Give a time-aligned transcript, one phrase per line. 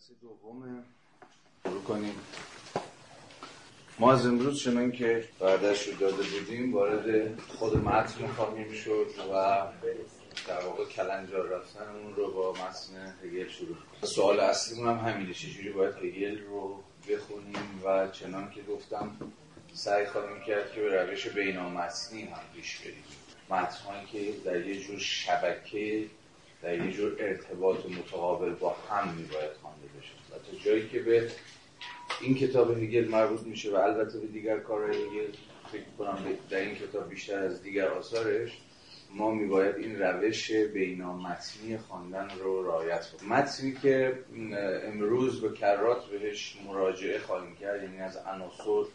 [0.00, 0.84] جلسه دوم
[1.62, 2.14] شروع کنیم.
[3.98, 9.32] ما از امروز چنان که بردش رو داده بودیم وارد خود متن خواهیم شد و
[10.48, 14.02] در واقع کلنجار رفتنمون رو با متن هگل شروع کنیم.
[14.02, 19.16] سوال اصلیمون هم همینه چجوری باید هگل رو بخونیم؟ و چنان که گفتم
[19.74, 23.04] سعی خواهیم کرد که به روش بینامتنی هم پیش بریم.
[23.50, 26.06] متنهایی که در یه جور شبکه
[26.62, 29.50] در یه جور ارتباط متقابل با هم میباید
[29.98, 30.12] بشه.
[30.30, 31.30] تا جایی که به
[32.20, 35.32] این کتاب هگل مربوط میشه و البته به دیگر کارهای هگل
[35.72, 36.18] فکر کنم
[36.50, 38.58] در این کتاب بیشتر از دیگر آثارش
[39.14, 43.32] ما میباید این روش بینامتنی خواندن رو رعایت کنیم.
[43.32, 44.18] متنی که
[44.84, 48.90] امروز به کرات بهش مراجعه خواهیم کرد یعنی از عناصر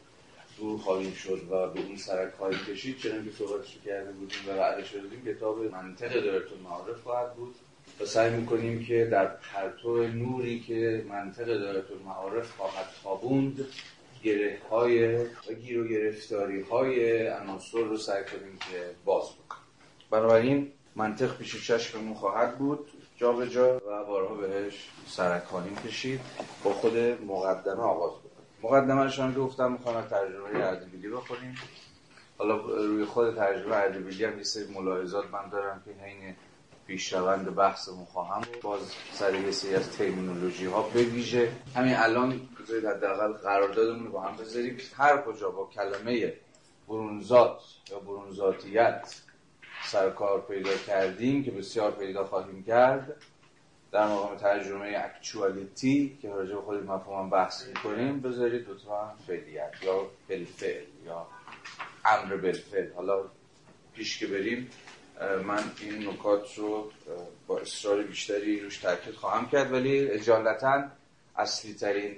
[0.57, 4.51] دور خواهیم شد و به این سرک خواهیم کشید چنان که صحبتش کرده بودیم و
[4.51, 7.55] وعده شدیم کتاب منطق دایرتون معارف خواهد بود.
[8.01, 13.65] و سعی می‌کنیم که در پرتو نوری که منطق دایرتون معارف خواهد خوابوند
[14.23, 19.63] گره های و گیر و گرفتاری های عناصر رو سعی کنیم که باز بکنیم.
[20.11, 26.21] بنابراین منطق پیش چشممون خواهد بود جا به جا و بارها بهش سرک خواهیم کشید
[26.63, 28.35] با خود مقدمه آغاز بکنیم.
[28.63, 31.55] مقدمه هم گفتم می‌خوام از ترجمه اردبیلی بخوریم
[32.37, 36.35] حالا روی خود ترجمه اردبیلی هم یه سری ملاحظات من دارم که حین
[36.87, 38.41] پیشروند بحثمون خواهم.
[38.61, 38.79] باز
[39.13, 44.37] سر یه سری از ترمینولوژی ها به ویژه همین الان بذارید حداقل قراردادمون با هم
[44.37, 44.77] بذاریم.
[44.97, 46.33] هر کجا با کلمه
[46.87, 49.15] برونزات یا برونزاتیت
[49.83, 53.15] سرکار پیدا کردیم که بسیار پیدا خواهیم کرد
[53.91, 60.07] در مقام ترجمه اکچوالیتی که راجع به خود مفهوم بحث می‌کنیم بذارید لطفا فعلیت یا
[60.29, 61.27] بالفعل یا
[62.05, 62.93] امر بالفعل.
[62.93, 63.23] حالا
[63.93, 64.69] پیش که بریم
[65.45, 66.91] من این نکات رو
[67.47, 70.83] با اصرار بیشتری روش تاکید خواهم کرد ولی اجالتا
[71.37, 72.15] اصلی ترین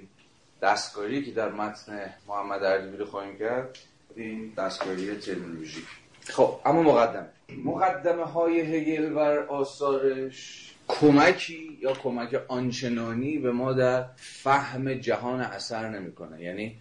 [0.62, 3.78] دستکاری که در متن محمد اردبیلی خواهیم کرد
[4.16, 5.86] این دستکاری ترمینولوژیک
[6.30, 7.28] خب اما مقدمه.
[7.64, 9.20] مقدمه های هگل و
[9.50, 16.42] آثارش کمکی یا کمک آنچنانی به ما در فهم جهان اثر نمی‌کنه.
[16.42, 16.76] یعنی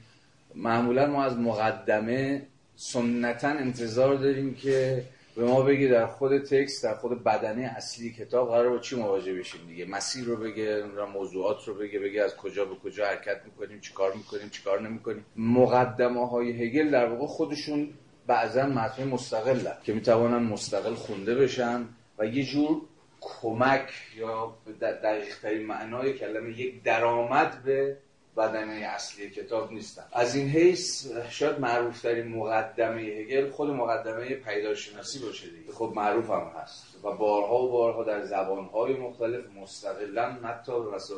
[0.55, 5.05] معمولا ما از مقدمه سنتا انتظار داریم که
[5.37, 9.35] به ما بگی در خود تکست در خود بدنه اصلی کتاب قرار با چی مواجه
[9.35, 13.81] بشیم دیگه؟ مسیر رو بگه موضوعات رو بگه بگه از کجا به کجا حرکت می‌کنیم
[13.81, 15.27] چیکار می‌کنیم چیکار نمی‌کنیم.
[15.37, 17.89] مقدمه های هگل در واقع خودشون
[18.27, 21.85] بعضا متن مستقل که می‌توانن مستقل خونده بشن
[22.19, 22.83] و یه جور
[23.21, 27.97] کمک یا دقیق ترین معنای کلمه یک درآمد به
[28.37, 30.05] بدنه اصلی کتاب نیستن.
[30.13, 35.73] از این حیث شاید معروف ترین مقدمه هگل خود مقدمه پیداشناسی باشه دیگه.
[35.73, 40.73] خب معروف هم هست و بارها و بارها در زبانهای مختلف مستقلا حتی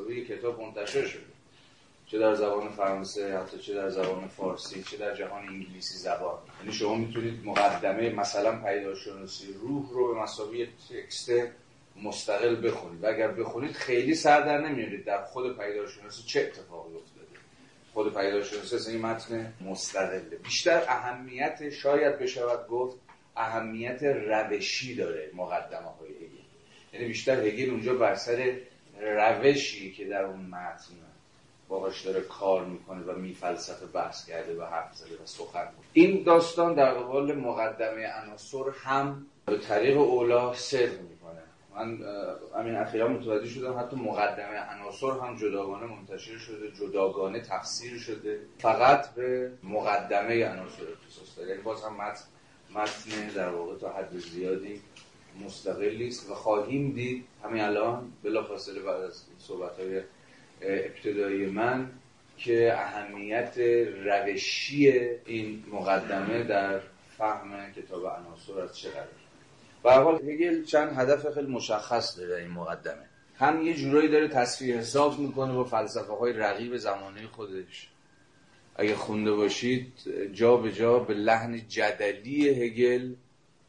[0.08, 1.22] به کتاب منتشر شده.
[2.06, 6.38] چه در زبان فرانسه حتی چه در زبان فارسی چه در جهان انگلیسی زبان.
[6.60, 11.30] یعنی شما می‌تونید مقدمه مثلا پیداشناسی روح رو به مسابقه تکست
[12.03, 13.04] مستقل بخونید.
[13.04, 15.04] و اگر بخونید خیلی سر در نمیارید.
[15.04, 17.26] در خود پیداشناسی چه اتفاقی افتاده؟
[17.92, 20.37] خود پیداشناسی این متن مستقله.
[20.44, 22.97] بیشتر اهمیت شاید بشود گفت
[23.37, 26.38] اهمیت روشی داره مقدمه های هگل.
[26.92, 28.56] یعنی بیشتر هگل اونجا بر سر
[29.00, 30.94] روشی که در اون متن
[31.69, 36.75] باهاش داره کار می‌کنه و میفلسفه بحث کرده و حرف زده و سخن این داستان
[36.75, 41.17] در قبال مقدمه عناصر هم به طریق اولا صدق می‌کنه.
[41.78, 41.98] من
[42.58, 49.14] همین اخیرا متوجه شدم حتی مقدمه عناصر هم جداگانه منتشر شده جداگانه تفسیر شده فقط
[49.14, 51.50] به مقدمه عناصر اختصاص داره.
[51.50, 52.24] یعنی باز هم متن
[52.74, 54.80] متن در واقع تا حد زیادی
[55.44, 60.00] مستقلی است و خواهیم دید همین الان بلافاصله بعد از صحبت های
[60.62, 61.90] ابتدایی من
[62.36, 63.58] که اهمیت
[64.04, 64.90] روشی
[65.26, 66.80] این مقدمه در
[67.18, 69.17] فهم کتاب عناصر از چه قراره.
[69.82, 73.02] به حال هگل چند هدف خیلی مشخص داره این مقدمه.
[73.36, 77.88] هم یه جورایی داره تصفیه حساب می‌کنه با فلسفه های رقیب زمانه خودش.
[78.76, 79.92] اگه خونده باشید
[80.32, 83.14] جا به جا به لحن جدلی هگل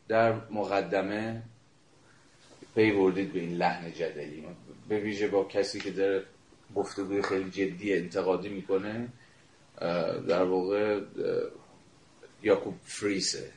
[0.08, 1.42] در مقدمه
[2.76, 4.44] پی بردید به این لحن جدلی.
[4.90, 6.24] به ویژه با کسی که داره
[6.76, 9.08] گفتگوی خیلی جدی انتقادی می‌کنه
[10.28, 11.02] در واقع
[12.44, 13.52] یاکوب فریسه.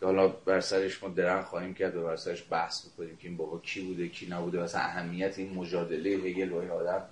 [0.00, 3.36] که حالا بر سرش ما درن خواهیم کرد و بر سرش بحث بکنیم که این
[3.36, 7.02] بابا کی بوده کی نبوده مثلا اهمیت این مجادله هگل این آدم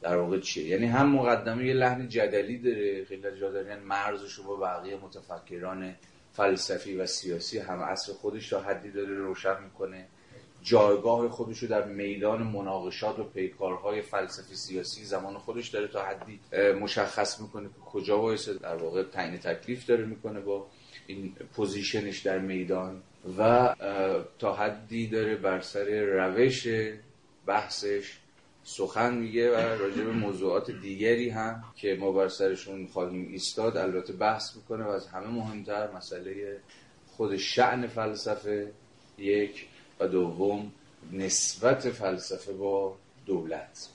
[0.00, 4.44] در واقع چیه؟ یعنی هم مقدمه یه لحن جدلی داره خیلی داره یعنی مرزش رو
[4.44, 5.94] با بقیه متفکران
[6.32, 10.06] فلسفی و سیاسی هم عصر خودش تا حدی داره روشن می‌کنه.
[10.62, 16.40] جایگاه خودش رو در میدان مناقشات و پیکارهای فلسفی سیاسی زمان خودش داره تا حدی
[16.80, 20.66] مشخص می‌کنه که کجا وایسه در واقع تعیین تکلیف داره می‌کنه با
[21.06, 23.02] این پوزیشنش در میدان
[23.38, 23.74] و
[24.38, 26.68] تا حدی داره بر سر روش
[27.46, 28.18] بحثش
[28.64, 34.12] سخن میگه و راجع به موضوعات دیگری هم که ما بر سرشون خواهیم ایستاد البته
[34.12, 36.60] بحث می‌کنه و از همه مهمتر مسئله
[37.06, 38.72] خود شعن فلسفه
[39.18, 39.66] یک
[40.00, 40.72] و دوم
[41.12, 43.88] نسبت فلسفه با دولت.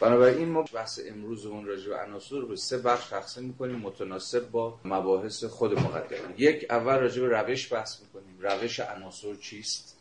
[0.00, 4.80] بنابراین ما بحث امروزمون راجع به عناصر رو به سه بخش تقسیم می‌کنیم متناسب با
[4.84, 6.34] مباحث خود مقدمه.
[6.38, 8.38] یک اول راجع به روش بحث می‌کنیم.
[8.40, 9.96] روش عناصر چیست؟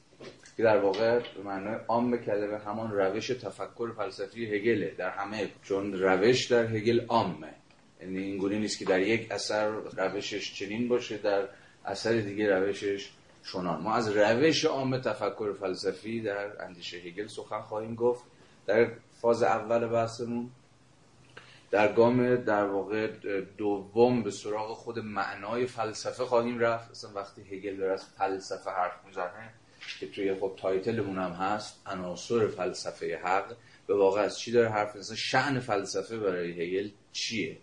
[0.57, 5.93] که در واقع به معنای عام کلمه همان روش تفکر فلسفی هگله در همه چون
[5.93, 7.53] روش در هگل عامه.
[8.01, 9.67] یعنی اینگونه نیست که در یک اثر
[9.97, 11.47] روشش چنین باشه در
[11.85, 13.09] اثر دیگه روشش
[13.51, 13.81] چنان.
[13.81, 18.23] ما از روش عام تفکر فلسفی در اندیشه هگل سخن خواهیم گفت.
[18.65, 18.88] در
[19.25, 20.51] فاز اول بحثمون
[21.72, 23.07] در گام در واقع
[23.57, 26.92] دوم به سراغ خود معنای فلسفه خواهیم رفت.
[26.92, 29.54] اصلا وقتی هگل داره از فلسفه حرف می‌زنه
[30.00, 33.56] که توی خب تایتلمون هم هست عناصر فلسفه حق.
[33.88, 37.57] به واقع از چی داره حرف می‌زنه؟ شعن فلسفه برای هگل چیه؟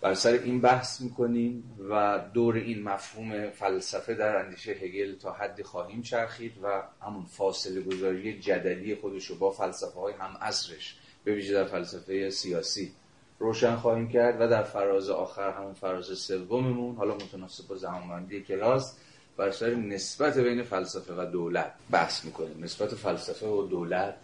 [0.00, 5.62] بر سر این بحث می‌کنیم و دور این مفهوم فلسفه در اندیشه هگل تا حدی
[5.62, 11.34] خواهیم چرخید و همون فاصله گذاری جدلی خودش رو با فلسفه های هم اصرش به
[11.34, 12.92] ویژه در فلسفه سیاسی
[13.38, 18.96] روشن خواهیم کرد و در فراز آخر همون فراز سوممون حالا متناسب با زمانبندی کلاس
[19.36, 22.64] بر سر نسبت بین فلسفه و دولت بحث می‌کنیم.
[22.64, 24.14] نسبت فلسفه و دولت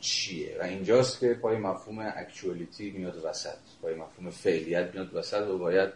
[0.00, 5.58] چیه؟ و اینجاست که پای مفهوم اکچوالیتی میاد وسط پای مفهوم فعلیت میاد وسط و
[5.58, 5.92] باید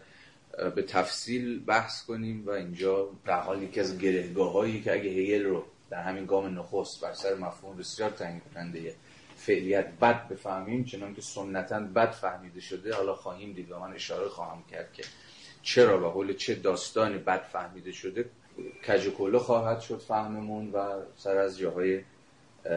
[0.75, 5.43] به تفصیل بحث کنیم و اینجا در حال یکی از گرهگاه هایی که اگه هیل
[5.43, 8.95] رو در همین گام نخست بر سر مفهوم بسیار تعیین کننده
[9.45, 14.27] فعلیت بد بفهمیم چنان که سنتا بد فهمیده شده حالا خواهیم دید و من اشاره
[14.27, 15.03] خواهم کرد که
[15.61, 18.29] چرا و حول چه داستانی بد فهمیده شده.
[18.87, 22.01] کج خواهد شد فهممون و سر از جاهای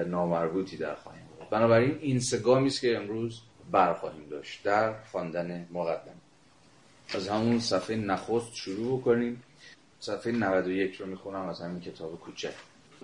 [0.06, 1.50] نامربوطی در خواهیم بود.
[1.50, 3.40] بنابراین این سگامی است که امروز
[3.70, 6.20] برخواهیم داشت در خواندن مقدم
[7.14, 9.42] از همون صفحه نخست شروع کنیم
[10.00, 12.54] صفحه 91 رو می‌خونم از همین کتاب کوچک.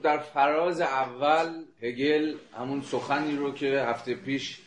[0.05, 4.59] در فراز اول هگل همون سخنی رو که هفته پیش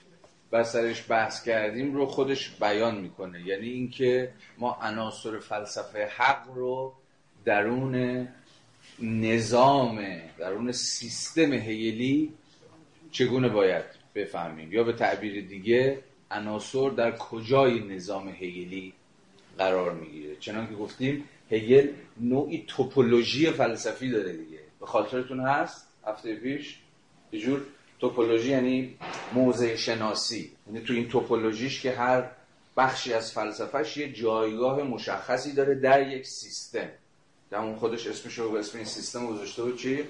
[0.51, 3.47] بر سرش بحث کردیم رو خودش بیان می‌کنه.
[3.47, 6.93] یعنی اینکه ما عناصر فلسفه حق رو
[7.45, 8.27] درون
[8.99, 10.05] نظام
[10.37, 12.33] درون سیستم هیلی
[13.11, 13.85] چگونه باید
[14.15, 15.99] بفهمیم؟ یا به تعبیر دیگه
[16.31, 18.93] عناصر در کجای نظام هگلی
[19.57, 24.33] قرار می‌گیره؟ چنان که گفتیم هگل نوعی توپولوژی فلسفی داره
[24.79, 26.79] به خاطرتون هست هفته پیش
[27.31, 27.61] یه جور
[27.99, 28.97] توپولوژی یعنی
[29.33, 30.51] موضع شناسی.
[30.67, 32.23] یعنی تو این توپولوژیش که هر
[32.77, 36.89] بخشی از فلسفهش یه جایگاه مشخصی داره در یک سیستم.
[37.49, 40.03] در اون خودش اسمش رو به اسم این سیستم گذاشته بود چی؟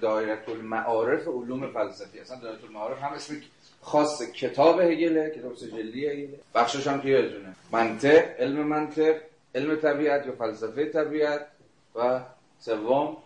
[0.00, 2.18] دایره المعارف علوم فلسفی.
[2.18, 3.34] اصلا دایره المعارف هم اسم
[3.80, 7.54] خاص کتاب هگله کتاب سجلی هگله بخشش هم که یادتونه.
[7.72, 9.16] منطق علم منطق
[9.54, 11.46] علم طبیعت یا فلسفه طبیعت
[11.94, 12.20] و
[12.58, 13.16] سوم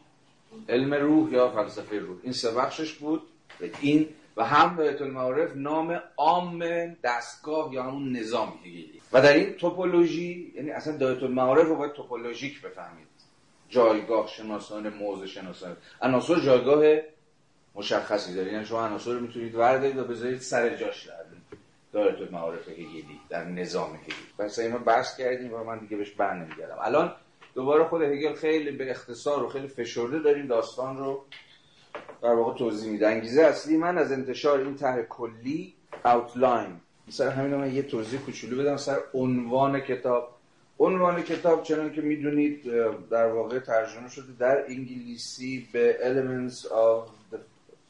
[0.69, 2.19] علم روح یا فلسفه روح.
[2.23, 3.23] این سه بخشش بود.
[3.81, 6.65] این و هم دایره المعارف نام عام
[7.03, 11.93] دستگاه یا همون نظام هگلی و در این توپولوژی یعنی اصلا دایره المعارف رو باید
[11.93, 13.07] توپولوژیک بفهمید.
[13.69, 15.77] جایگاه شناسان موضع شناسان.
[16.03, 17.03] عناصر جایگاه
[17.75, 18.53] مشخصی داره.
[18.53, 21.15] یعنی شما عناصر رو می‌تونید وردارید و بذارید سر جاش در
[21.93, 26.11] داره تو معارف هگلی در نظام هگلی پس اینو بحث کردیم و من دیگه بهش
[26.11, 26.77] بر نمیگردم.
[26.81, 27.15] الان
[27.59, 31.25] دوباره خود هگل خیلی به اختصار و خیلی فشرده داریم داستان رو
[32.23, 33.09] در واقع توضیح میده.
[33.09, 35.75] انگیزه اصلی من از انتشار این طرح کلی
[36.05, 38.77] اوتلاین مثلا همین من یه توضیح کوچولو بدم.
[38.77, 40.29] سر عنوان کتاب.
[40.79, 42.63] عنوان کتاب چنان که می‌دونید
[43.11, 47.39] در واقع ترجمه شده در انگلیسی به Elements of the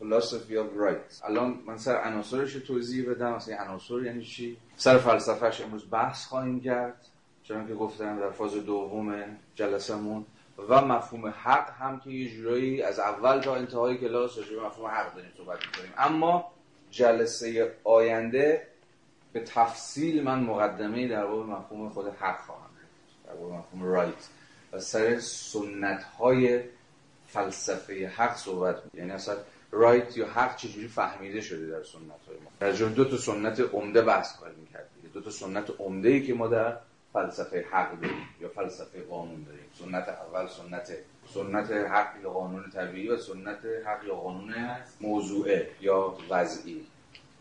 [0.00, 3.32] Philosophy of Right الان من سر عناصرش توضیح بدم.
[3.32, 7.06] مثلا عناصر یعنی چی؟ سر فلسفهش امروز بحث خواهیم کرد.
[7.48, 9.24] چنان که گفتم در فاز دوم
[9.54, 10.26] جلسمون
[10.68, 15.14] و مفهوم حق هم که یه جورایی از اول تا انتهای کلاس راجع مفهوم حق
[15.14, 15.94] داریم صحبت می‌کنیم.
[15.98, 16.52] اما
[16.90, 18.66] جلسه آینده
[19.32, 22.70] به تفصیل من مقدمه در باب مفهوم خود حق خواهم
[23.26, 24.28] در مفهوم رایت
[24.72, 26.60] و سر سنت های
[27.26, 29.36] فلسفه حق صحبت یعنی اصلا
[29.70, 34.02] رایت یا حق چجوری فهمیده شده در سنت های ما؟ در دو تا سنت عمده
[34.02, 34.40] بحث
[34.72, 36.76] کرد دو تا سنت عمده ای که ما در
[37.12, 40.92] فلسفه حق داریم یا فلسفه قانون داریم؟ سنت اول سنت
[41.34, 44.54] سنت حق یا قانون طبیعی و سنت حق یا قانون
[45.00, 46.86] موضوعه یا وضعی.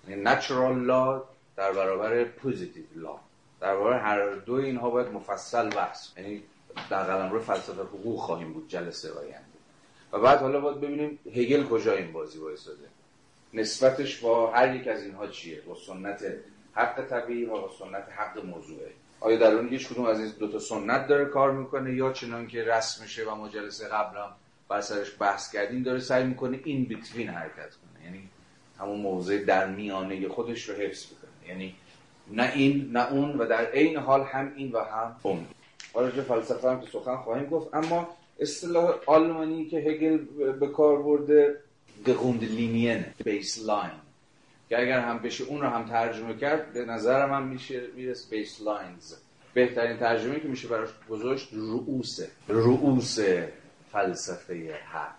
[0.07, 1.21] یعنی natural law
[1.55, 3.19] در برابر positive law.
[3.61, 6.17] در برابر هر دو اینها باید مفصل بحث.
[6.17, 6.43] یعنی
[6.89, 9.45] در قلم رو فلسفه حقوق خواهیم بود جلسه آینده
[10.11, 12.87] و بعد حالا باید ببینیم هگل کجا این بازی وایساده.
[13.53, 16.23] نسبتش با هر یک از اینها چیه؟ با سنت
[16.73, 18.91] حق طبیعی و با سنت حق موضوعه.
[19.19, 22.47] آیا در اون هیچ کدوم از این دو تا سنت داره کار می‌کنه یا چنان
[22.47, 24.31] که رسم میشه و مجلسه قبلم
[24.69, 28.29] بر سرش بحث کردیم داره سعی می‌کنه این بیتوین حرکت کنه؟ یعنی
[28.79, 31.49] همون موضع در میانه خودش رو حفظ بکنه.
[31.49, 31.75] یعنی
[32.31, 35.45] نه این نه اون و در عین حال هم این و هم اون.
[35.93, 38.07] حالا فلسفه هم که سخن خواهیم گفت اما
[38.39, 40.17] اصطلاح آلمانی که هگل
[40.51, 41.55] به کار برده
[42.05, 43.91] گروندلینین بیسلاین
[44.69, 48.61] که اگر هم بشه اون رو هم ترجمه کرد به نظرم هم میشه میرس بیس
[48.61, 49.15] لاینز
[49.53, 52.29] بهترین ترجمه که میشه براش گذاشت رؤوسه.
[52.47, 53.19] رؤوس
[53.91, 55.15] فلسفه حق.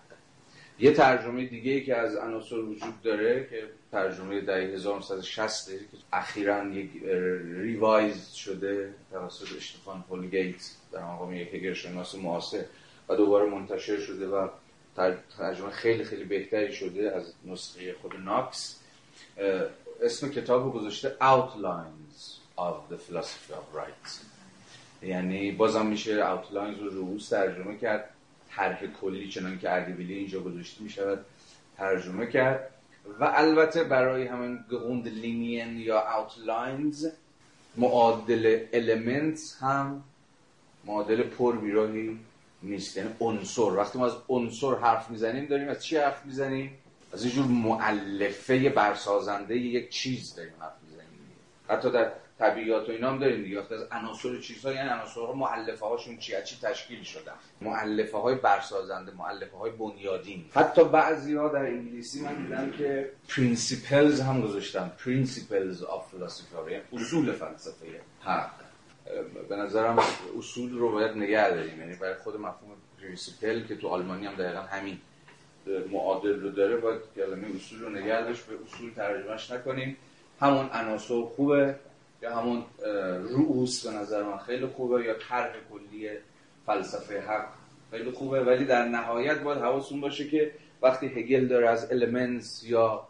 [0.79, 5.77] یه ترجمه دیگه ای که از عناصر وجود داره که ترجمه دهه 1960 که
[6.13, 6.89] اخیرا یک
[7.55, 12.65] ریوایز شده توسط اشتفان هولگیت در مقام یک هگرشناس معاصر
[13.09, 14.47] و دوباره منتشر شده و
[15.37, 18.78] ترجمه خیلی خیلی بهتری شده از نسخه خود ناکس.
[20.01, 22.23] اسم کتاب گذاشته Outlines
[22.57, 24.09] of the Philosophy of Right
[25.01, 28.09] یعنی بازم میشه Outlines رو رؤوس ترجمه کرد
[28.55, 31.25] طرح کلی چنان که اردبیلی اینجا گذاشته می‌شود
[31.77, 32.71] ترجمه کرد.
[33.19, 34.59] و البته برای همین
[35.05, 37.05] لینین یا Outlines
[37.77, 40.03] معادل Elements هم
[40.85, 42.19] معادل پر بیراهی
[42.63, 42.97] نیست.
[42.97, 43.61] یعنی عنصر.
[43.61, 46.71] وقتی ما از عنصر حرف می‌زنیم داریم از چی حرف می‌زنیم؟
[47.13, 51.09] از یه جور معلفه برسازنده یک چیز داریم حرف می‌زنیم.
[51.69, 53.59] حتی در طبیعیات و اینا هم داریم دیگه.
[53.59, 59.57] از عناصر چیزها یعنی عناصرها معلفه هاشون چی چی تشکیل شدن؟ معلفه های برسازنده معلفه
[59.57, 64.91] های بنیادین حتی بعضی ها در انگلیسی من دیدم که principles هم گذاشتن.
[65.05, 67.85] principles of philosophy یعنی اصول فلسفه
[68.21, 68.51] حق.
[69.49, 69.99] به نظرم
[70.37, 71.79] اصول رو باید نگه داریم.
[71.79, 74.97] یعنی برای خود مفهوم principle که تو آلمانی هم دقیقا همین
[75.91, 79.97] معادل رو داره باید کلمه اصول رو نگه داشت به اصول ترجمهش نکنیم.
[80.41, 81.75] همون عناصر خوبه
[82.21, 82.63] یا همون
[83.29, 86.09] رؤوس به نظر من خیلی خوبه یا طرح کلی
[86.65, 87.47] فلسفه حق
[87.91, 88.43] خیلی خوبه.
[88.43, 93.07] ولی در نهایت باید حواستون باشه که وقتی هگل داره از elements یا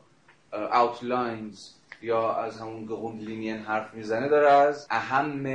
[0.53, 1.59] outlines
[2.01, 5.45] یا از همون Grundlinien حرف می‌زنه داره از اهم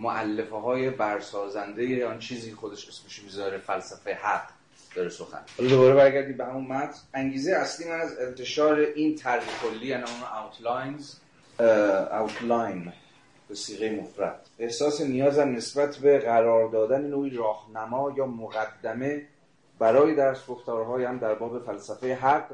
[0.00, 4.48] مؤلفه های برسازنده آن چیزی خودش اسمش می‌ذاره فلسفه حق.
[4.94, 5.40] داره سخن.
[5.58, 6.98] حالا دوباره برگردیم به همون متن.
[7.14, 11.14] انگیزه اصلی من از انتشار این طرح کلی یعنی اون outlines
[12.20, 12.92] outline
[13.48, 14.46] به صیغه مفرد.
[14.58, 19.22] احساس نیازم نسبت به قرار دادن نوعی راهنما یا مقدمه
[19.78, 22.48] برای درس گفتارهایم در باب فلسفه حق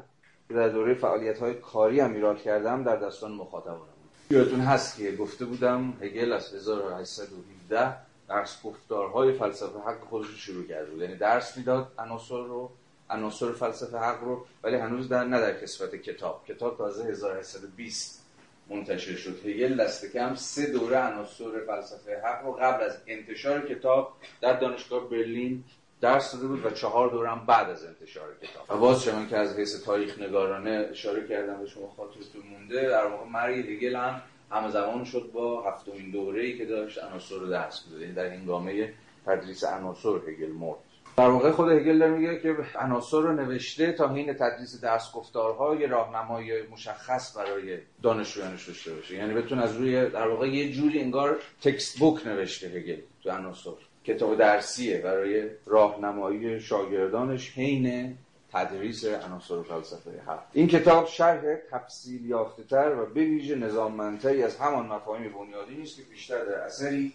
[0.47, 3.81] که در دوره فعالیت های کاری هم ایراد کردم در دستان مخاطبانم.
[4.29, 10.67] یادتون هست که گفته بودم هگل از 1817 درس گفتارهای فلسفه حق خودش رو شروع
[10.67, 11.01] کرده بود.
[11.01, 12.71] یعنی درس می‌داد عناصر رو
[13.09, 16.45] عناصر فلسفه حق رو ولی هنوز در نه در کسفت کتاب.
[16.47, 18.25] کتاب تازه 1820
[18.69, 19.45] منتشر شد.
[19.45, 25.09] هگل دست کم سه دوره عناصر فلسفه حق رو قبل از انتشار کتاب در دانشگاه
[25.09, 25.63] برلین
[26.01, 28.77] درس داده بود و چهار دورم بعد از انتشار کتاب.
[28.77, 33.05] و باز شما که از حیث تاریخ نگارانه اشاره کردم به شما خاطرتون مونده در
[33.05, 34.21] واقع مرگ هگل هم
[34.51, 38.01] همزمان شد با هفتمین دوره‌ای که داشت عناصر رو درس می‌داد.
[38.01, 38.93] یعنی در هنگامه
[39.25, 40.77] تدریس عناصر هگل مرد.
[41.17, 45.75] در واقع خود هگل داره میگه که عناصر رو نوشته تا حین تدریس درس گفتارها
[45.75, 49.15] یه راهنمای مشخص برای دانشجویانش داشته باشه.
[49.15, 53.71] یعنی بتون از روی در واقع یه جوری انگار تکست بوک نوشته هگل تو عناصر.
[54.05, 58.17] کتاب درسیه برای راهنمایی شاگردانش حین
[58.53, 64.57] تدریس عناصر فلسفه حق این کتاب شرح تفصیل یافته تر و به ویژه نظاممندتری از
[64.57, 67.13] همان مفاهیم بنیادی است که بیشتر در اثری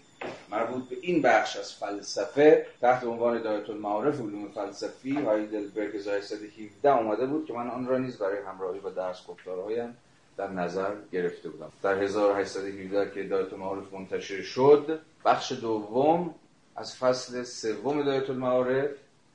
[0.50, 7.26] مربوط به این بخش از فلسفه تحت عنوان دایت المعارف علوم فلسفی هایدلبرگ 1117 آمده
[7.26, 9.97] بود که من آن را نیز برای همراهی با درس گفتارهایم
[10.37, 11.73] در نظر گرفته بودم.
[11.83, 16.35] در 1817 که دایت المعارف منتشر شد بخش دوم
[16.76, 18.90] از فصل سوم دایرت المعارف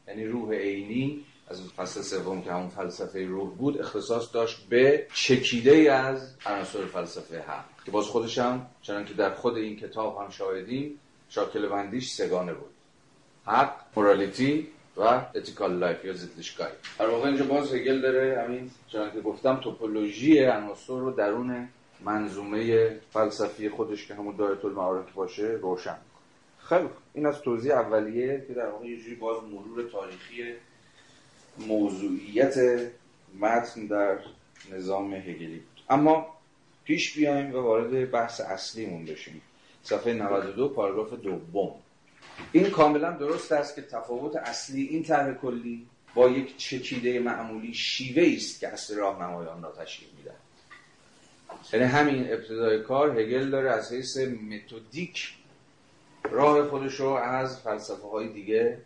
[0.07, 5.91] یعنی روح عینی از فصل سوم که همون فلسفه روح بود اختصاص داشت به چکیده
[5.91, 10.29] از عناصر فلسفه حق که باز خودش هم چنان که در خود این کتاب هم
[10.29, 12.69] شاهدیم شاکله بندیش سه‌گانه بود.
[13.45, 14.67] حق morality
[14.97, 15.01] و
[15.35, 20.43] ethical life یا Sittlichkeit در واقع اینجا باز هگل داره همین چنان که گفتم توپولوژی
[20.43, 21.67] عناصر رو درون
[22.05, 25.97] منظومه فلسفی خودش که همون دایرت المعارف باشه روشن
[26.59, 30.43] خیلی این از توضیح اولیه که در واقع یه جوری باز مرور تاریخی
[31.57, 32.55] موضوعیت
[33.39, 34.17] متن در
[34.71, 35.83] نظام هگلی بود.
[35.89, 36.27] اما
[36.83, 39.41] پیش بیایم و وارد بحث اصلیمون بشیم.
[39.83, 41.71] صفحه 92 پاراگراف دوم.
[42.51, 48.33] این کاملا درست است که تفاوت اصلی این طرح کلی با یک چکیده معمولی شیوه
[48.35, 50.31] است که اصل راهنمایان را تشکیل میده
[51.73, 55.33] یعنی همین ابتدای کار هگل داره از حیث متدیک
[56.23, 58.77] راه خودش رو از فلسفه های دیگه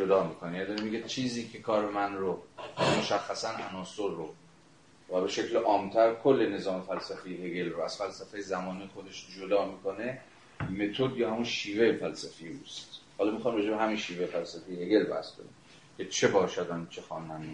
[0.00, 0.58] جدا می‌کنه.
[0.58, 2.42] یعنی میگه چیزی که کار من رو
[2.98, 4.34] مشخصا عناصر رو
[5.12, 10.20] و به شکل عامتر کل نظام فلسفی هگل رو از فلسفه زمانی خودش جدا می‌کنه
[10.60, 13.00] متد یا همون شیوه فلسفی اوست.
[13.18, 15.54] حالا می‌خوام راجع به همین شیوه فلسفی هگل بحث کنیم.
[16.00, 17.02] که چه باشد آن چه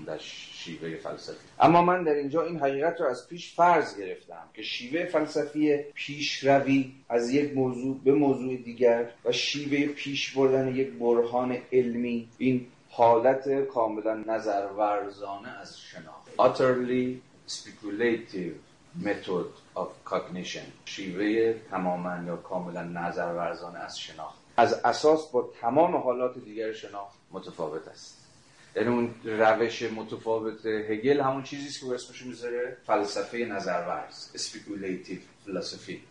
[0.06, 1.46] در شیوه فلسفی.
[1.60, 6.92] اما من در اینجا این حقیقت رو از پیش فرض گرفتم که شیوه فلسفی پیشروی
[7.08, 13.64] از یک موضوع به موضوع دیگر و شیوه پیش بردن یک برهان علمی این حالت
[13.64, 16.26] کاملا نظرورزانه از شناخت.
[16.38, 18.56] Utterly speculative
[19.04, 20.66] method of cognition.
[20.84, 24.38] شیوه تماما یا کاملا نظرورزانه از شناخت.
[24.56, 28.15] از اساس با تمام حالات دیگر شناخت متفاوت است.
[28.76, 36.02] یعنی اون روش متفاوت هگل همون چیزی که اسمش می‌ذاره فلسفه نظرورز speculative philosophy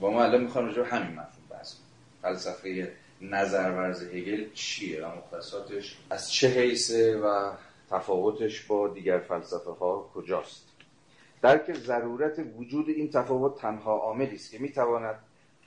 [0.00, 1.74] و ما الان می‌خوام راجع همین مفهوم بحث
[2.22, 7.52] فلسفه نظرورز هگل چیه و مختصاتش از چه حیثه و
[7.90, 10.64] تفاوتش با دیگر فلسفه ها کجاست؟
[11.42, 15.18] درک ضرورت وجود این تفاوت تنها عاملی است که می‌تواند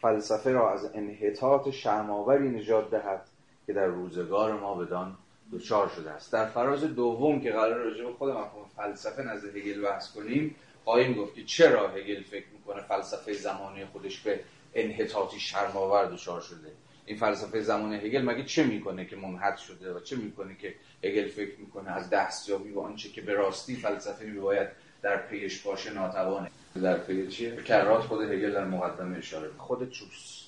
[0.02, 3.28] فلسفه را از انحطاط شرم‌آوری نجات دهد
[3.68, 5.18] که در روزگار ما بدان
[5.54, 6.34] دچار شده است.
[6.34, 11.14] در فراز دوم که قرار راجع به خود مفهوم فلسفه نزد هگل بحث کنیم خواهیم
[11.14, 14.40] گفت که چرا هگل فکر می‌کنه فلسفه زمانی خودش به
[14.74, 16.72] انحطاطی شرماور دچار شده؟
[17.06, 21.28] این فلسفه زمان هگل مگه چه می‌کنه که منحط شده و چه می‌کنه که هگل
[21.28, 24.68] فکر می‌کنه از دستیابی و آنچه که به راستی فلسفه میباید
[25.02, 30.46] در پیش باشه ناتوانه؟ در پی چیه؟ کرات خود هگل در مقدمه اشاره خود چوس.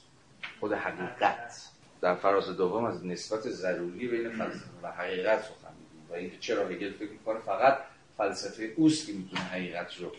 [0.59, 1.72] خود حقیقت.
[2.03, 6.09] در فراز دوم از نسبت ضروری بین فلسفه و حقیقت سخن میگیم.
[6.09, 7.77] و اینکه چرا هگل فکر می‌کنه فقط
[8.17, 10.11] فلسفه اوست که می‌تونه حقیقت رو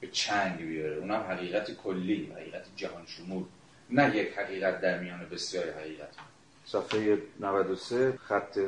[0.00, 0.96] به چنگ بیاره.
[0.96, 3.44] اونم حقیقت کلی حقیقت جهان شمول
[3.90, 6.08] نه یک حقیقت در میان بسیاری حقیقت.
[6.64, 8.58] صفحه 93 خط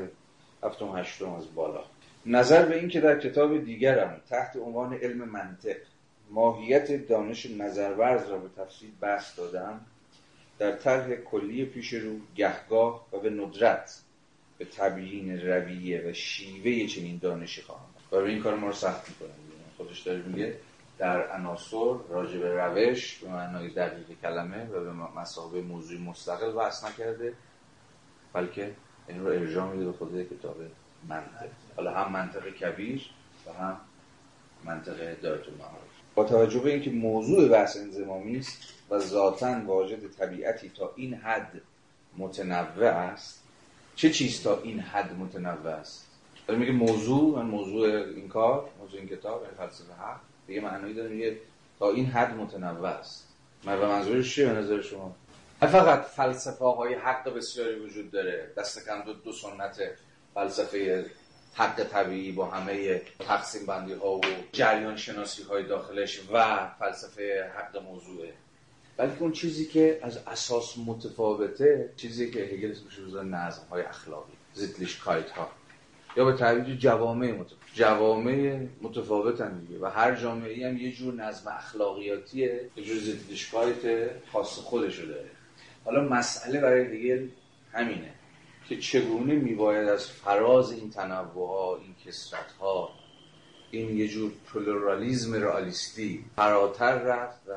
[0.62, 1.84] هفتم هشتم از بالا.
[2.26, 5.76] نظر به اینکه در کتاب دیگرم تحت عنوان علم منطق
[6.30, 9.80] ماهیت دانش نظرورز را به تفصیل بحث دادم
[10.60, 14.00] در طرح کلی پیش رو گهگاه و به ندرت
[14.58, 19.30] به تبیین رویه و شیوه چنین دانشی خواهم به این کار ما رو سخت می‌کنه.
[19.76, 20.54] خودش داره میگه
[20.98, 26.84] در عناصر راجع به روش به معنای دقیق کلمه و به مسابقه موضوع مستقل بحث
[26.84, 27.32] نکرده
[28.32, 28.74] بلکه
[29.08, 30.56] این رو ارجاع میده به خود کتاب
[31.08, 31.48] منطق.
[31.76, 33.10] حالا هم منطق کبیر
[33.46, 33.76] و هم
[34.64, 35.90] منطق دارت المعارف.
[36.14, 41.60] با توجه به اینکه موضوع بحث انزمامی است و ذاتا واجد طبیعتی تا این حد
[42.18, 43.42] متنوع است.
[43.96, 46.06] چه چیز تا این حد متنوع است؟
[46.46, 50.94] داره میگه موضوع من موضوع این کار موضوع این کتاب این فلسفه حق دیگه معنی
[50.94, 51.36] داره میگه
[51.78, 53.28] تا این حد متنوع است.
[53.64, 55.16] من به منظورش چیه به نظر شما؟
[55.60, 58.52] فقط فلسفه های حق بسیاری وجود داره.
[58.56, 59.80] دست کم دو, دو سنت
[60.34, 61.06] فلسفه
[61.54, 64.20] حق طبیعی با همه تقسیم بندی ها و
[64.52, 68.32] جریان شناسی های داخلش و فلسفه حق موضوعه.
[68.96, 74.32] بلکه اون چیزی که از اساس متفاوته چیزی که هگل اسمش رو نظم های اخلاقی
[75.04, 75.48] کایت ها
[76.16, 79.80] یا به تعبیر جوامع متفاوت جوامع متفاوتن دیگه.
[79.80, 83.16] و هر جامعه هم یه جور نظم اخلاقیاتیه یه جور
[83.52, 85.30] کایت خاص خودشو داره.
[85.84, 87.28] حالا مسئله برای هگل
[87.72, 88.12] همینه
[88.68, 92.90] که چگونه میباید از فراز این تنوع ها این کثرت ها
[93.70, 97.52] این یه جور پلورالیزم رئالیستی فراتر رفت و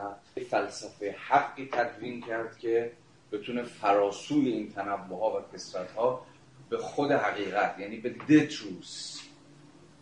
[0.49, 2.91] فلسفه حقی تدوین کرد که
[3.31, 6.25] بتونه فراسوی این تنوع ها و کثرت ها
[6.69, 9.21] به خود حقیقت یعنی به the truth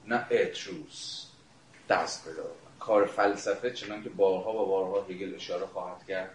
[0.08, 1.25] نه a truth
[1.89, 2.43] دست پیدا
[2.80, 6.32] کار فلسفه چنان که بارها و بارها هگل اشاره خواهد کرد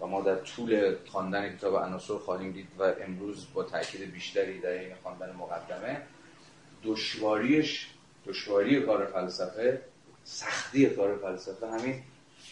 [0.00, 4.70] و ما در طول خواندن کتاب عناصر خواهیم دید و امروز با تاکید بیشتری در
[4.70, 6.02] این خواندن مقدمه
[6.84, 7.86] دشواریش
[8.28, 9.80] دشواری کار فلسفه
[10.24, 11.94] سختی کار فلسفه همین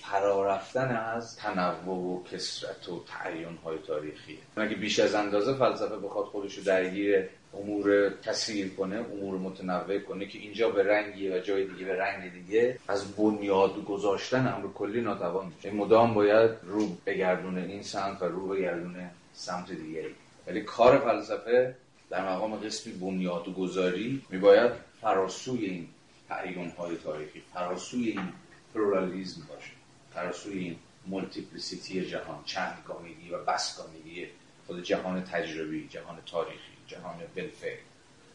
[0.03, 4.39] فرارفتن از تنوع و کسرت و تعیین های تاریخی.
[4.57, 10.39] اگه بیش از اندازه فلسفه بخواد خودشو درگیر امور کثیر کنه امور متنوع کنه که
[10.39, 15.53] اینجا به رنگی و جای دیگه به رنگ دیگه از بنیاد گذاشتن امر کلی ناتوان
[15.57, 15.71] میشه.
[15.71, 20.15] مدام باید رو بگردونه این سمت و رو بگردونه سمت دیگری.
[20.47, 21.75] ولی کار فلسفه
[22.11, 24.71] در مقام قسمی بنیاد گذاری میباید
[25.07, 25.88] فراسوی این
[26.29, 28.29] تعیین های تاریخی فراسوی این
[28.75, 29.71] پلورالیزم باشه
[30.14, 34.27] فراسوی این multiplicity جهان چندگانگی و بس‌گانگی
[34.66, 37.79] خود جهان تجربی جهان تاریخی جهان بالفعل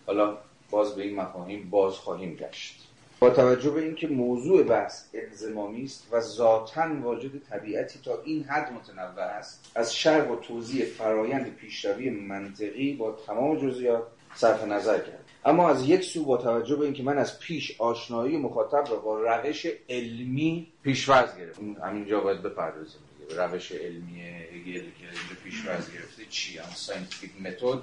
[0.05, 0.37] حالا
[0.69, 2.87] باز به این مفاهیم باز خواهیم گشت.
[3.19, 8.73] با توجه به اینکه موضوع بحث انضمامی است و ذاتا واجد طبیعتی تا این حد
[8.73, 14.03] متنوع است از شرح و توضیح فرایند پیشروی منطقی با تمام جزئیات
[14.35, 18.37] صرف نظر کرد اما از یک سو با توجه به اینکه من از پیش آشنایی
[18.37, 21.73] مخاطب را با روش علمی پیش‌فرض گرفتم.
[21.83, 23.41] همینجا باید بپردازیم دیگه.
[23.41, 27.79] روش علمی هگل که اینجا پیش‌فرض گرفته چی؟ هم scientific method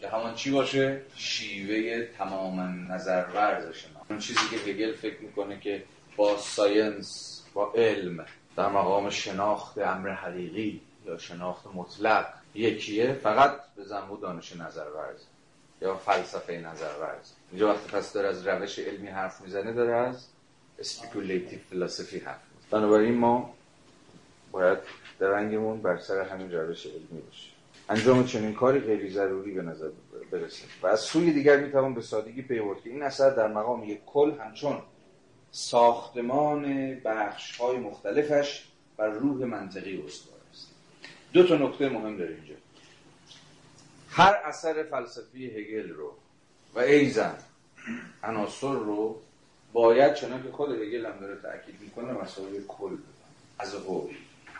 [0.00, 5.84] که همان چی باشه؟ شیوه تماما نظر ورزش اون چیزی که هگل فکر می‌کنه که
[6.16, 13.84] با science با علم در مقام شناخت امر حقیقی یا شناخت مطلق یکیه فقط به
[13.84, 15.20] زعم او دانش نظر ورز
[15.82, 17.32] یا فلسفه نظر ورز.
[17.50, 20.26] اینجا وقتی پس داره از روش علمی حرف می‌زنه داره از
[20.78, 22.80] speculative philosophy حرف می‌زنه.
[22.80, 23.54] بنابراین ما
[24.52, 24.78] باید
[25.18, 27.50] درنگمون بر سر همین روش علمی باشه
[27.88, 29.88] انجام چنین کاری غیر ضروری به نظر
[30.30, 30.64] برسه.
[30.82, 34.32] و از سوی دیگر می‌توان به سادگی پی که این اثر در مقام یک کل
[34.38, 34.78] همچون
[35.50, 40.70] ساختمان بخش های مختلفش بر روح منطقی استوار است.
[41.32, 42.54] دو تا نکته مهم داره اینجا.
[44.10, 46.14] هر اثر فلسفی هگل رو
[46.74, 47.34] و ایزن
[48.22, 49.20] عناصر رو
[49.72, 52.96] باید چنان که خود هگل هم داره تاکید می‌کنه مسائل کل
[53.58, 54.14] از قول.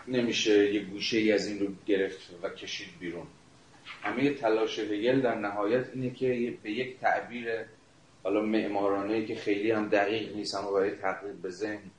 [0.08, 3.26] نمیشه یه گوشه ای از این رو گرفت و کشید بیرون.
[4.02, 7.48] همه تلاش هگل در نهایت اینه که به یک تعبیر
[8.22, 11.90] حالا معمارانه که خیلی هم دقیق نیست اما برای تقریب به ذهن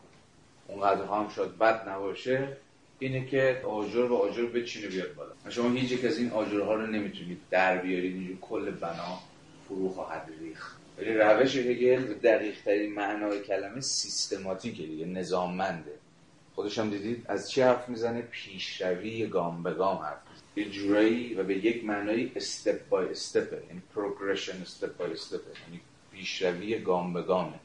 [0.67, 2.57] اونقدر هم شد بد نباشه
[3.01, 5.31] اینه که آجر و آجر بچینه بیاد بالا.
[5.49, 9.19] شما هیچ یک از این آجرها رو نمی‌تونید در بیارید اینجور کل بنا
[9.67, 15.91] فرو خواهد ریخ ولی روش هگل به دقیق ترین معنای کلمه سیستماتیکه دیگه نظاممنده.
[16.55, 20.19] خودش هم دیدید از چی حرف می‌زنه؟ پیشروی گام به گام حرف
[20.55, 25.81] یه جورایی و به یک معنای استپ بای استپ یعنی پروگرشن استپ بای استپ یعنی
[26.11, 27.59] پیشروی گام به گامه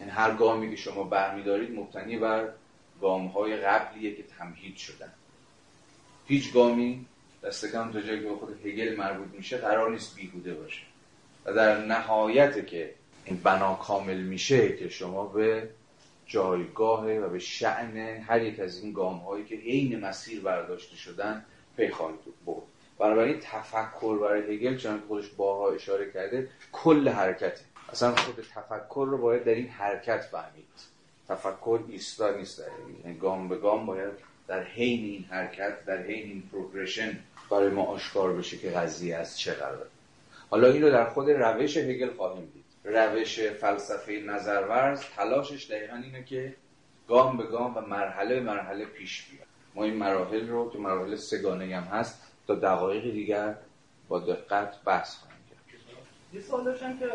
[0.00, 2.48] یعنی هر گامی که شما برمیدارید مبتنی بر
[3.04, 5.12] گام های قبلیه که تمهید شدن.
[6.26, 7.06] هیچ گامی
[7.42, 10.82] دست کم تا جایی که به خود هگل مربوط میشه قرار نیست بیهوده باشه.
[11.44, 15.68] و در نهایت که این بنا کامل میشه که شما به
[16.26, 21.44] جایگاه و به شعن هر یک از این گام هایی که عین مسیر برداشته شدن
[21.76, 22.62] پی خواهید بود
[22.98, 27.60] بنابراین تفکر برای هگل چون خودش باها اشاره کرده کل حرکته.
[27.92, 30.93] اصلا خود تفکر رو باید در این حرکت فهمید.
[31.28, 32.66] تفکر ایستا نیست در
[33.04, 34.12] یعنی گام به گام باید
[34.46, 37.18] در حین این حرکت در حین این پروگرشن
[37.50, 39.86] برای ما آشکار بشه که قضیه از چه قرار
[40.50, 42.64] حالا این رو در خود روش هگل خواهیم دید.
[42.84, 46.54] روش فلسفه نظرورز تلاشش دقیقا اینه که
[47.08, 49.46] گام به گام و مرحله مرحله پیش بیاد.
[49.74, 53.54] ما این مراحل رو که مراحل سگانه هم هست تا دقایق دیگر
[54.08, 55.80] با دقت بحث خواهیم کرد.
[56.34, 57.06] یه سوال داشتم که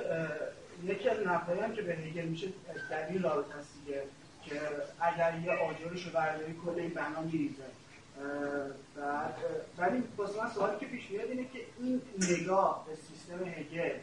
[0.83, 2.47] یکی از نقدایی هم که به هگل میشه
[2.91, 3.69] دلیل رابطه هست
[4.45, 4.61] که
[5.01, 7.63] اگر یه آجرش رو برداری کل این بنا میریزه.
[9.77, 13.97] ولی واسه من سوالی که پیش میاد اینه که این نگاه به سیستم هگل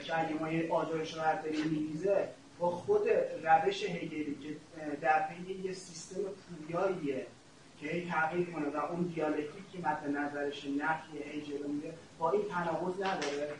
[0.00, 3.08] که اگه ما یه آجرش رو برداری میریزه با خود
[3.44, 4.56] روش هگلی که
[5.00, 6.20] در پی یه سیستم
[6.66, 7.26] پویاییه
[7.80, 12.30] که هی تغییر کنه و اون دیالکتیک که مد نظرش نفی هی جلو میره با
[12.30, 13.54] این تناقض نداره.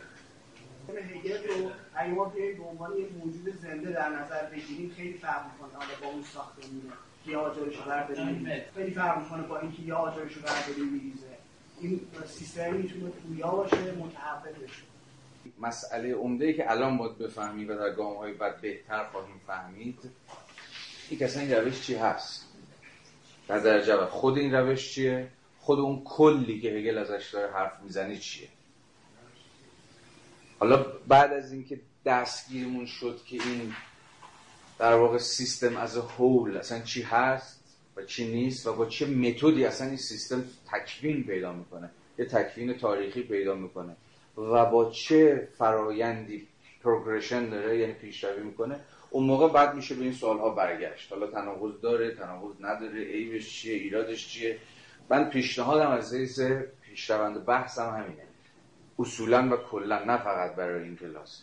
[0.97, 5.45] هگل رو اگه ما بیاییم به عنوان یه موجود زنده در نظر بگیریم خیلی فرق
[5.53, 5.79] می‌کنه.
[5.79, 6.93] حالا با اون ساختمونه
[7.25, 11.27] که یه آجرش رو برداری خیلی فرق می‌کنه با اینکه یه آجرش رو برداری میریزه.
[11.81, 14.83] این سیستم می‌تونه پویا باشه متحول بشه.
[15.61, 19.99] مسئله عمده ای که الان باید بفهمیم و در گام های بعد بهتر خواهیم فهمید
[21.11, 22.49] این اصلا این روش چی هست؟
[23.49, 28.17] در درجه خود این روش چیه؟ خود اون کلی که هگل ازش داره حرف می‌زنه
[28.17, 28.49] چیه؟
[30.59, 33.73] حالا بعد از اینکه دستگیرمون شد که این
[34.79, 37.65] در واقع سیستم از هول اصلا چی هست
[37.97, 42.73] و چی نیست و با چه متدی اصلا این سیستم تکوین پیدا می‌کنه یه تکوین
[42.73, 43.97] تاریخی پیدا می‌کنه
[44.37, 46.47] و با چه فرایندی
[46.83, 51.13] پروگرشن داره یعنی پیشروی می‌کنه اون موقع بعد میشه به این سوال ها برگشت.
[51.13, 54.59] حالا تناقض داره تناقض نداره عیبش چیه ایرادش چیه؟
[55.11, 56.41] من پیشنهادم از حیث
[56.83, 58.28] پیشروند بحثم همینه
[58.99, 61.43] اصولا و کلا نه فقط برای این کلاس.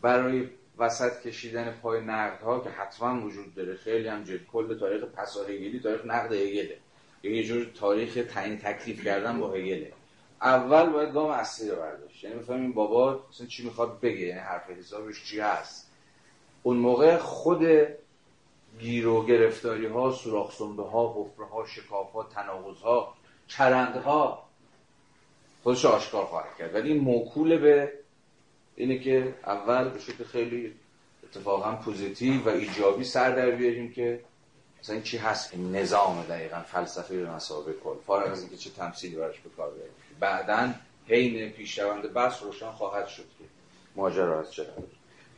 [0.00, 3.76] برای وسط کشیدن پای نقد ها که حتما وجود داره.
[3.76, 4.46] خیلی هم جد.
[4.52, 6.76] کل تاریخ پسا هگلی تاریخ نقد هگله.
[7.22, 9.92] یه جور تاریخ تعیین تکلیف کردن با هگله.
[10.42, 12.24] اول باید گام اصلی رو برداشت.
[12.24, 14.18] یعنی بفهمیم بابا مثلا چی می‌خواد بگه.
[14.18, 15.90] یعنی حرف حسابش چی هست.
[16.62, 17.62] اون موقع خود
[18.78, 23.14] گیر و گرفتاری ها سوراخ سنبه ها حفره ها شکاف ها تناقض ها
[23.46, 24.48] چرند ها
[25.62, 26.74] خودش آشکار خواهد کرد.
[26.74, 27.92] ولی این موکول به
[28.76, 30.72] اینه که اول به شکل خیلی
[31.24, 34.20] اتفاقا positive و ایجابی سر در بیاریم که
[34.80, 37.94] مثلا چی هست این نظام دقیقا فلسفه به مسابقه کل.
[38.06, 40.74] فارغ از اینکه چه تمثیلی براش به کار بریم بعدا
[41.08, 43.44] حین پیشروند بحث روشن خواهد شد که
[43.96, 44.66] ماجرا از چه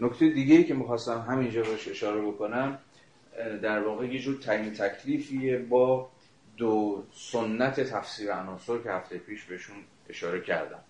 [0.00, 2.78] نکته دیگه ای که می‌خواستم همینجا باش اشاره بکنم
[3.62, 6.08] در واقع یه جور تعیین تکلیفیه با
[6.56, 9.76] دو سنت تفسیر عناصر که هفته پیش بهشون
[10.08, 10.80] اشاره کردم.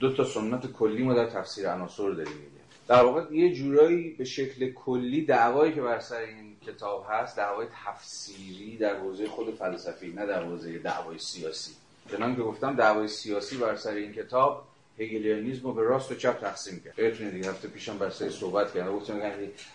[0.00, 2.64] دو تا سنت کلی ما در تفسیر عناصر داریم میگه.
[2.88, 7.66] در واقع یه جورایی به شکل کلی دعوایی که بر سر این کتاب هست دعوای
[7.86, 11.72] تفسیری در حوزه خود فلسفی نه در حوزه دعوای سیاسی.
[12.10, 14.66] چنان که گفتم دعوای سیاسی بر سر این کتاب
[14.98, 16.98] هگلیانیسم رو به راست و چپ تقسیم کرد.
[16.98, 18.92] یادتونه دیگه هفته پیشم بر سر صحبت کردم.
[18.92, 19.20] گفتم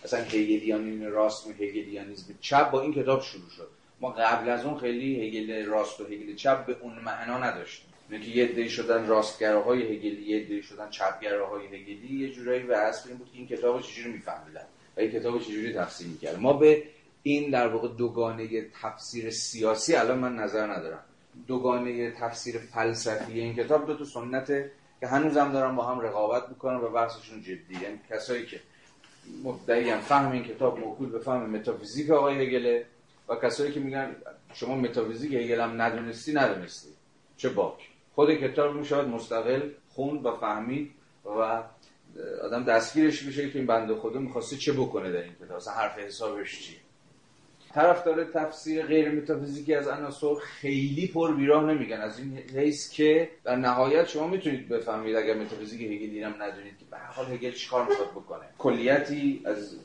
[0.04, 3.68] اصلا هگلیانیسم راست و هگلیانیسم چپ با این کتاب شروع شد.
[4.00, 7.89] ما قبل از اون خیلی هگل راست و هگل چپ به اون معنا نداشتیم.
[8.10, 12.76] اینه که یه عده شدن راستگراهای هگلی یه عده شدن چپگراهای هگلی یه جورایی به
[12.76, 14.64] اصل این بود که این کتاب چجوری میفهمیدن
[14.96, 16.82] و این کتاب چجوری تفسیر می‌کرد ما به
[17.22, 21.04] این در واقع دوگانه تفسیر سیاسی الان من نظر ندارم.
[21.46, 24.70] دوگانه تفسیر فلسفی این کتاب دو تا سنته
[25.00, 27.74] که هنوزم دارن با هم رقابت می‌کنن و بحثشون جدی.
[27.82, 28.60] یعنی کسایی که
[29.44, 32.86] مدعی فهم این کتاب موکول به فهم متافیزیک آقای هگله
[33.28, 34.16] و کسایی که میگن
[34.54, 36.88] شما متافیزیک هگل هم ندونستی ندونستی.
[37.36, 37.89] چه باک.
[38.20, 40.90] خود کتاب می شود مستقل خوند و فهمید
[41.24, 41.62] و
[42.42, 45.98] آدم دستگیرش بشه که این بنده خدا می‌خواسته چه بکنه در این کتاب اصلا حرف
[45.98, 46.76] حسابش چی
[47.74, 51.96] طرف داره تفسیر غیر متافیزیکی از عناصر خیلی پر بیراه نمیگن.
[51.96, 56.84] از این حیث که در نهایت شما می‌تونید بفهمید اگر متافیزیک هگلی هم ندونید که
[56.90, 58.44] به حال هگل چیکار می‌خواد بکنه.
[58.58, 59.76] کلیتی از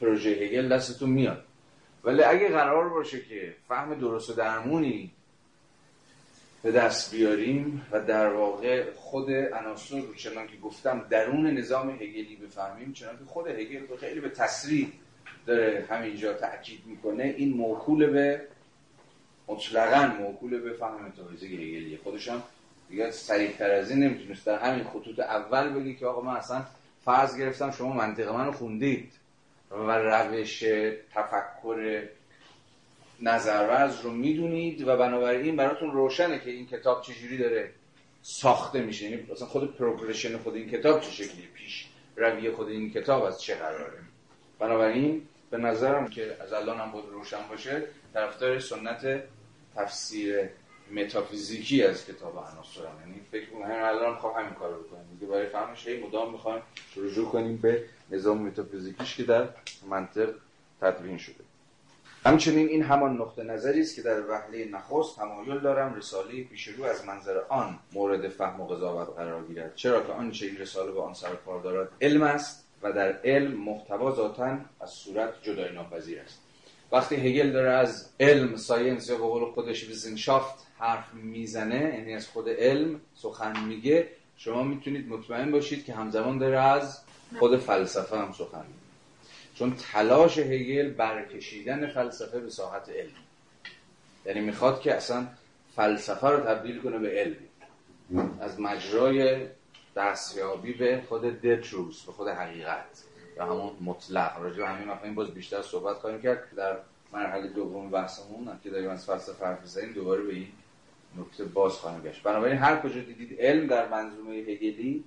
[0.00, 1.44] پروژه هگل دستتون میاد.
[2.04, 5.12] ولی اگه قرار باشه که فهم درست و درمونی
[6.62, 12.36] به دست بیاریم و در واقع خود عناصر رو چنان که گفتم درون نظام هگلی
[12.36, 14.92] بفهمیم چنان که خود هگل رو خیلی به تصریح
[15.46, 17.34] داره همینجا تاکید می‌کنه.
[17.36, 18.42] این موکول به
[19.48, 22.42] مطلقا موکول به فهم متافیزیک هگلی خودش هم
[22.88, 24.46] دیگه سریعتر از این نمی‌تونست.
[24.46, 26.64] در همین خطوط اول بگی که آقا من اصلا
[27.04, 29.12] فرض گرفتم شما منطق منو خوندید
[29.70, 30.64] و روش
[31.14, 32.02] تفکر
[33.22, 37.70] نظرورز رو می‌دونید و بنابراین براتون روشنه که این کتاب چجوری داره
[38.22, 39.10] ساخته میشه.
[39.10, 43.42] یعنی مثلا خود پروگرشن خود این کتاب چه شکلی؟ پیش روی خود این کتاب از
[43.42, 43.98] چه قراره؟
[44.58, 47.82] بنابراین به نظرم که از الان هم بود روشن باشه
[48.14, 49.22] طرفدار سنت
[49.76, 50.48] تفسیر
[50.94, 53.00] متافیزیکی از کتاب عناصرم.
[53.00, 56.62] یعنی فکر کنم الان خواهم همین کارو بکنیم دیگه برای فهمش هی مدام می‌خوایم
[56.96, 59.48] رجوع کنیم به نظام متافیزیکیش که در
[59.90, 60.34] منطق
[60.80, 61.49] تدوین شده.
[62.24, 66.84] همچنین این همان نقطه نظری است که در وهله نخست تمایل دارم رساله پیش رو
[66.84, 69.74] از منظر آن مورد فهم و قضاوت قرار گیرد.
[69.74, 73.52] چرا که آنچه این رساله به آن سر کار دارد علم است و در علم
[73.52, 76.38] محتوا ذاتا از صورت جدای ناپذیر است.
[76.92, 82.26] وقتی هگل داره از علم science یا به قول خودش Wissenschaft حرف می‌زنه یعنی از
[82.26, 87.00] خود علم سخن میگه شما می‌تونید مطمئن باشید که همزمان داره از
[87.38, 88.79] خود فلسفه هم سخن میگه.
[89.60, 93.12] چون تلاش هگل برکشیدن فلسفه به ساحت علم.
[94.26, 95.26] یعنی می‌خواد که اصلا
[95.76, 97.36] فلسفه رو تبدیل کنه به علم.
[98.40, 99.46] از مجرای
[99.96, 103.04] دستیابی به خود the truth به خود حقیقت.
[103.36, 104.42] و همون مطلق.
[104.42, 106.76] راجع به همین مفاهیم باز بیشتر صحبت خواهیم کرد در
[107.12, 110.48] مرحله دوم بحثمون که داریم از فلسفه حرف زدیم دوباره به این
[111.18, 112.22] نکته باز خواهیم گشت.
[112.22, 115.04] بنابراین هر کجا دیدید علم در منظومه هگلی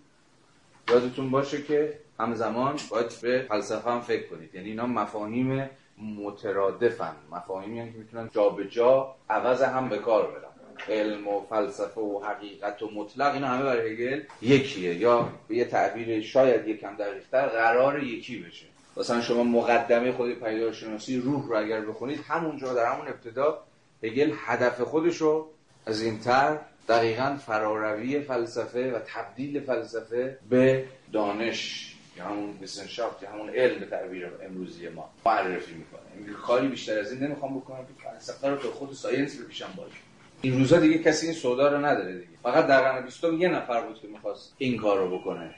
[0.89, 4.55] یادتون باشه که همزمان باید به فلسفه هم فکر کنید.
[4.55, 7.15] یعنی اینا مفاهیم مترادفن.
[7.31, 10.43] مفاهیمی هم که می‌تونن جابجا عوض هم به کار برن.
[10.89, 14.95] علم و فلسفه و حقیقت و مطلق اینا همه برای هگل یکیه.
[14.95, 18.65] یا به یه تعبیر شاید یکم دقیقتر قرار یکی بشه.
[18.97, 23.63] مثلا شما مقدمه خود پیدارشناسی روح رو اگر بخونید همونجا در همون ابتدا
[24.03, 25.49] هگل هدف خودش رو
[25.85, 26.57] از این تر
[26.89, 33.85] دقیقا فراروی فلسفه و تبدیل فلسفه به دانش یا همون ویسنشافت یا همون علم به
[33.85, 36.33] تعبیر امروزی ما معرفی می‌کنه.
[36.33, 39.97] کاری بیشتر از این نمی‌خوام بکنم که فلسفه رو به خود ساینس بپیشم باشه
[40.41, 42.37] این روزا دیگه کسی این سودا رو نداره دیگه.
[42.43, 45.55] فقط در قرن بیستم یه نفر بود که می‌خواست این کار رو بکنه.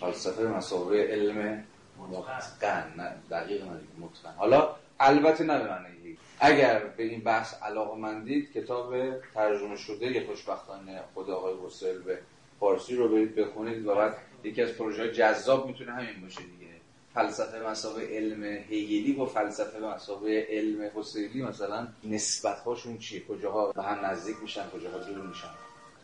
[0.00, 1.64] فلسفه مسابقه علم
[1.98, 2.94] متقن.
[2.96, 4.34] نه دقیق نه متقن.
[4.36, 8.94] حالا البته نه به معنی اگر به این بحث علاقه مندید کتاب
[9.34, 12.18] ترجمه شده یه خوشبختانه خود آقای حسل به
[12.60, 16.66] فارسی رو برید بخونید و بعد یکی از پروژه جذاب می‌تونه همین باشه دیگه.
[17.14, 23.82] فلسفه مسابقه علم هیگلی و فلسفه مسابقه علم حسیلی مثلا نسبت هاشون چیه؟ کجاها به
[23.82, 25.48] هم نزدیک میشن کجاها دور میشن؟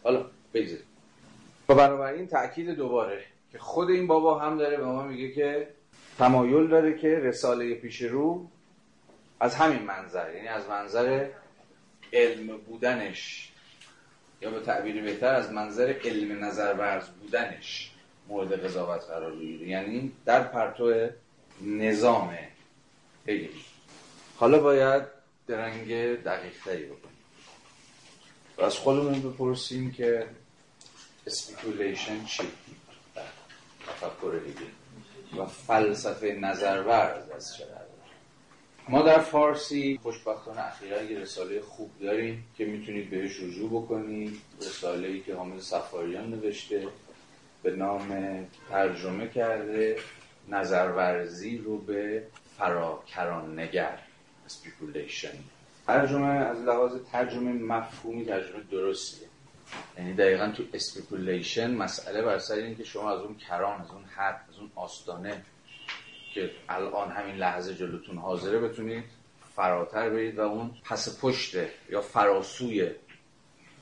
[0.02, 0.84] حالا بگذارید
[1.68, 5.68] و بنابراین تاکید دوباره که خود این بابا هم داره به ما میگه که
[6.18, 8.46] تمایل داره که رساله پیش رو
[9.40, 11.28] از همین منظر یعنی از منظر
[12.12, 13.52] علم بودنش
[14.40, 17.91] یا به تعبیر بهتر از منظر علم نظر ورز بودنش.
[18.28, 19.68] مورد قضاوت قرار بگیره.
[19.68, 21.08] یعنی در پرتو
[21.60, 22.38] نظام
[23.28, 23.48] هگل
[24.36, 25.02] حالا باید
[25.46, 25.88] درنگ
[26.22, 27.16] دقیق تری بکنیم.
[28.58, 30.26] و از خودمون بپرسیم که
[31.26, 32.42] speculation چی
[33.86, 37.64] تفکر هگل و فلسفه نظرورز از چه
[38.88, 44.40] ما در فارسی خوشبختانه اخیرا یه رساله خوب داریم که می‌تونید بهش رجوع بکنید.
[44.60, 46.88] رساله ای که حامد صفاریان نوشته.
[47.62, 48.08] به نام
[48.70, 49.96] ترجمه کرده
[50.48, 52.26] نظرورزی رو به
[52.58, 53.98] فراکران نگر
[54.48, 55.36] speculation.
[55.86, 59.28] ترجمه از لحاظ ترجمه مفهومی ترجمه درستیه.
[59.98, 64.04] یعنی دقیقا تو speculation مسئله بر سر اینه که شما از اون کران از اون
[64.04, 65.42] حد از اون آستانه
[66.34, 69.04] که الان همین لحظه جلوتون حاضره بتونید
[69.56, 71.56] فراتر برید و اون پس پشت
[71.90, 72.90] یا فراسوی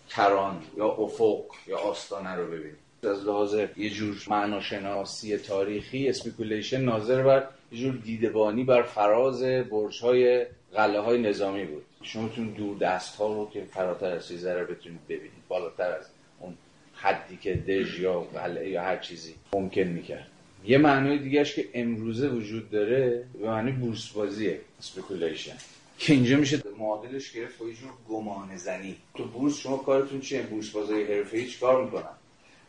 [0.09, 2.90] کران یا افق یا آستانه رو ببینید.
[3.07, 10.01] از لحاظ یه جور معناشناسی تاریخی speculation ناظر بر یه جور دیدبانی بر فراز برج
[10.03, 11.83] های قله های نظامی بود.
[12.03, 16.07] شما می‌تونید دور دست ها رو که فراتر از چیزه رو بتونید ببینید بالاتر از
[16.41, 16.55] اون
[16.95, 20.27] حدی که دژ یا قلعه یا هر چیزی ممکن می‌کرد.
[20.65, 25.57] یه معنای دیگهش که امروزه وجود داره به معنی بورس بازیه speculation
[25.99, 30.43] که اینجا میشه معادلش گرفت با یه جور گمان زنی تو بورس شما کارتون چیه؟
[30.43, 32.20] بورس بازی حرفه‌ای چیکار می‌کنن؟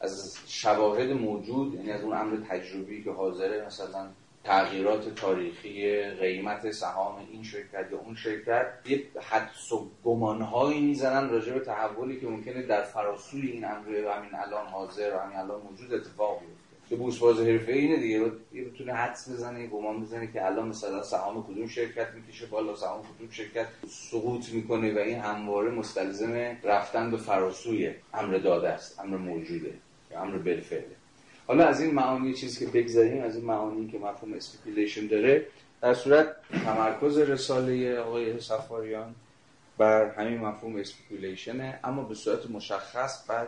[0.02, 4.08] از شواهد موجود یعنی از اون امر تجربی که حاضره مثلا
[4.44, 11.54] تغییرات تاریخی قیمت سهام این شرکت یا اون شرکت یه حدس و گمانهایی می‌زنن راجع
[11.54, 15.94] به تحولی که ممکنه در فراسوی این امر همین الان حاضر و همین الان موجود
[15.94, 16.90] اتفاق بیفته.
[16.90, 21.04] که بورس باز حرفه اینه دیگه یه بتونه حدس بزنه گمان بزنه که الان مثلا
[21.04, 27.12] سهام کدوم شرکت می‌کشه بالا سهام کدوم شرکت سقوط می‌کنه و این همواره مستلزم رفتن
[27.12, 29.74] به فراسوی امر داده است امر موجوده.
[30.16, 30.96] امر بالفعله
[31.48, 35.46] حالا از این معانی چیزی که بگذاریم از این معانی که مفهوم speculation داره
[35.82, 39.16] در صورت تمرکز رساله آقای صفاریان
[39.78, 43.48] بر همین مفهوم speculation ـه اما به صورت مشخص بر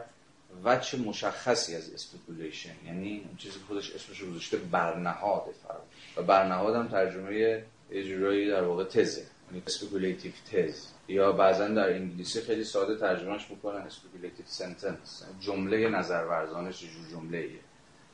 [0.63, 5.81] وجه مشخصی از speculation یعنی اون چیزی که خودش اسمش رو گذاشته برنهاد فرق
[6.17, 9.23] و برنهاد هم ترجمه اجرایی در واقع تزه.
[9.67, 16.63] speculative تز یا بعضا در انگلیسی خیلی ساده ترجمهش می‌کنن speculative sentence جمله نظر ورزانه‌ش
[16.63, 17.59] چه جور جمله ایه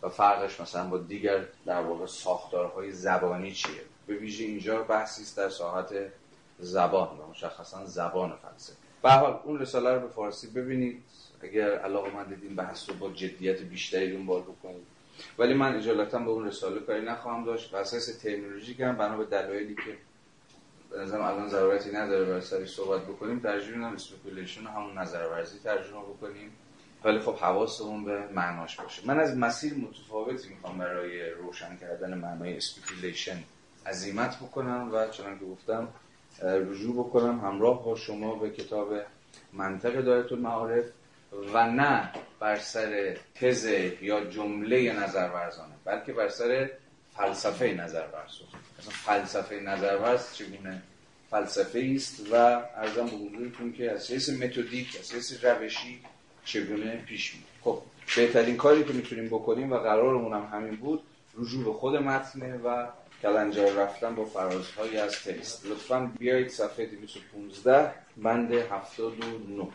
[0.02, 5.38] و فرقش مثلا با دیگر در واقع ساختارهای زبانی چیه؟ به ویژه اینجا بحثی است
[5.38, 5.94] در ساحت
[6.60, 8.78] زبان و مشخصا زبان فلسفه.
[9.04, 11.04] به حال اون رساله رو به فارسی ببینید.
[11.42, 14.88] اگر علاقه‌مند بودین بحث رو با جدیت بیشتری دنبال بکنید.
[15.38, 19.26] ولی من عجالتا به اون رساله کاری نخواهم داشت و اساس ترمینولوژیک هم بنا به
[19.26, 19.98] دلایلی که
[20.92, 23.40] به نظرم الان ضرورتی نداره برای سری صحبت بکنیم.
[23.40, 26.52] ترجمه کنم speculation همون نظرورزی ترجمه بکنیم.
[27.04, 29.02] ولی خب حواسمون به معناش باشه.
[29.06, 33.44] من از مسیر متفاوتی می‌خوام برای روشن کردن معنای speculation
[33.86, 35.88] عزیمت بکنم و چنان که گفتم
[36.42, 38.94] رجوع بکنم همراه با شما به کتاب
[39.54, 40.86] منطق دایره المعارف
[41.54, 43.66] و نه بر سر تز
[44.02, 46.70] یا جمله نظر ورزانه بلکه بر سر
[47.20, 48.32] فلسفه نظر ورز
[48.80, 50.82] مثلا فلسفه نظر ورز چگونه
[51.32, 56.02] فلسفه است و عرضم به حضورتون که از حیث متدیک از حیث روشی
[56.46, 57.82] چگونه پیش میره خب
[58.16, 61.04] بهترین کاری که می‌تونیم بکنیم و قرارمون هم همین بود
[61.38, 62.88] رجوع به خود متنه و
[63.22, 69.68] کلنجار رفتن با فرازهایی از تکست لطفا بیایید صفحه 215 بند 79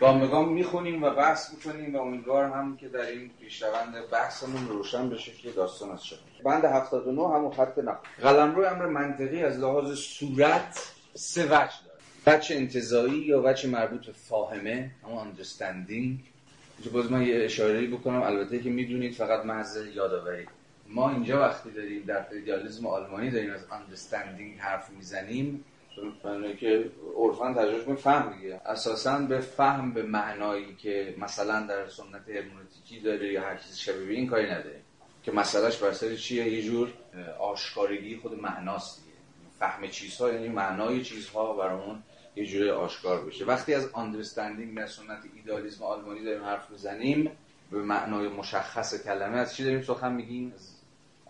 [0.00, 5.32] گام می‌خونیم و بحث می‌کنیم و امیدوار هم که در این پیشروند بحثمون روشن بشه
[5.32, 7.98] که داستان از شد بند 79 همون خط نقل.
[8.22, 11.98] قلم روی امر منطقی از لحاظ صورت سه وجه داره.
[12.26, 16.30] وجه انتظایی یا وجه مربوط به فاهمه همون understanding.
[16.92, 20.46] باز من یه اشاره بکنم البته که می‌دونید فقط محض یادآوری.
[20.88, 25.64] ما اینجا وقتی داریم در ایدئالیسم آلمانی داریم از understanding حرف می‌زنیم.
[26.24, 28.60] برای که عرفا ترجمه فهم دیگه.
[28.66, 34.18] اساسا به فهم به معنایی که مثلا در سنت هرمونتیکی داره یا هر چیزی شبیه
[34.18, 34.80] این کاری نداره
[35.22, 36.92] که مسئلهش بر سر چیه؟ یه جور
[37.40, 39.16] آشکارگی خود معناست دیگه.
[39.58, 42.02] فهم چیزها یعنی معنای چیزها برامون
[42.36, 43.44] یه جوری آشکار بشه.
[43.44, 47.30] وقتی از understanding در سنت ایدالیسم آلمانی داریم حرف می‌زنیم
[47.70, 50.54] به معنای مشخص کلمه از چی داریم سخن میگیم؟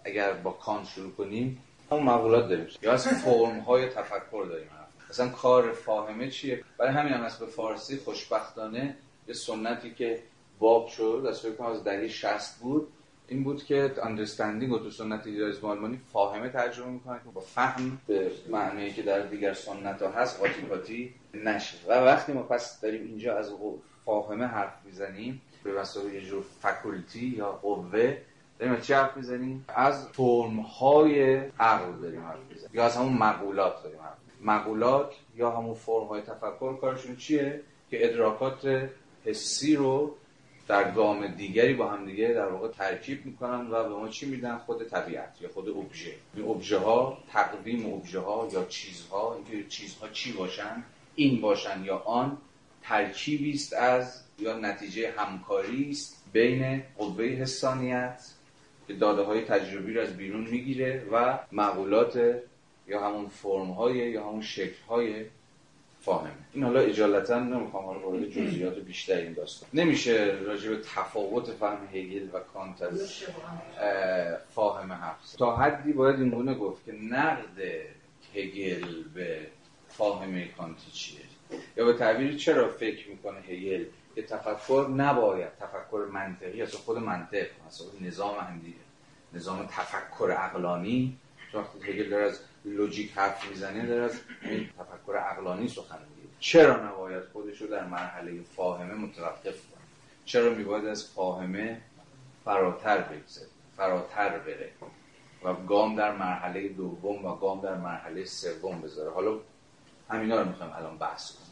[0.04, 2.66] اگر با کانت شروع کنیم همون مقولات داریم.
[2.82, 4.68] یا از فرم های تفکر داریم.
[5.10, 8.96] مثلا کار فاهمه چیه؟ برای همین هم از به فارسی خوشبختانه
[9.28, 10.22] یه سنتی که
[10.58, 12.88] باب شد از فکر از دهه 60 بود
[13.28, 18.00] این بود که understanding و تو سنت ایدالیسم آلمانی فاهمه ترجمه می‌کنه که با فهم
[18.06, 21.76] به معنی که در دیگر سنت ها هست قاطی قاطی نشه.
[21.88, 23.52] و وقتی ما پس داریم اینجا از
[24.04, 28.16] فاهمه حرف می‌زنیم به واسطه یه جور فکولتی یا قوه
[28.60, 32.70] داریم چی حرف می‌زنیم؟ از فرم های عقل داریم حرف می‌زنیم.
[32.74, 38.10] یا از همون مقولات داریم حرف مقولات یا همون فرم های تفکر کارشون چیه؟ که
[38.10, 38.88] ادراکات
[39.24, 40.14] حسی رو
[40.68, 44.58] در گام دیگری با هم دیگه در واقع ترکیب می‌کنن و به ما چی میدن؟
[44.58, 46.14] خود طبیعت یا خود ابژه.
[46.34, 50.82] این ابژه ها تقویم ابژه ها یا چیزها اینکه چیزها چی باشن
[51.14, 52.38] این باشن یا آن
[52.82, 58.20] ترکیبی است از یا نتیجه همکاری است بین قوه حسانیت
[58.90, 62.40] که داده های تجربی رو از بیرون می‌گیره و معقولات
[62.88, 65.24] یا همون فرم های یا همون شکل های
[66.00, 66.30] فاهمه.
[66.52, 69.68] این حالا اجالتا نمی‌خوام حالا وارد جزئیات بیشتر این داستان.
[69.74, 73.24] نمیشه راجع به تفاوت فهم هگل و کانت از
[74.54, 77.62] فاهمه حرف تا حدی باید این گونه گفت که نقد
[78.34, 78.84] هگل
[79.14, 79.38] به
[79.88, 81.20] فاهمه کانتی چیه؟
[81.76, 83.84] یا به تعبیری چرا فکر می‌کنه هگل
[84.20, 88.76] که تفکر نباید تفکر منطقی اصلا خود منطق اصلا نظام هم دیگه.
[89.32, 91.18] نظام تفکر عقلانی.
[91.54, 94.20] وقتی هگل داره از لوجیک حرف می‌زنه داره از
[94.78, 96.28] تفکر عقلانی سخن میگه.
[96.40, 99.82] چرا نباید خودش رو در مرحله فاهمه متوقف کنه؟
[100.24, 101.80] چرا میباید از فاهمه
[102.44, 103.46] فراتر بگذره
[103.76, 104.72] فراتر بره؟
[105.44, 109.10] و گام در مرحله دوم و گام در مرحله سوم بذاره.
[109.10, 109.38] حالا
[110.10, 111.49] همینا رو می‌خوایم الان بحث کنیم.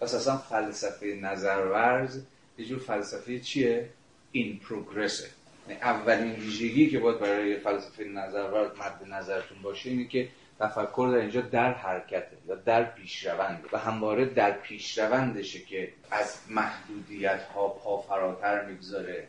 [0.00, 2.22] پس اصلا فلسفه نظرورز
[2.58, 3.88] یه جور فلسفه چیه؟
[4.32, 5.28] این پروگرسه
[5.68, 10.28] یعنی اولین ویژگی که باید برای فلسفه نظرورز مد نظرتون باشه اینه که
[10.60, 17.42] تفکر در اینجا در حرکته یا در پیشرونده و همواره در پیشروندشه که از محدودیت
[17.42, 19.26] ها پا فراتر می‌گذاره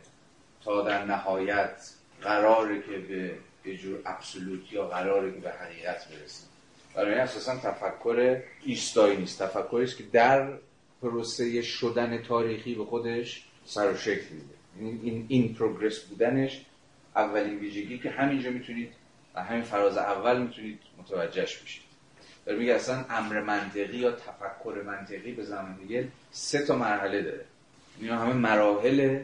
[0.64, 1.90] تا در نهایت
[2.22, 6.47] قراره که به یه جور ابسولوت یا قراره که به حقیقت برسه
[6.98, 9.42] برای اساسا تفکر ایستایی نیست.
[9.42, 10.48] تفکری است که در
[11.02, 15.00] پروسه شدن تاریخی به خودش سر و شکل میده.
[15.02, 16.64] این این پروگرس بودنش
[17.16, 18.92] اولین ویژگی که همینجا می‌تونید
[19.34, 21.82] همین فراز اول می‌تونید متوجهش بشید.
[22.46, 27.44] داره میگه اصلا امر منطقی یا تفکر منطقی به زمان دیگه سه تا مرحله داره.
[28.00, 29.20] اینا همه مراحل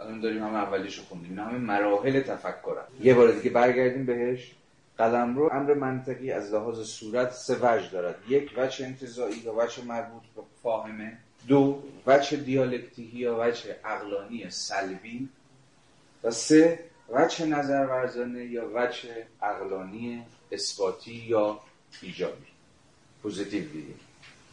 [0.00, 1.30] الان داریم همه اولیشو خوندیم.
[1.30, 4.52] اینا همه مراحل تفکر یه بار دیگه برگردیم بهش.
[4.98, 8.16] قلم رو امر منطقی از لحاظ صورت سه وجه دارد.
[8.28, 11.18] یک وجه انتظایی یا وجه مربوط به فاهمه.
[11.48, 15.28] دو وجه دیالکتیکی یا وجه عقلانی سلبی.
[16.24, 16.78] و سه
[17.10, 20.22] وجه نظر ورزانه یا وجه عقلانی
[20.52, 21.60] اثباتی یا
[22.02, 22.46] ایجابی.
[23.22, 23.94] positive دیگه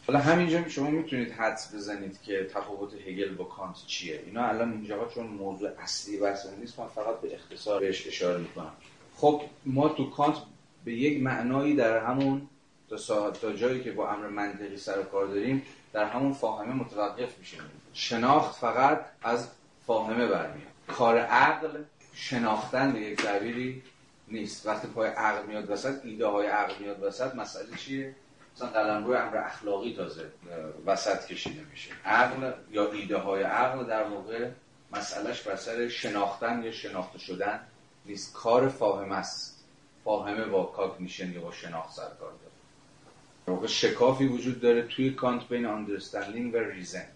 [0.06, 4.22] حالا همینجا شما می‌تونید حدس بزنید که تفاوت هگل با کانت چیه.
[4.26, 8.72] اینا الان اینجا چون موضوع اصلی بحث نیست من فقط به اختصار بهش اشاره می‌کنم.
[9.22, 10.36] خب ما تو کانت
[10.84, 12.48] به یک معنایی در همون
[12.90, 15.62] تا, تا جایی که با امر منطقی سر و کار داریم
[15.92, 17.60] در همون فاهمه متوقف میشیم.
[17.92, 19.48] شناخت فقط از
[19.86, 20.72] فاهمه برمیاد.
[20.88, 21.68] کار عقل
[22.14, 23.82] شناختن به یک تعبیری
[24.28, 24.66] نیست.
[24.66, 28.14] وقتی پای عقل میاد وسط ایده های عقل میاد وسط مسئله چیه؟
[28.56, 30.32] مثلا قلم روی امر اخلاقی تازه
[30.86, 31.90] وسط کشیده میشه.
[32.04, 34.48] عقل یا ایده های عقل در واقع
[34.92, 37.60] مسئلهش بر شناختن یا شناخته شدن
[38.06, 39.64] نیست کار فاهمه است.
[40.04, 42.52] فاهمه با cognition یا با شناخت سر کار داره
[43.66, 47.06] شکافی وجود داره توی کانت بین understanding و reason.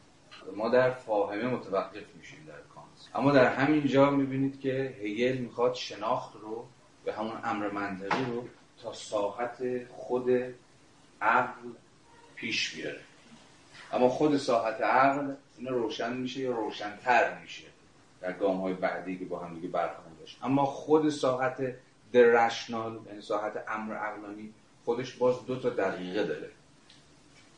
[0.57, 2.87] ما در فاهمه متوقف میشیم در کانت.
[3.14, 6.66] اما در همین جا می‌بینید که هگل می‌خواد شناخت رو
[7.05, 8.49] به همون امر منطقی رو
[8.82, 10.30] تا ساحت خود
[11.20, 11.68] عقل
[12.34, 13.01] پیش بیاره.
[13.93, 17.64] اما خود ساحت عقل اینا روشن میشه یا روشنتر میشه.
[18.27, 21.74] در گام های بعدی که با هم دیگه برخواهیم داشت اما خود ساحت
[22.12, 24.53] rational یعنی ساحت امر عقلانی
[24.85, 26.51] خودش باز دو تا دقیقه داره.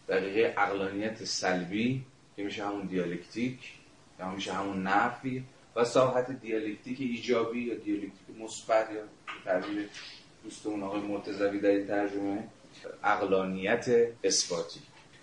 [0.09, 2.05] دقیقه عقلانیت سلبی
[2.37, 3.75] که میشه همون دیالکتیک
[4.19, 5.45] یا میشه همون نفی
[5.77, 9.03] و ساحت دیالکتیک ایجابی یا دیالکتیک مثبت یا
[9.45, 9.89] تعبیر
[10.45, 12.45] دوستمون آقای مرتضوی در این ترجمه
[13.05, 13.89] عقلانیت
[14.25, 14.81] اثباتی.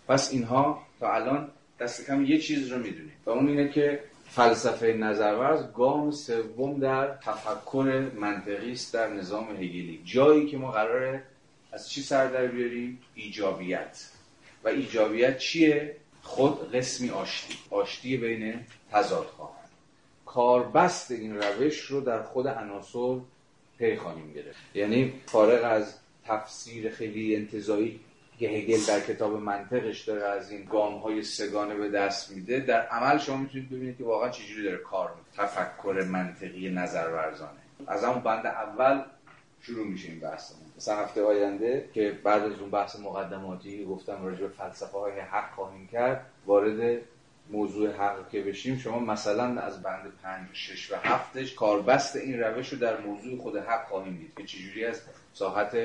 [0.08, 4.04] پس اینها تا الان دست کم یه چیز رو می‌دونیم و اون اینه که
[4.36, 10.02] فلسفه نظرورز گام سوم در تفکر منطقی است در نظام هگلی.
[10.06, 11.24] جایی که ما قراره
[11.72, 14.10] از چی سر در بیاریم؟ ایجابیت.
[14.64, 17.58] و ایجابیت چیه؟ خود قسمی آشتی.
[17.70, 18.60] آشتی بین
[18.92, 19.56] تضادها
[20.26, 23.18] کاربست این روش رو در خود عناصر
[23.78, 24.76] پی خواهیم گرفت.
[24.76, 28.00] یعنی فارغ از تفسیر خیلی انتظایی
[28.40, 32.60] که هگل در کتاب منطقش داره از این گام های سگانه به دست میده.
[32.60, 35.48] در عمل شما می‌تونید ببینید که واقعا چجوری داره کار می‌کنه.
[35.48, 39.04] تفکر منطقی نظر ورزانه از همون بند اول
[39.62, 40.62] شروع میشه این بحثمون.
[40.78, 45.56] مثلا هفته آینده که بعد از اون بحث مقدماتی گفتم راجع به فلسفه های حق
[45.56, 47.02] خواهیم کرد وارد
[47.50, 52.70] موضوع حق که بشیم شما مثلا از بند 5 6 و 7 کاربست این روش
[52.70, 55.02] رو در موضوع خود حق خواهیم دید که چجوری از
[55.34, 55.78] ساحت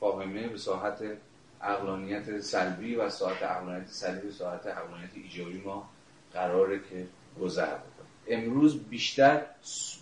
[0.00, 1.02] فاهمه به ساحت
[1.62, 5.88] اقلانیت سلبی و ساعت اقلانیت سلبی و ساعت اقلانیت ایجابی ما
[6.32, 7.06] قراره که
[7.40, 9.42] گذر بکنیم امروز بیشتر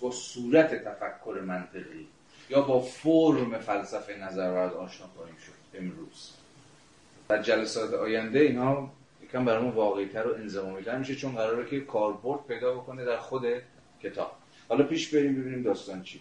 [0.00, 2.08] با صورت تفکر منطقی
[2.50, 6.30] یا با فرم فلسفه نظر ورد آشنا خواهیم شد امروز.
[7.28, 8.92] در جلسات آینده اینها
[9.22, 13.42] یکم برامون واقعیتر و انضمامیتر میشه چون قراره که کاربرد پیدا بکنه در خود
[14.02, 14.32] کتاب.
[14.68, 16.20] حالا پیش بریم ببینیم داستان چی.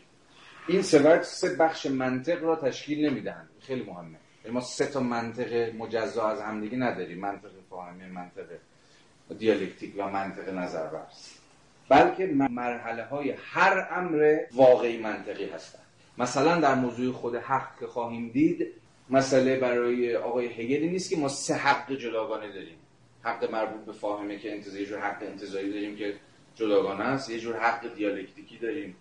[0.67, 3.49] این سه بخش منطق را تشکیل نمی‌دهند.
[3.59, 4.17] خیلی مهمه.
[4.45, 7.19] ما سه تا منطق مجزا از همدیگه نداریم.
[7.19, 8.45] منطق فاهمه منطق
[9.39, 11.33] دیالکتیک و منطق نظرورز
[11.89, 15.83] بلکه مرحله های هر امر واقعی منطقی هستند
[16.17, 18.67] مثلا در موضوع خود حق که خواهیم دید
[19.09, 22.77] مسئله برای آقای هگلی نیست که ما سه حق جداگانه داریم.
[23.23, 26.13] حق مربوط به فاهمه که انتظاری جور حق انتظاری داریم که
[26.55, 27.29] جداگانه است.
[27.29, 28.95] یه جور حق دیالکتیکی داریم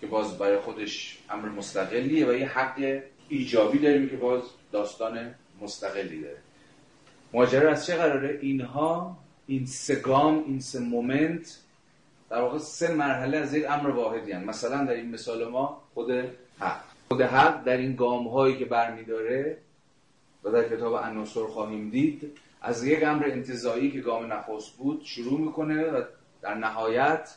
[0.00, 6.20] که باز برای خودش امر مستقلیه و یه حق ایجابی داریم که باز داستان مستقلی
[6.20, 6.38] داره
[7.32, 9.16] ماجرا از چه قراره؟ اینها
[9.46, 11.58] این سه گام این سه مومنت
[12.30, 14.44] در واقع سه مرحله از یک امر واحدی هن.
[14.44, 16.10] مثلا در این مثال ما خود
[16.58, 16.80] حق.
[17.08, 19.58] خود حق در این گام هایی که برمیداره
[20.44, 25.40] و در کتاب عناصر خواهیم دید از یک امر انتزاعی که گام نخست بود شروع
[25.40, 26.02] می‌کنه و
[26.42, 27.34] در نهایت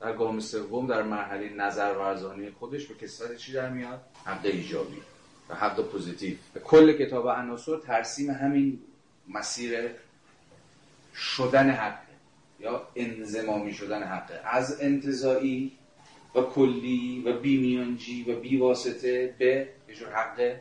[0.00, 5.13] در گام سوم در مرحله نظر ورزانی خودش به کسوت چی در میاد؟ حق ایجابی.
[5.48, 6.36] و حق positive.
[6.64, 8.78] کل کتاب عناصر ترسیم همین
[9.28, 9.90] مسیر
[11.14, 11.98] شدن حق
[12.60, 14.40] یا انضمامی شدن حقه.
[14.44, 15.72] از انتزاعی
[16.34, 20.56] و کلی و بیمیانجی و بی واسطه به یه حق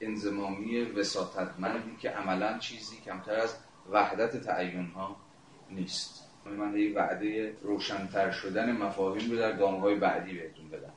[0.00, 3.56] انزمامی وساطتمندی که عملا چیزی کمتر از
[3.90, 5.16] وحدت تعین ها
[5.70, 6.24] نیست.
[6.46, 10.92] من یه وعده روشنتر شدن مفاهیم رو در گام های بعدی بهتون بدم.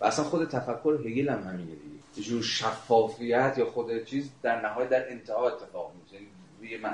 [0.00, 1.95] و اصلا خود تفکر هگل هم همینه دیگه.
[2.22, 6.26] جور شفافیت یا خود چیز در نهایت در انتها اتفاق میفته.
[6.62, 6.84] یعنی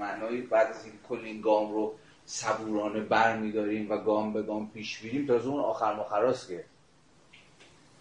[0.00, 1.94] معنای بعد از این کل این گام رو
[2.26, 6.64] صبورانه بر میداریم و گام به گام پیش میریم تا اون آخر مخراست که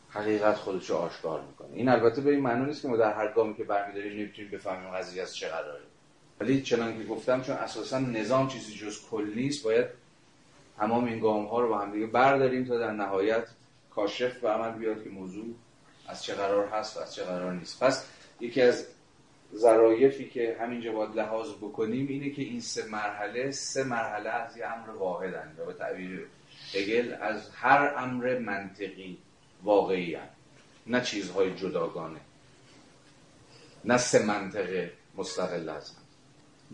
[0.10, 1.70] حقیقت خودش رو آشکار می‌کنه.
[1.74, 4.92] این البته به این معنی نیست که ما در هر گامی که برمیداریم نمی‌تونیم بفهمیم
[4.92, 5.84] قضیه از چه قراره.
[6.40, 9.86] ولی چنان که گفتم چون اساسا نظام چیزی جز کل نیست باید
[10.78, 13.48] تمام این گام ها رو با هم دیگه برداریم تا در نهایت
[13.90, 15.46] کاشف به عمل بیاد که موضوع
[16.10, 17.84] از چه قرار هست و از چه قرار نیست.
[17.84, 18.06] پس
[18.40, 18.88] یکی از
[19.56, 24.66] ظرایفی که همینجا باید لحاظ بکنیم اینه که این سه مرحله سه مرحله از یه
[24.66, 26.28] امر واحدن یا به تعبیر
[26.74, 29.18] هگل از هر امر منطقی
[29.64, 30.30] واقعی هن.
[30.88, 32.20] نه چیزهای جداگانه.
[33.86, 36.02] نه سه منطقه مستقل هستن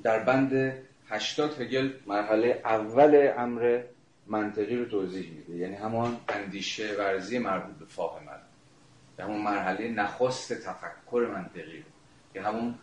[0.04, 0.74] در بند
[1.10, 3.82] هشتاد هگل مرحله اول امر
[4.28, 5.56] منطقی رو توضیح میده.
[5.56, 7.86] یعنی همان اندیشه ورزی مربوط به
[9.18, 11.84] فاهمه همون مرحله نخست تفکر منطقی
[12.34, 12.76] که همون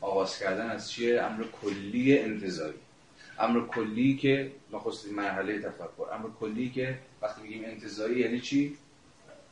[0.00, 2.78] آغاز کردن از چیه؟ امر کلی انتظاری.
[3.38, 6.12] امر کلی که نخست مرحله تفکر.
[6.12, 8.76] امر کلی که وقتی میگیم انتزاعی یعنی چی؟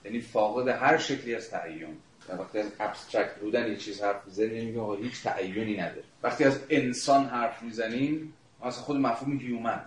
[0.04, 1.96] یعنی فاقد هر شکلی از تعین.
[2.28, 6.04] وقتی از abstract بودن یه چیز حرف می‌زنیم میگیم هیچ تعینی نداره.
[6.22, 8.32] وقتی از انسان حرف می‌زنیم
[8.64, 9.80] مثلا خود مفهوم human.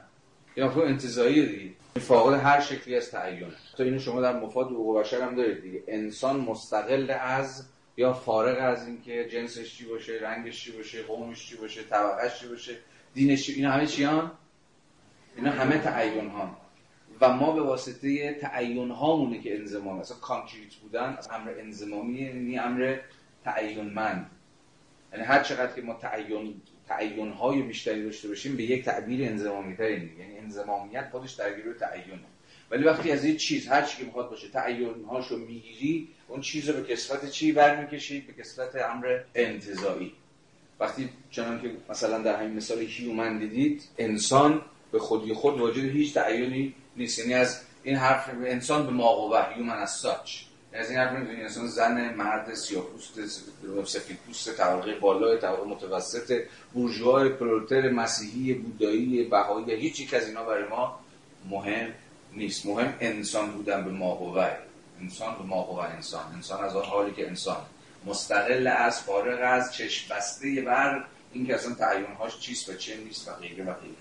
[0.55, 1.73] یا مفهوم انتزاعی دیگه.
[1.99, 5.83] فاقد هر شکلی از تعین تو اینو شما در مفاد حقوق بشر هم دارید دیگه.
[5.87, 7.65] انسان مستقل از
[7.97, 12.47] یا فارغ از اینکه جنسش چی باشه رنگش چی باشه قومش چی باشه طبقش چی
[12.47, 12.75] باشه
[13.13, 14.31] دینش چی اینا همه چیان؟
[15.35, 16.57] اینا همه تعین ها
[17.21, 22.59] و ما به واسطه تعین هامونه که انزمام مثلا کانکریت بودن از امر انزمامی یعنی
[22.59, 22.97] امر
[23.43, 24.31] تعینمند.
[25.13, 29.75] یعنی هر چقدر که ما تعین تعین های بیشتری داشته باشیم به یک تعبیر انزمامی
[29.75, 32.38] تری یعنی انزمامیت خودش درگیر تعینه
[32.71, 36.69] ولی وقتی از این چیز هر چی که می‌خواد باشه تعین هاشو می‌گیری اون چیز
[36.69, 40.13] رو به کسفت چی برمیکشی؟ به کسفت امر انتظایی
[40.79, 44.61] وقتی چنان که مثلا در همین مثال human دیدید انسان
[44.91, 47.19] به خودی خود واجد هیچ تعینی نیست.
[47.19, 50.41] یعنی از این حرف انسان به ماقوبه هیومن از ساچ
[50.73, 53.19] از این حرف می‌دونی اصلا زن مرد سیاهپوست
[53.85, 56.41] سفید پوست طبقه بالا طبقه متوسط
[56.73, 60.99] بورژوا پرولتر مسیحی بودایی بهایی هیچ یک از اینا برای ما
[61.49, 61.93] مهم
[62.33, 62.65] نیست.
[62.65, 64.49] مهم انسان بودن به ماهوه
[65.01, 66.23] انسان به ماهوه انسان.
[66.35, 67.61] انسان از آن حالی که انسان.
[68.05, 71.03] مستقل از فارغ از چشم بسته بر
[71.33, 73.95] این که اصلا تعیینهاش چیست و چه نیست و غیره و غیره.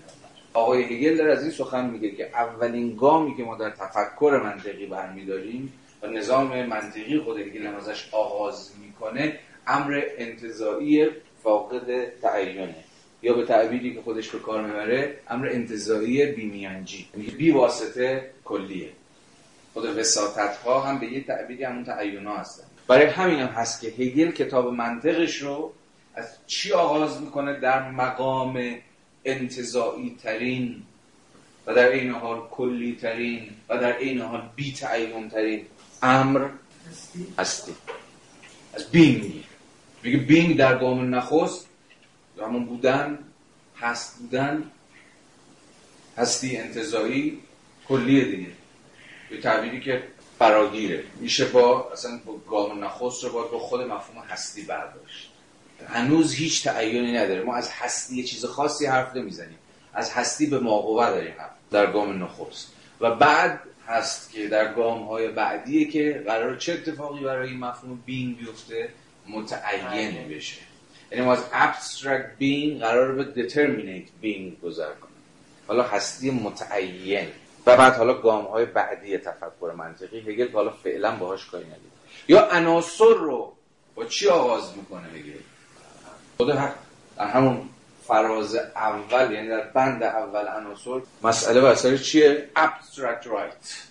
[0.53, 4.85] آقای هگل در از این سخن میگه که اولین گامی که ما در تفکر منطقی
[4.85, 11.09] برمیداریم و نظام منطقی خود هگل هم ازش آغاز می‌کنه امر انتظایی
[11.43, 12.75] فاقد تعینه.
[13.21, 18.89] یا به تعبیری که خودش به کار می‌بره امر انتظایی بیمیانجی یعنی بی واسطه کلیه.
[19.73, 22.63] خود وساطت ها هم به یه تعبیری همون تعین ها هستن.
[22.87, 25.73] برای همین هم هست که هگل کتاب منطقش رو
[26.15, 28.75] از چی آغاز می‌کنه؟ در مقام
[29.25, 30.83] انتظایی ترین
[31.67, 35.65] و در این حال کلی ترین و در این حال بی تعین ترین
[36.03, 36.47] امر
[37.39, 37.75] هستی.
[38.73, 39.43] از بینگ
[40.03, 41.68] میگه بینگ در گام نخست
[42.45, 43.19] همون بودن
[43.79, 44.71] هست بودن
[46.17, 47.39] هستی انتظایی
[47.87, 48.51] کلیه دیگه.
[49.29, 50.03] به تعبیری که
[50.39, 51.03] فراگیره.
[51.19, 55.31] میشه با اصلا با گام نخست رو باید با خود مفهوم هستی برداشت.
[55.87, 57.43] هنوز هیچ تعیینی نداره.
[57.43, 59.57] ما از هستی یه چیز خاصی حرف نمی‌زنیم.
[59.93, 62.73] از هستی به ماقوه داریم حرف در گام نخست.
[63.01, 68.03] و بعد هست که در گام های بعدیه که قرار چه اتفاقی برای این مفهوم
[68.05, 68.89] بینگ بیفته
[69.27, 70.68] متعین بشه.
[71.11, 75.15] یعنی ما از abstract being قرار به determinate being گذر کنیم.
[75.67, 77.27] حالا هستی متعین.
[77.65, 80.19] و بعد حالا گام های بعدی تفکر منطقی.
[80.19, 81.91] هگل حالا فعلا باهاش کاری ندید
[82.27, 83.53] یا عناصر رو
[83.95, 85.39] با چی آغاز می‌کنه هگل؟
[86.37, 87.69] خود در همون
[88.07, 93.89] فراز اول یعنی در بند اول عناصر مسئله بسر چیه؟ abstract right.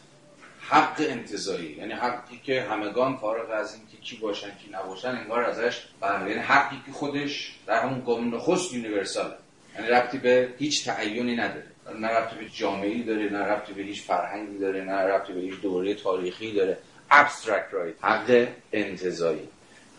[0.60, 1.70] حق انتظایی.
[1.70, 6.42] یعنی حقی که همگان فارغ از این کی باشن کی نباشن انگار ازش بله یعنی
[6.42, 9.34] حقی که خودش در همون گام نخست یونیورسال
[9.78, 11.66] یعنی ربطی به هیچ تعیینی نداره.
[12.00, 15.60] نه ربطی به جامعی داره نه ربطی به هیچ فرهنگی داره نه ربطی به هیچ
[15.60, 16.78] دوره تاریخی داره.
[17.10, 19.48] Abstract right حق انتظایی.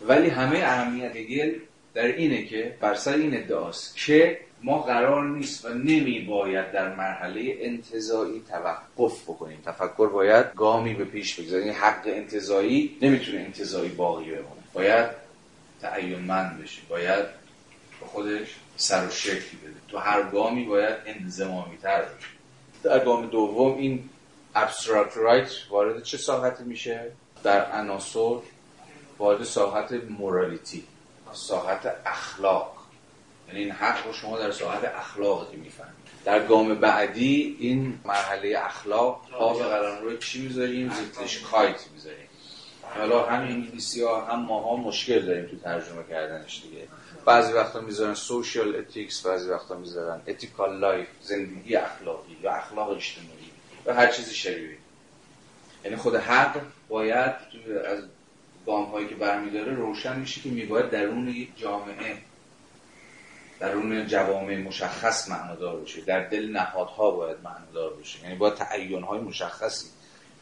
[0.06, 1.52] ولی همه اهمیت گل
[1.94, 6.94] در اینه که بر سر این ادعاست که ما قرار نیست و نمی باید در
[6.94, 9.62] مرحله انتظایی توقف بکنیم.
[9.66, 11.66] تفکر باید گامی به پیش بگذاریم.
[11.66, 14.62] یعنی حق انتظایی نمی‌تونه انتظایی باقی بمونه.
[14.72, 15.10] باید
[15.82, 16.26] تعین
[16.62, 17.24] بشه باید
[18.00, 22.28] به خودش سر و شکلی بده تو هر گامی باید انزمامی تر بشه
[22.82, 24.10] در گام دوم این
[24.54, 28.36] abstract right وارد چه ساحتی میشه؟ در عناصر
[29.18, 30.84] وارد ساحت مورالیتی
[31.32, 32.79] ساحت اخلاق.
[33.52, 35.94] یعنی این حق رو شما در ساحت اخلاقی می‌فهمید.
[36.24, 42.26] در گام بعدی این مرحله اخلاق ها به قلم روی چی می‌ذاریم؟ زیتش کایت می‌ذاریم.
[42.82, 46.88] حالا هم انگلیسی ها هم ماها مشکل داریم تو ترجمه کردنش دیگه.
[47.24, 53.50] بعضی وقتا می‌ذارن social ethics بعضی وقتا می‌ذارن ethical life زندگی اخلاقی یا اخلاق اجتماعی
[53.86, 54.76] و هر چیزی شریعی
[55.84, 57.34] یعنی خود حق باید
[57.86, 58.04] از
[58.66, 62.16] گام هایی که برمیداره روشن میشه که میباید درون یک جامعه
[63.60, 66.00] درون جوامع مشخص معنادار بشه.
[66.00, 68.22] در دل نهادها باید معنادار بشه.
[68.22, 69.86] یعنی باید تعین های مشخصی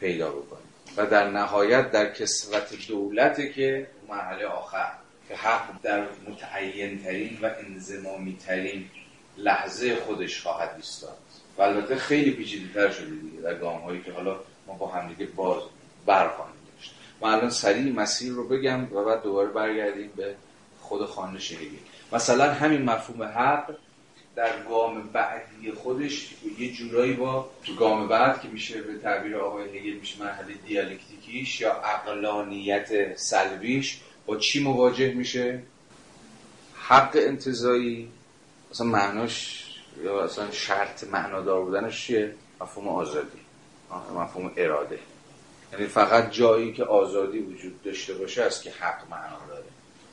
[0.01, 0.61] پیدا بکنه
[0.97, 4.93] و در نهایت در کسوت دولته که مرحله آخر
[5.29, 8.91] که حق در متعین ترین و انزمامی ترین
[9.37, 11.17] لحظه خودش خواهد ایستاد.
[11.59, 15.27] و البته خیلی پیچیده تر شده دیگه در گام هایی که حالا ما با همدیگه
[15.27, 15.63] باز
[16.07, 16.95] برخواهیم داشت.
[17.21, 20.35] من الان سریع مسیر رو بگم و بعد دوباره برگردیم به
[20.81, 21.77] خود خانش هگل
[22.13, 23.75] مثلا همین مفهوم حق
[24.37, 29.79] در گام بعدی خودش یه جورایی با تو گام بعد که میشه به تعبیر آقای
[29.79, 35.63] هگل میشه مرحله دیالکتیکیش یا اقلانیت سلبیش با چی مواجه میشه؟
[36.75, 38.09] حق انتظایی
[38.71, 39.65] مثلا معناش
[40.05, 43.41] یا اصلا شرط معنادار بودنش چیه؟ مفهوم آزادی
[44.15, 44.99] مفهوم اراده.
[45.73, 49.65] یعنی فقط جایی که آزادی وجود داشته باشه است که حق معنا داره.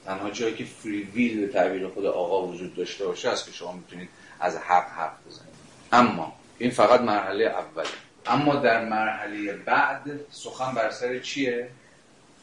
[0.05, 3.71] تنها جایی که فری ویل به تعبیر خود آقا وجود داشته باشه است که شما
[3.71, 5.55] می‌تونید از حق حق بزنید.
[5.91, 7.89] اما این فقط مرحله اوله.
[8.25, 10.01] اما در مرحله بعد
[10.31, 11.69] سخن بر سر چیه؟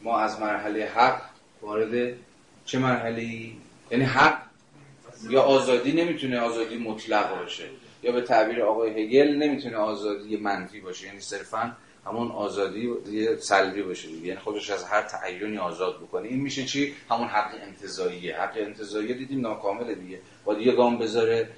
[0.01, 1.21] ما از مرحله حق
[1.61, 2.13] وارد
[2.65, 3.55] چه مرحله ای
[3.91, 4.37] یعنی حق
[5.29, 7.63] یا آزادی نمی‌تونه آزادی مطلق باشه
[8.03, 11.07] یا به تعبیر آقای هگل نمی‌تونه آزادی منفی باشه.
[11.07, 11.75] یعنی صرفا
[12.05, 12.89] همون آزادی
[13.39, 16.27] سلبی باشه یعنی خودش از هر تعینی آزاد بکنه.
[16.27, 20.19] این میشه چی؟ همون حق انتزاعیه حق انتزاعیه دیدیم ناکامله دیگه.
[20.45, 21.49] باید یه گام بذاره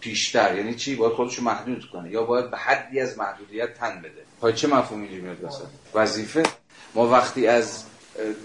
[0.00, 0.56] پیشتر.
[0.56, 2.10] یعنی چی؟ باید خودشو محدود کنه.
[2.10, 4.22] یا باید به حدی از محدودیت تن بده.
[4.40, 6.42] پای چه مفهومی میاد وسط وظیفه.
[6.94, 7.84] ما وقتی از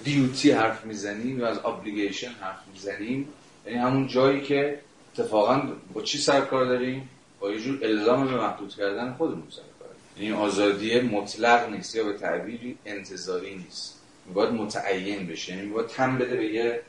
[0.03, 3.28] دیوتی حرف می‌زنیم یا از ابلیگیشن حرف می‌زنیم
[3.66, 4.80] یعنی همون جایی که
[5.14, 5.61] اتفاقا
[5.93, 7.09] با چی سر کار داریم؟
[7.39, 9.61] با یه جور الزام به محدود کردن خودمون سر
[10.18, 13.99] یعنی آزادی مطلق نیست یا به تعبیری انتظاری نیست.
[14.34, 15.55] باید متعین بشه.
[15.55, 16.82] یعنی باید تم بده به یه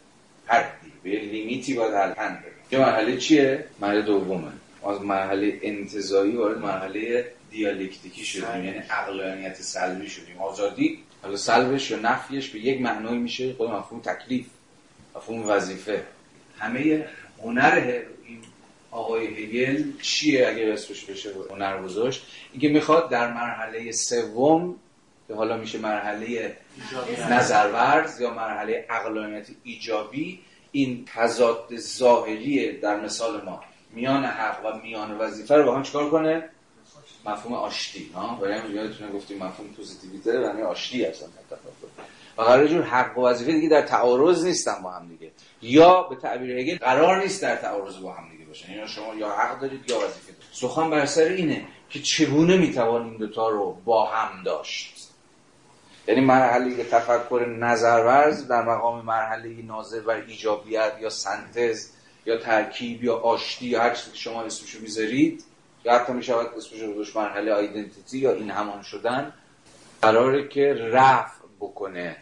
[0.46, 2.52] حدی به یه لیمیتی باید حل بده.
[2.70, 4.52] یه مرحله چیه؟ مرحله دومه.
[4.88, 8.64] از مرحله انتظایی وارد مرحله دیالکتیکی شدیم.
[8.64, 10.38] یعنی عقلانیت سلبی شدیم.
[10.38, 13.52] آزادی حالا سلبش یا نفیش به یک معنایی میشه.
[13.52, 14.46] خود مفهوم تکلیف
[15.16, 16.02] مفهوم وظیفه.
[16.58, 17.04] همه
[17.42, 18.02] هنر این
[18.94, 24.76] آقای هگل چیه اگه اسمش بشه هنر گذاشت اینکه می‌خواد در مرحله سوم
[25.28, 26.56] که حالا میشه مرحله
[27.30, 30.40] نظرورز یا مرحله اقلانیت ایجابی
[30.72, 33.60] این تضاد ظاهری در مثال ما
[33.92, 36.48] میان حق و میان وظیفه رو با هم چکار کنه؟
[37.26, 41.26] مفهوم آشتی ها؟ برای هم یادتونه گفتیم مفهوم پوزیتیویته یعنی آشتی هستن
[42.38, 45.30] و قرار جور حق و وظیفه دیگه در تعارض نیستن با هم دیگه.
[45.62, 48.86] یا به تعبیر هگل قرار نیست در تعارض با هم باشن.
[48.86, 50.44] شما یا حق دارید یا وظیفه دارید.
[50.52, 55.10] سخن بر سر اینه که چگونه می‌توانیم دوتا رو با هم داشت؟
[56.08, 61.90] یعنی مرحله تفکر نظرورز در مقام مرحله ناظر بر ایجابیت یا سنتز
[62.26, 65.44] یا ترکیب یا آشتی یا هر چیزی که شما اسمشو می‌ذارید
[65.84, 69.32] یا حتی می‌شود اسمشو بذارید مرحله آیدنتیتی یا این همان شدن
[70.02, 72.16] قراره که رفع بکنه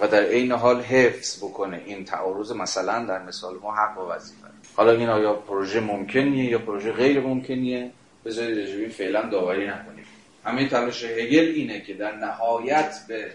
[0.00, 4.53] و در عین حال حفظ بکنه این تعارض مثلا در مثال ما حق و وظیفه.
[4.76, 7.90] حالا این آیا پروژه ممکنیه یا پروژه غیر ممکنیه؟
[8.24, 10.04] بذارید رجبی فعلا داوری نکنیم.
[10.44, 13.30] همه تلاش هگل اینه که در نهایت به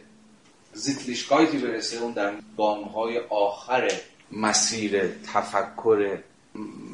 [0.73, 3.91] زیتلیشکایتی برسه اون در گامهای آخر
[4.31, 5.01] مسیر
[5.33, 6.17] تفکر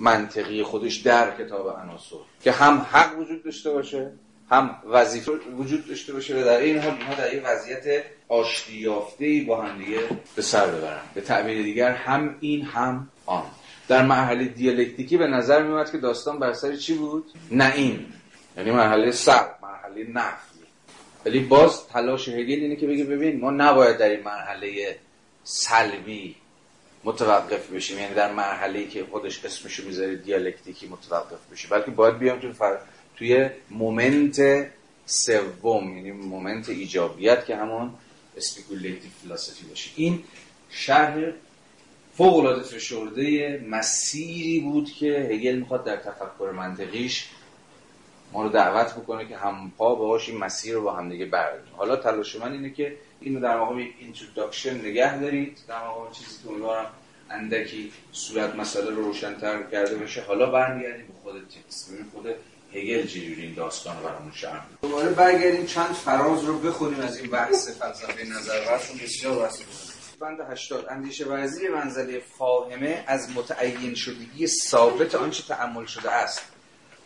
[0.02, 2.16] منطقی خودش در کتاب عناصر.
[2.43, 4.12] که هم حق وجود داشته باشه
[4.50, 9.43] هم وظیفه وجود داشته باشه و در این حال اینها در این وضعیت آشتی یافته
[9.48, 10.00] با هم دیگه
[10.36, 11.02] به سر ببرن.
[11.14, 13.43] به تعبیر دیگر هم این هم آن.
[13.88, 18.05] در مرحله دیالکتیکی به نظر میومد که داستان بر سر چی بود؟ نه این.
[18.57, 20.59] یعنی مرحله سر مرحله نفی
[21.25, 24.95] ولی باز تلاش هگل اینه که بگه ببین ما نباید در این مرحله
[25.43, 26.36] سلبی
[27.03, 27.99] متوقف بشیم.
[27.99, 31.67] یعنی در مرحله که خودش اسمشو می‌ذاره دیالکتیکی متوقف بشه.
[31.67, 32.77] بلکه باید بیام تو فر...
[33.15, 34.67] توی مومنت
[35.05, 37.93] سوم یعنی مومنت ایجابیت که همون
[38.38, 39.91] speculative فلسفی باشه.
[39.95, 40.23] این
[40.69, 41.31] شرح
[42.18, 47.28] فوق العاده فشرده مسیری بود که هگل می‌خواد در تفکر منطقیش
[48.32, 51.74] ما رو دعوت بکنه که هم پا باهاش این مسیر رو با هم دیگه برداریم
[51.78, 55.57] حالا تلاش من اینه که اینو در مقام introduction نگه دارم.
[55.68, 56.86] در مقام چیزی که امیدوارم
[57.30, 62.26] اندکی صورت مسئله رو روشنتر کرده بشه حالا برمیگردیم به خود text ببین خود
[62.74, 67.30] هگل چجوری این داستان رو برامون شرح دوباره برگردیم چند فراز رو بخونیم از این
[67.30, 68.97] بحث فلسفه نظر براتون.
[68.97, 69.61] بسیار بحث
[70.20, 76.41] بند 80 اندیشه ورزی منزله فاهمه از متعین شدگی ثابت آنچه تعمل شده است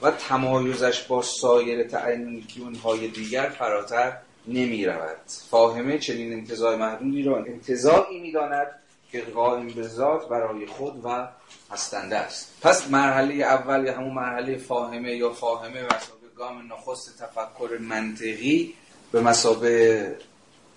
[0.01, 2.45] و تمایزش با سایر تعین
[2.83, 5.17] های دیگر فراتر نمی رود
[5.49, 8.67] فاهمه چنین انتظار محدودی را انتظاری می داند
[9.11, 11.27] که قائم به ذات برای خود و
[11.71, 12.53] هستنده است.
[12.61, 18.73] پس مرحله اول یا همون مرحله فاهمه یا فاهمه مسابه گام نخست تفکر منطقی
[19.11, 19.21] به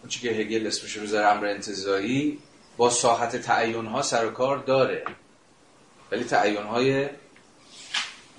[0.02, 2.38] مسابه چی که هگل اسمش رو امر انتظایی
[2.76, 5.04] با ساحت تعین ها سر کار داره.
[6.10, 7.08] ولی تعین های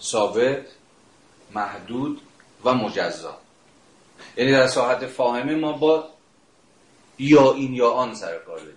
[0.02, 0.66] ثابت
[1.56, 2.22] محدود
[2.64, 3.38] و مجزا.
[4.38, 6.10] یعنی در ساحت فاهمه ما با
[7.18, 8.76] یا این یا آن سر کار داریم.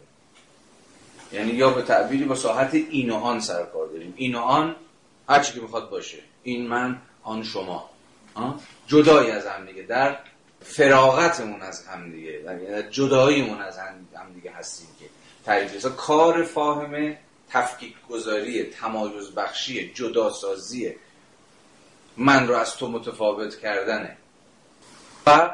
[1.33, 4.15] یعنی یا به تعبیری با ساحت این و آن سر کار داریم.
[4.17, 4.77] این و آن
[5.29, 6.19] هر که بخواد باشه.
[6.43, 7.91] این من آن شما.
[8.87, 9.83] جدایی از هم دیگه.
[9.83, 10.19] در
[10.69, 15.05] فراغتمون از هم دیگه در جداییمون از هم دیگه هستیم که
[15.45, 17.19] تعریف کار فاهمه
[17.51, 20.95] تفکیک گذاری تمایز بخشی جداسازی
[22.17, 24.17] من رو از تو متفاوت کردنه
[25.27, 25.51] و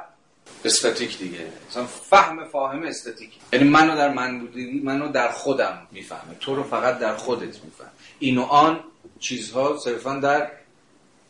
[0.65, 1.47] استاتیک دیگه.
[1.71, 3.31] مثلا فهم فاهم استاتیک.
[3.53, 6.35] یعنی منو در من بودی منو در خودم می‌فهمه.
[6.41, 8.85] تو رو فقط در خودت میفهم این و آن
[9.21, 10.51] چیزها صرفا در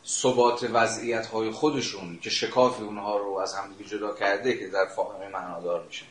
[0.05, 5.31] ثبات وضعیت های خودشون که شکاف اونها رو از همدیگه جدا کرده که در فاهم
[5.33, 6.05] معنادار میشه.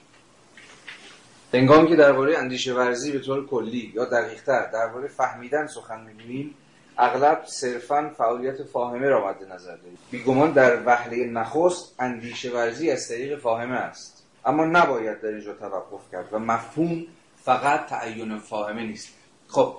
[1.54, 6.54] هنگامی که درباره اندیشه ورزی به طور کلی یا دقیقتر درباره فهمیدن سخن می‌گوییم
[6.98, 9.98] اغلب صرفا فعالیت فاهمه را مد نظر داریم.
[10.10, 14.26] بیگمان در وهله نخست اندیشه ورزی از طریق فاهمه است.
[14.44, 17.06] اما نباید در اینجا توقف کرد و مفهوم
[17.44, 19.08] فقط تعین فاهمه نیست.
[19.48, 19.76] خب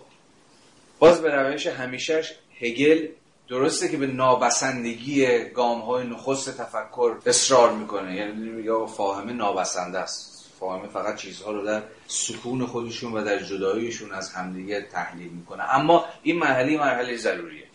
[1.00, 3.08] باز به روش همیشهش هگل
[3.50, 8.16] درسته که به نابسندگی گام های نخست تفکر اصرار می‌کنه.
[8.16, 10.46] یعنی میگه فاهمه نابسنده است.
[10.60, 15.64] فاهمه فقط چیزها رو در سکون خودشون و در جداییشون از همدیگه تحلیل می‌کنه.
[15.76, 17.68] اما این مرحله مرحله ضروریه.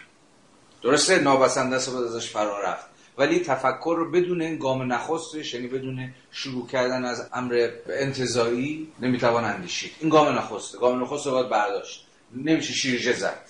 [0.82, 2.86] درسته؟ نابسنده است باید ازش فرار رفت.
[3.18, 9.44] ولی تفکر رو بدون این گام نخستش یعنی بدون شروع کردن از امر انتظایی نمی‌توان
[9.44, 9.92] اندیشید.
[10.00, 12.06] این گام نخسته گام نخست رو باید برداشت.
[12.34, 13.40] نمیشه شیرجه زد.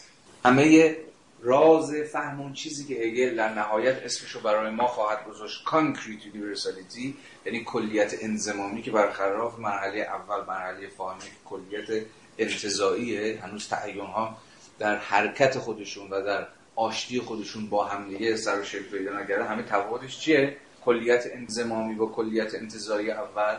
[0.45, 0.97] همه
[1.43, 5.64] راز فهم اون چیزی که هگل در نهایت اسمش رو برای ما خواهد گذاشت.
[5.64, 7.16] concrete universality
[7.47, 12.05] یعنی کلیت انضمامی که برخلاف مرحله اول مرحله فاهمه کلیت
[12.39, 14.36] انتزاعیه هنوز تعیون ها
[14.78, 19.62] در حرکت خودشون و در آشتی خودشون با همدیگه سر و شکل پیدا نکرده همه
[19.62, 23.57] تفاوتش چیه؟ کلیت انضمامی با کلیت انتزاعی اول.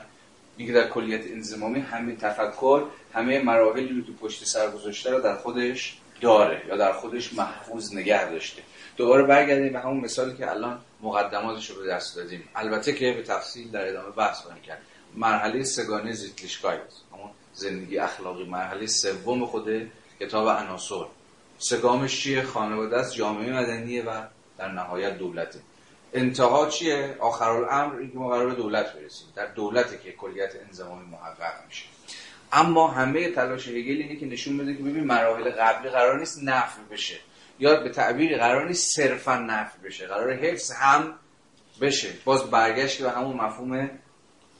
[0.57, 5.35] اینکه در کلیت انزمامی همه تفکر همه مراحلی رو تو پشت سر گذاشته رو در
[5.35, 8.61] خودش داره یا در خودش محفوظ نگه داشته.
[8.97, 12.49] دوباره برگردیم به همون مثالی که الان مقدماتش رو به دست دادیم.
[12.55, 14.81] البته که به تفصیل در ادامه بحث کنیم کرد.
[15.15, 16.81] مرحله سگانه زیتلیشکایت
[17.13, 18.45] همون زندگی اخلاقی.
[18.45, 21.05] مرحله سوم خود کتاب عناصر.
[21.57, 24.21] سگامش چیه؟ خانواده است جامعه مدنیه و
[24.57, 25.59] در نهایت دولته
[26.13, 29.27] انتها چیه؟ آخرالامر اینکه ما قرار به دولت برسیم.
[29.35, 31.85] در دولته که کلیت انزمامی محقق میشه.
[32.51, 36.81] اما همه تلاش هگل اینه که نشون بده که ببین مراحل قبلی قرار نیست نفع
[36.91, 37.15] بشه.
[37.59, 40.07] یا به تعبیری قرار نیست صرفا نفع بشه.
[40.07, 41.13] قرار حفظ هم
[41.81, 42.09] بشه.
[42.25, 43.89] باز برگشت به همون مفهوم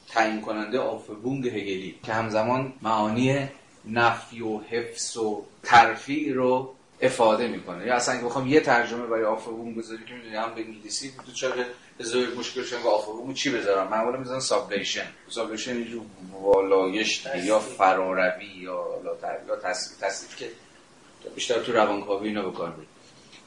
[0.08, 3.48] تعیین کننده آفبونگ هگلی که همزمان معانی
[3.84, 7.86] نفی و حفظ و ترفیع رو افاده می‌کنه.
[7.86, 11.52] یا اصلا بخوام یه ترجمه برای آفبوم بذاری که می‌دونی هم به انگلیسی تو چرا
[12.00, 15.06] ازای مشکل شدن آفبوم چی بذارم؟ معمولا می‌ذارم سابلیشن.
[15.28, 15.86] سابلیشن یه
[16.42, 18.86] والایش یا فراروی یا
[19.48, 19.56] یا
[20.02, 20.50] تصریف که
[21.34, 22.74] بیشتر تو روانکاوی اینا بکار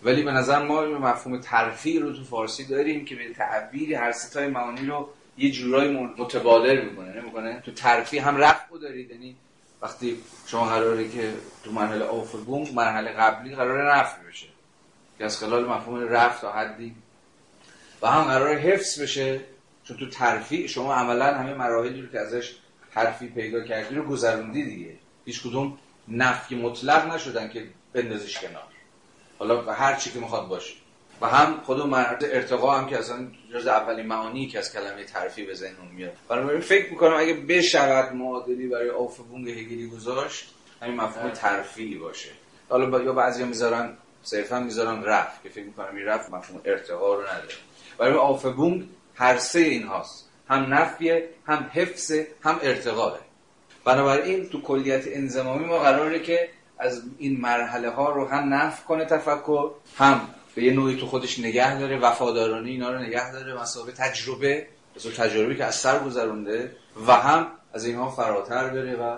[0.04, 4.48] ولی به نظر ما مفهوم ترفیع رو تو فارسی داریم که به تعبیر هر ستای
[4.48, 7.22] معانی رو یه جورایی متبادر می‌کنه.
[7.22, 9.12] نمی‌کنه تو ترفیع هم رفع دارید.
[9.12, 9.36] یعنی
[9.82, 11.34] وقتی شما قراره که
[11.64, 14.48] تو مرحله آفربوم مرحله قبلی قرار رفع بشه.
[15.18, 16.96] که از خلال مفهوم رفع تا حدی
[18.04, 19.42] و هم قرار حفظ بشه
[19.84, 22.56] چون تو ترفیع شما عملا همه مراحلی رو که ازش
[22.92, 24.94] حرفی پیدا کردی رو گذروندی دیگه.
[25.26, 25.78] هیچ کدوم
[26.08, 28.64] نفی مطلق نشدن که بندازیش کنار.
[29.40, 30.74] حالا هر چی که می‌خواد باشه.
[31.22, 35.44] و هم خود مرد ارتقا هم که اصلا جز اولین معانی که از کلمه ترفی
[35.44, 36.14] به ذهنم میاد.
[36.30, 40.50] برای فکر می‌کنم اگه بشود معادلی برای آفبونگ هگلی گذاشت
[40.82, 42.30] همین مفهوم ترفیعی باشه.
[42.70, 43.02] حالا با...
[43.02, 47.54] یا بعضیا می‌ذارن صرفا می‌ذارن رفت که فکر می‌کنم این رفت مفهوم ارتقا رو نداره.
[47.98, 48.84] برای آفبونگ
[49.16, 50.30] هر سه این هاست.
[50.50, 53.20] هم نفیه هم حفظه هم ارتقاه
[53.86, 59.06] بنابراین تو کلیت انزمامی ما قراره که از این مرحله ها رو هم نفع کنه
[59.06, 60.22] تفکر هم
[60.56, 65.12] به یه نوعی تو خودش نگه داره وفادارانه اینا رو نگه داره مسابقه تجربه مثل
[65.12, 66.76] تجربی که از سر گذرونده
[67.08, 69.18] و هم از اینها فراتر بره و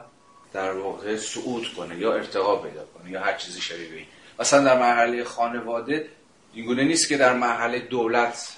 [0.53, 4.05] در واقع صعود کنه یا ارتقا پیدا کنه یا هر چیزی شبیه این.
[4.39, 6.07] مثلا در مرحله خانواده
[6.53, 8.57] اینگونه نیست که در مرحله دولت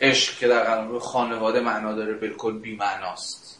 [0.00, 3.58] عشق که در قانون خانواده معنا داره بالکل بی معناست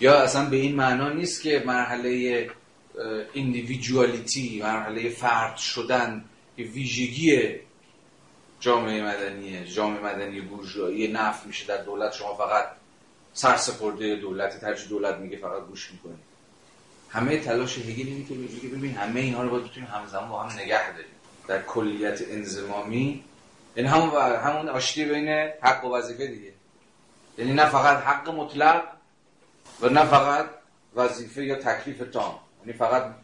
[0.00, 2.50] یا اصلا به این معنا نیست که مرحله
[3.32, 6.24] ایندیویدوالیتی مرحله فرد شدن
[6.58, 7.54] ویژگی
[8.60, 12.12] جامعه مدنیه جامعه مدنی بورژوایی نفت میشه در دولت.
[12.12, 12.66] شما فقط
[13.32, 16.18] سرسپرده دولت ترجیح دولت میگه فقط گوش می‌کنید
[17.10, 18.24] همه تلاش هگل اینه
[18.60, 21.10] که ببین همه اینها رو باید بتونیم همزمان با هم نگه داریم.
[21.48, 23.24] در کلیت انزمامی
[23.76, 25.28] یعنی همون همون آشتی بین
[25.62, 26.52] حق و وظیفه دیگه.
[27.38, 28.82] یعنی نه فقط حق مطلق
[29.80, 30.46] و نه فقط
[30.94, 32.38] وظیفه یا تکلیف تام.
[32.60, 33.14] یعنی فقط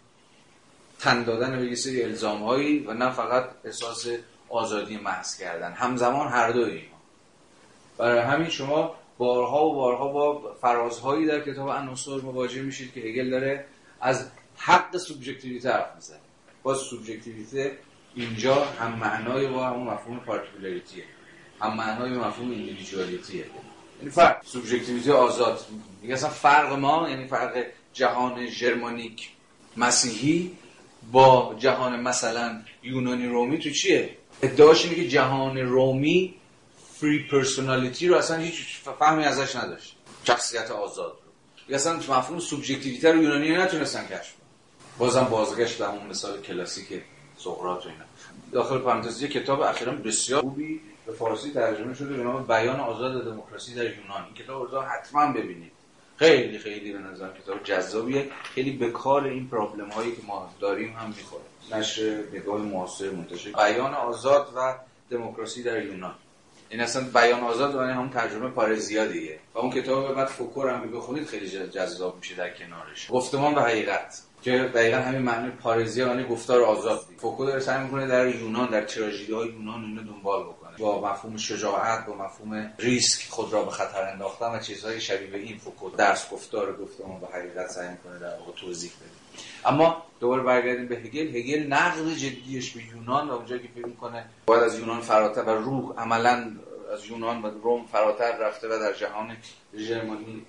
[0.99, 4.07] تن دادن به یه سری الزام هایی و نه فقط احساس
[4.49, 5.73] آزادی محض کردن.
[5.73, 6.97] همزمان هر دو اینا
[7.99, 13.31] برای همین شما بارها و بارها با فرازهایی در کتاب عناصر مواجه میشید که هگل
[13.31, 13.65] داره
[14.01, 16.19] از حق سوبژکتیویته حرف می‌زنه.
[16.63, 17.79] باز سوبژکتیویته
[18.15, 21.05] اینجا هم معنای با همون مفهوم پارتیکولاریتیه.
[21.61, 23.45] هم معنای مفهوم ایندیویدوالیتیه
[23.99, 25.67] یعنی فرق سوبژکتیویته آزاد.
[26.03, 29.31] میگه اصلا فرق ما یعنی فرق جهان ژرمانیک
[29.77, 30.57] مسیحی
[31.13, 36.35] با جهان مثلا یونانی رومی تو چیه؟ ادعاش اینه که جهان رومی
[37.01, 39.97] فری پرسونالیتی رو اصلا هیچ فهمی ازش نداشت.
[40.25, 41.19] شخصیت آزاد
[41.69, 41.75] رو.
[41.75, 44.33] اصلا مفهوم سوبژکتیویته رو یونانی نتونستن کشف
[44.99, 46.87] بازم بازگشت به همون مثال کلاسیک
[47.45, 48.05] سقراط و اینا.
[48.53, 53.74] داخل پرانتز کتاب اخیرا بسیار خوبی به فارسی ترجمه شده به نام بیان آزاد دموکراسی
[53.74, 54.24] در یونان.
[54.24, 55.72] این کتاب رو حتما ببینید.
[56.16, 58.28] خیلی خیلی به نظر کتاب جذابیه.
[58.55, 61.43] خیلی به کار این پرابلم هایی که ما داریم هم می‌خوره.
[61.72, 63.53] نشر نگاه معاصر منتشر.
[63.53, 64.74] بیان آزاد و
[65.11, 66.14] دموکراسی در یونان.
[66.68, 70.71] این اصلا بیان آزاد و هم ترجمه پارسیا دیگه و اون کتاب بعد فوکو رو
[70.70, 73.11] هم بخونید خیلی جذاب میشه در کنارش.
[73.11, 74.22] گفتمان به حقیقت.
[74.43, 78.70] که دقیقا همین معنی پارسیا یعنی گفتار آزاد دید فوکو داره سعی می‌کنه در یونان
[78.70, 80.76] در تراژدی های یونان اینو دنبال بکنه.
[80.78, 85.38] با مفهوم شجاعت با مفهوم ریسک خود را به خطر انداختن و چیزهای شبیه به
[85.38, 89.11] این فوکو درس گفتار گفتمان به حقیقت سعی می‌کنه در واقع توضیح بده.
[89.64, 91.36] اما دوباره برگردیم به هگل.
[91.36, 95.51] هگل نقد جدیش به یونان و اونجا که فکر می‌کنه باید از یونان فراتر و
[95.51, 96.51] روح عملا
[96.93, 99.36] از یونان و روم فراتر رفته و در جهان
[99.76, 100.47] ژرمانی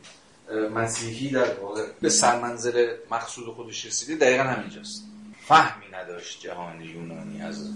[0.52, 5.04] مسیحی در واقع به سرمنزل مقصود خودش رسیده دقیقا همینجاست.
[5.48, 7.70] فهمی نداشت جهان یونانی از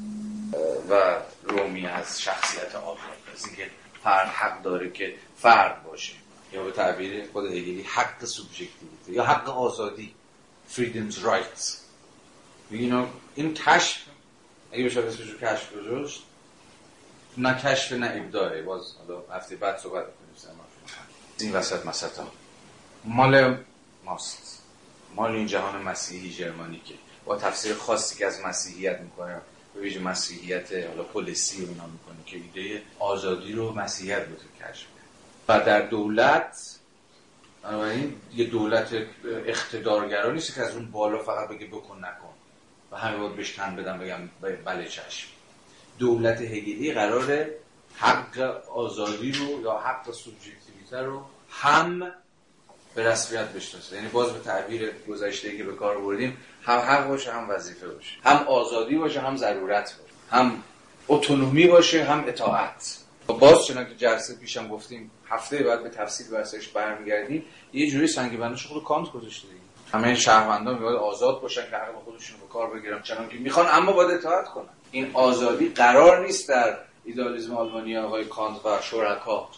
[0.89, 2.97] و رومی از شخصیت آزاد.
[3.35, 3.69] از اینکه
[4.03, 6.13] فرد حق داره که فرد باشه.
[6.53, 10.13] یا به تعبیر خود هگلی حق سوبژکتیویته یا حق آزادی
[10.75, 11.85] freedom's rights.
[12.71, 12.93] you
[13.35, 13.97] این کشف
[14.71, 16.23] اگه بشه اسمش رو کشف گذاشت
[17.37, 18.61] نه کشف نه ابداعه.
[18.61, 20.59] باز حالا هفته بعد صحبت کنیم
[21.39, 22.27] این وسط مسطا
[23.05, 23.57] مال
[24.05, 24.61] ماست.
[25.15, 26.53] مال این جهان مسیحی که
[27.25, 29.41] با تفسیر خاصی که از مسیحیت می‌کنه
[29.73, 34.87] به ویژه مسیحیت حالا پلیسی رو می‌کنه که ایده آزادی رو مسیحیت بود کشف
[35.47, 36.79] و در دولت
[37.63, 38.93] بنابراین یه دولت
[39.25, 42.33] اقتدارگرا نیست که از اون بالا فقط بگه بکن نکن
[42.91, 44.29] و همه باید بهش تن بدم بگم
[44.65, 45.27] بله چشم.
[45.99, 47.45] دولت هگلی قرار
[47.95, 48.39] حق
[48.75, 52.11] آزادی رو یا حق سوبژکتیویته رو هم
[52.95, 53.95] به رسمیت بشناسه.
[53.95, 58.11] یعنی باز به تعبیر گذشته که به کار بردیم هم حق باشه هم وظیفه باشه.
[58.23, 60.13] هم آزادی باشه هم ضرورت باشه.
[60.31, 60.63] هم
[61.07, 62.97] اتونومی باشه هم اطاعت.
[63.27, 68.39] باز چنانکه که جلسه پیشم گفتیم هفته بعد به تفصیل بحثش برمیگردیم یه جوری سنگ
[68.39, 69.59] بندش خود کانت گذاشته دیگه.
[69.93, 73.01] همه شهروندان میاد آزاد باشن که حق خودشون به کار بگیرن.
[73.01, 74.69] چنان که می‌خوان اما باید اطاعت کنن.
[74.91, 79.49] این آزادی قرار نیست در ایدالیسم آلمانی آقای کانت و شرکا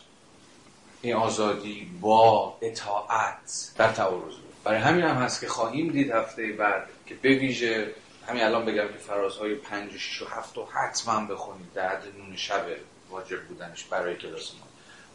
[1.02, 4.54] این آزادی با اطاعت در تعارض بود.
[4.64, 7.92] برای همین هم هست که خواهیم دید هفته بعد که به ویژه
[8.28, 12.04] همین الان بگم که فرازهای 5 و 6 و 7 و حتما بخونید در حد
[12.18, 12.66] نون شب
[13.10, 14.68] واجب بودنش برای کلاس ما.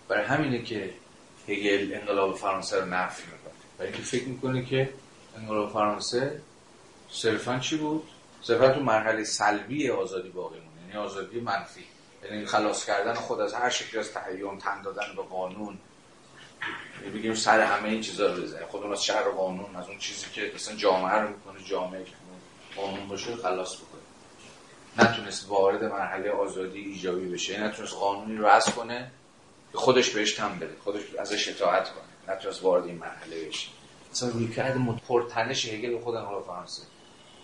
[0.08, 0.90] برای همینه که
[1.48, 3.52] هگل انقلاب فرانسه رو نفی می‌کنه.
[3.78, 4.92] برای اینکه فکر می‌کنه که
[5.38, 6.40] انقلاب فرانسه
[7.10, 8.08] صرفا چی بود؟
[8.42, 11.84] صرفا تو مرحله سلبی آزادی باقی مونه یعنی آزادی منفی.
[12.24, 15.78] یعنی خلاص کردن خود از هر شکلی از تحییم تن دادن به قانون.
[17.02, 18.66] یعنی بگیم سر همه این چیزا رو بزنیم.
[18.66, 22.12] خودمون از شهر قانون از اون چیزی که مثلا جامعه رو می‌کنه جامعه که
[22.76, 24.02] قانون باشه خلاص بکنه
[24.98, 29.10] نتونست وارد مرحله آزادی ایجابی بشه نتونست قانونی رو رأس کنه
[29.72, 30.76] که خودش بهش تم بده.
[30.84, 32.34] خودش ازش اطاعت کنه.
[32.36, 33.68] نتونست وارد این مرحله بشه.
[34.12, 34.76] مثلا رویکرد
[35.08, 36.82] پرتنش هگل به خود انقلاب فرانسه.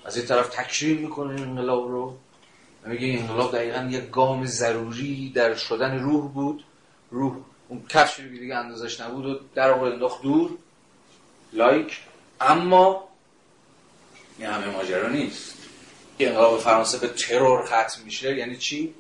[0.04, 2.18] از این طرف تکریم می‌کنه انقلاب رو.
[2.88, 6.64] میگه انقلاب دقیقا یک گام ضروری در شدن روح بود.
[7.10, 7.36] روح
[7.68, 10.50] اون کفشی که دیگه اندازش نبود و در آورد انداخت دور.
[11.52, 12.00] لایک.
[12.40, 13.08] اما
[14.38, 15.54] این همه ماجرا نیست.
[16.18, 18.94] انقلاب فرانسه به ترور ختم میشه یعنی چی؟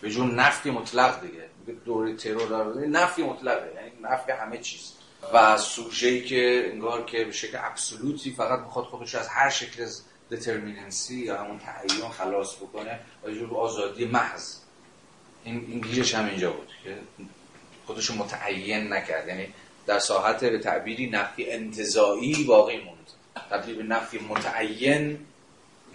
[0.00, 1.44] به جور نفی مطلق دیگه.
[1.84, 4.92] دوره ترور داره نفی مطلقه یعنی نفی همه چیز.
[5.34, 9.86] و سوژه‌ای که انگار که به شکل ابسولوتی فقط می‌خواد خودش از هر شکل
[10.36, 14.56] دترمیننسی یا همون تعیین خلاص بکنه و یه آزادی محض؟
[15.44, 16.96] این این هم اینجا بود که
[17.86, 19.28] خودش متعین نکرد.
[19.28, 19.48] یعنی
[19.86, 23.10] در ساحت به تعبیری نفی انتظایی باقی موند.
[23.50, 25.18] تبدیل به نفی متعین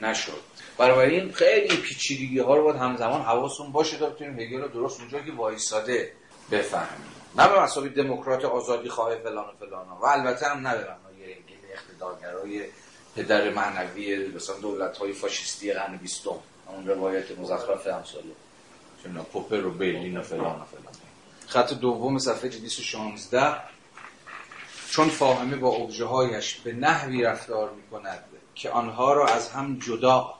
[0.02, 0.42] نشد.
[0.80, 5.20] این خیلی پیچیدگی ها رو باید همزمان حواسون باشه تا بتونیم هگل رو درست اونجا
[5.20, 6.12] که وایساده
[6.52, 7.06] بفهمیم.
[7.38, 11.36] نه به مسابقه دموکرات آزادی خواه فلان و فلان و البته هم نه به معنای
[11.74, 12.66] اقتدارگرای
[13.20, 16.40] پدر معنوی مثلا دولت های فاشیستی قرن بیستم.
[16.68, 18.34] اون روایت مزخرف امثاله.
[19.04, 20.94] چون پوپر و برلین و فلان و فلان.
[21.48, 23.56] خط دوم صفحه 216
[24.90, 28.24] چون فاهمه با ابژه هایش به نحوی رفتار می کند
[28.56, 30.34] که آنها را از هم جدا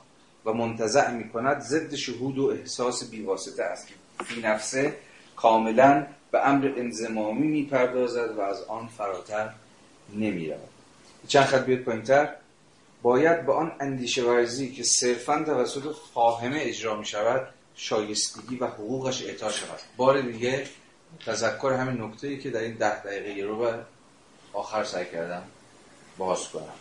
[0.44, 3.88] و منتزع می کند ضد شهود و احساس بیواسطه است
[4.24, 4.96] فی نفسه
[5.36, 9.50] کاملا به امر انزمامی می پردازد و از آن فراتر
[10.14, 10.68] نمی رود
[11.28, 12.28] چند خط بیاد پایینتر؟
[13.02, 19.22] باید به آن اندیشه ورزی که صرفا توسط فاهمه اجرا می شود شایستگی و حقوقش
[19.22, 19.78] اعطا شود.
[19.96, 20.66] بار دیگه
[21.26, 23.74] تذکر همین نکته ای که در این ده دقیقه رو به
[24.52, 25.42] آخر سعی کردم
[26.18, 26.74] باز کنم.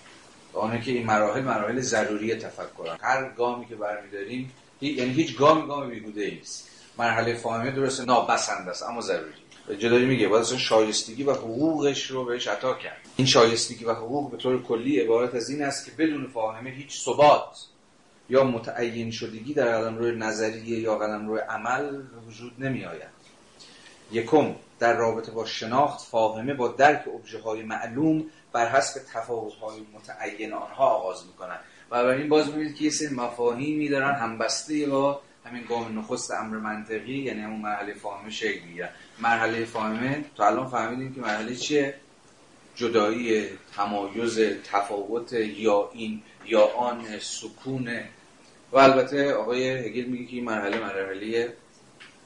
[0.53, 2.97] آنه که این مراحل مراحل ضروری تفکرن.
[3.01, 4.51] هر گامی که برمیداریم
[4.81, 6.69] یعنی هیچ گامی گام بیهوده نیست.
[6.97, 9.48] مرحله فاهمه درست نابسند است اما ضروری.
[9.75, 12.97] جدایی میگه باید اصلا شایستگی و حقوقش رو بهش عطا کرد.
[13.15, 17.01] این شایستگی و حقوق به طور کلی عبارت از این است که بدون فاهمه هیچ
[17.05, 17.57] ثبات
[18.29, 23.19] یا متعین شدگی در قلم روی نظریه یا قلم روی عمل وجود نمی آید
[24.11, 29.81] یکم در رابطه با شناخت فاهمه با درک ابژه های معلوم بر حسب تفاوت های
[29.93, 31.59] متعین آنها آغاز می‌کنند
[31.91, 36.31] و برای این باز می‌بینید که یه سری مفاهیمی دارن همبسته با همین گام نخست
[36.31, 38.87] امر منطقی یعنی همون مرحله فاهمه شکل
[39.21, 40.25] مرحله فاهمه.
[40.35, 41.95] تا الان فهمیدیم که مرحله چیه؟
[42.75, 44.39] جدایی تمایز
[44.71, 47.89] تفاوت یا این یا آن سکون.
[48.71, 51.53] و البته آقای هگل میگه که این مرحله مرحله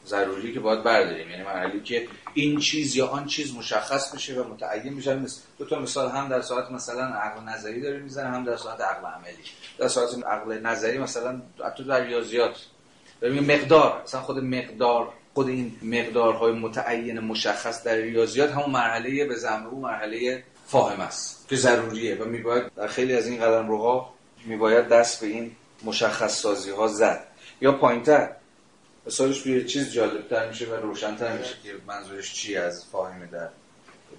[0.05, 1.29] ضروری که باید برداریم.
[1.29, 5.19] یعنی مرحله که این چیز یا آن چیز مشخص بشه و متعین بشه.
[5.57, 9.07] دو تا مثال هم در ساعت مثلا عقل نظری داره می‌زنه هم در ساعت عقل
[9.07, 9.37] عملی.
[9.77, 12.55] در ساعت عقل نظری مثلا حتی در ریاضیات.
[13.21, 19.79] مقدار مثلا خود مقدار خود این مقدارهای متعین مشخص در ریاضیات همون مرحله به زمرو
[19.79, 21.47] مرحله فاهم است.
[21.49, 24.13] که ضروریه و میباید در خیلی از این قدم روها
[24.45, 25.51] میباید دست به این
[25.83, 27.27] مشخص سازی ها زد.
[27.61, 28.29] یا پایینتر
[29.07, 31.55] مثالش به چیز جالبتر میشه و روشنتر میشه.
[31.63, 33.49] که منظورش چی از فاهمه در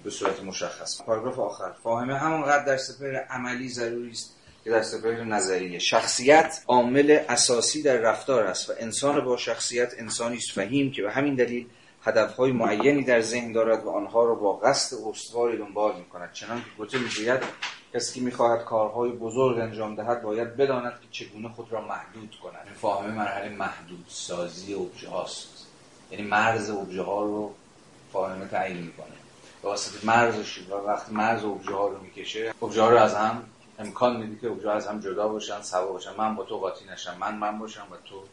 [0.03, 1.71] به صورت مشخص؟ پاراگراف آخر.
[1.83, 4.34] فاهمه همونقدر در سپر عملی ضروری است.
[4.65, 5.79] که سپر نظریه.
[5.79, 10.51] شخصیت عامل اساسی در رفتار است و انسان با شخصیت انسانی است.
[10.51, 11.67] فهیم که به همین دلیل
[12.03, 16.57] هدفهای معینی در ذهن دارد و آنها را با قصد استواری دنبال می کند چنان
[16.57, 17.39] که گوته می‌گوید
[17.93, 22.67] کسی که می‌خواهد کارهای بزرگ انجام دهد باید بداند که چگونه خود را محدود کند.
[22.81, 25.67] فاهمه مرحله محدود سازی ابژه هاست
[26.11, 27.53] یعنی مرز ابژه ها رو
[28.13, 29.15] فاهمه تعیین می‌کنه.
[29.61, 33.43] به واسطه مرزش و وقتی مرز ابژه ها رو می‌کشه ابژه رو از هم
[33.79, 36.11] امکان میده که ابژه از هم جدا باشن سوا باشن.
[36.17, 37.17] من با تو قاطی نشم.
[37.19, 38.23] من من باشم و تو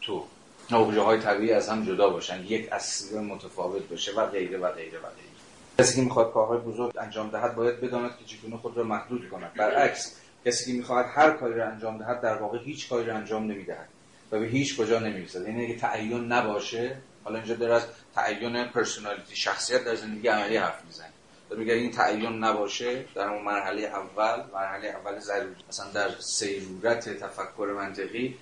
[0.00, 0.26] تو.
[0.70, 2.44] ابژه های طبیعی از هم جدا باشن.
[2.44, 5.32] یک اصل متفاوت باشه و غیره و غیره و غیره.
[5.78, 9.52] کسی که می‌خواد کارهای بزرگ انجام دهد باید بداند که چگونه خود را محدود کند.
[9.54, 13.42] برعکس کسی که می‌خواهد هر کاری را انجام دهد در واقع هیچ کاری را انجام
[13.42, 13.88] نمی‌دهد
[14.32, 15.48] و به هیچ کجا نمی‌رسد.
[15.48, 20.84] یعنی اگه تعین نباشه حالا اینجا در از تعین پرسونالیتی شخصیت در زندگی عملی حرف
[20.84, 21.11] می‌زنه.
[21.58, 27.74] میگه این تعین نباشه در اون مرحله اول مرحله اول ضروری مثلا در سیرورت تفکر
[27.76, 28.36] منطقی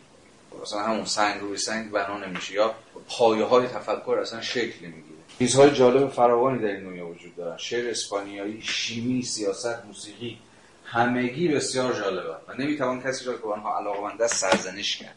[0.63, 2.75] مثلا همون سنگ روی سنگ بنا نمیشه یا
[3.09, 5.21] پایه های تفکر اصلا شکل نمی‌گیره.
[5.39, 7.57] چیزهای جالب فراوانی در این دنیا وجود دارن.
[7.57, 10.39] شعر اسپانیایی شیمی سیاست موسیقی
[10.85, 12.35] همگی بسیار جالبه.
[12.49, 15.17] و نمی‌توان کسی را که آنها علاقمند است سرزنش کرد.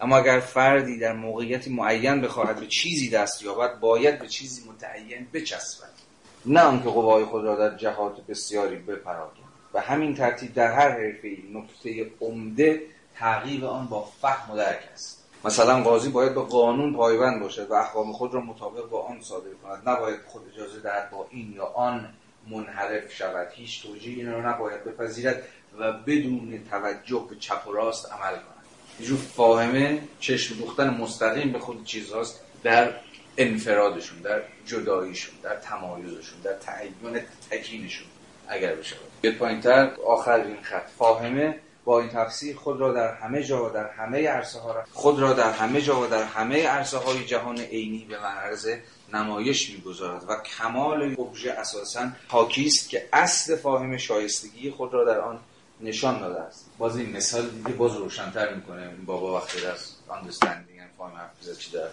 [0.00, 5.26] اما اگر فردی در موقعیتی معین بخواهد به چیزی دست یابد باید به چیزی متعین
[5.32, 6.03] بچسبد.
[6.46, 9.44] نه آنکه قوای خود را در جهات بسیاری بپراگند.
[9.74, 12.82] و همین ترتیب در هر حرفه نکته عمده
[13.14, 15.24] تعقیب آن با فهم و درک است.
[15.44, 19.50] مثلا قاضی باید به قانون پایبند باشد و احکام خود را مطابق با آن صادر
[19.62, 19.88] کند.
[19.88, 22.08] نباید خود اجازه دهد با این یا آن
[22.50, 23.48] منحرف شود.
[23.52, 25.42] هیچ توجیه این را نباید بپذیرد
[25.78, 28.64] و بدون توجه به چپ و راست عمل کند.
[29.00, 32.92] یه فاهمه چشم دوختن مستقیم به خود چیزهاست در
[33.38, 36.94] انفرادشون در جداییشون در تمایزشون در تعیین
[37.50, 38.06] تکینشون
[38.48, 38.96] اگر بشه.
[39.22, 40.86] یه پایینتر آخر خط.
[40.98, 45.18] فاهمه با این تفسیر خود را در همه جا و در همه عرصه ها خود
[45.20, 48.68] را در همه جا و در همه عرصه های جهان عینی به معرض
[49.12, 55.20] نمایش می‌گذارد و کمال ابژه اساسا حاکی است که اصل فاهم شایستگی خود را در
[55.20, 55.40] آن
[55.80, 56.70] نشان داده است.
[56.78, 61.70] باز این مثال دیگه باز روشنتر می‌کنه بابا وقتی از understanding and فاهم حرف چی
[61.70, 61.88] در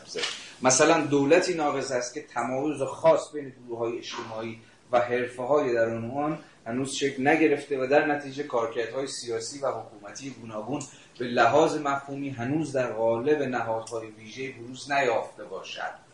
[0.64, 4.60] مثلا دولتی ناقص است که تمایز خاص بین گروه های اجتماعی
[4.92, 6.38] و حرفه های در آن
[6.68, 10.82] هنوز شکل نگرفته و در نتیجه کارکردهای سیاسی و حکومتی گوناگون
[11.20, 16.12] به لحاظ مفهومی هنوز در قالب نهادهای ویژه بروز نیافته باشد.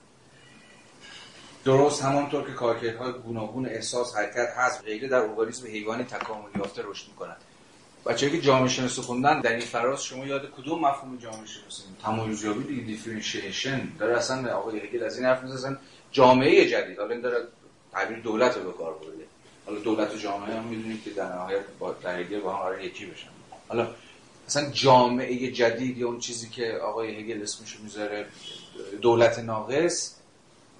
[1.65, 7.07] درست همانطور که کارکردهای گوناگون احساس حرکت حذف غیره در ارگانیسم حیوانی تکامل یافته رشد
[7.07, 7.37] می‌کنند
[8.05, 12.63] بچه‌ای که جامعه شناسی خوندن در این فراز شما یاد کدوم مفهوم جامعه شناسی تمایزیابی
[12.63, 15.77] دیگه دیفرنشیشن داره اصلا آقای هگل از این حرف می‌زنن
[16.11, 16.99] جامعه جدید.
[16.99, 17.47] حالا این داره
[17.91, 19.25] تعبیر دولت رو به کار برده.
[19.65, 23.05] حالا دولت و جامعه هم می‌دونید که در نهایت با درگیر با هم قرار یکی
[23.05, 23.27] بشن.
[23.67, 23.87] حالا
[24.47, 28.25] مثلا جامعه جدید یا اون چیزی که آقای هگل اسمش می‌ذاره
[29.01, 30.16] دولت ناقص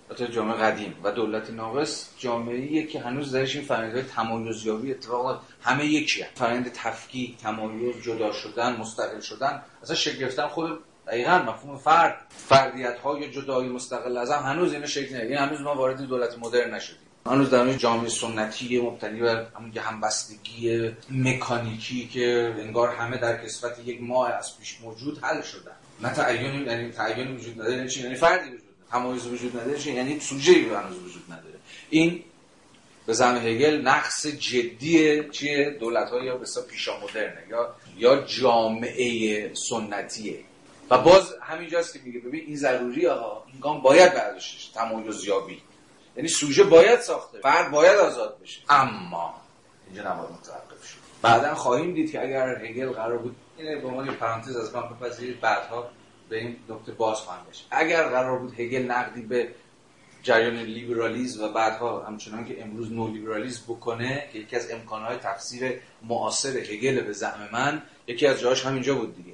[0.09, 5.85] البته جامعه قدیم و دولت ناقص جامعه که هنوز درش این فرآیندهای تمایزیابی اتفاق همه
[5.85, 6.29] یکی هم.
[6.35, 12.17] فرآیند تفکیک تمایز جدا شدن مستقل شدن اصلا شکل گرفتن خود دقیقا مفهوم فرد.
[12.29, 16.38] فردیت های جدایی مستقل از هم هنوز اینا شکل نگیره یعنی هنوز ما وارد دولت
[16.39, 16.99] مدرن نشدیم.
[17.25, 24.03] هنوز در جامعه سنتی مبتنی بر همون همبستگی مکانیکی که انگار همه در کسفت یک
[24.03, 25.71] ماه از پیش موجود حل شدن.
[26.01, 27.77] نه تعین یعنی تعین وجود نداره.
[27.77, 31.55] یعنی, یعنی فردی وجود تمایز وجود نداره یعنی سوژه هنوز وجود نداره.
[31.89, 32.23] این
[33.05, 39.53] به زعم هگل نقص جدی چیه؟ دولت های یا بسیار پیشا مدرنه یا یا جامعه
[39.53, 40.39] سنتیه.
[40.89, 45.61] و باز همینجاست که میگه ببین این ضروری ها این گام باید برداشتش تمایز یابی.
[46.15, 48.61] یعنی سوژه باید ساخته فرد باید آزاد بشه.
[48.69, 49.34] اما
[49.88, 50.97] اینجا نباید متوقف شد.
[51.22, 55.39] بعدا خواهیم دید که اگر هگل قرار بود اینه به عنوان پرانتز از من بپذیرید
[55.39, 55.89] بعدها
[56.29, 59.47] به این نکته باز خواهم بشه اگر قرار بود هگل نقدی به
[60.23, 65.79] جریان لیبرالیزم و بعدها همچنان که امروز نو لیبرالیزم بکنه که یکی از امکانهای تفسیر
[66.03, 69.33] معاصر هگل به زعم من یکی از جاش همینجا بود دیگه.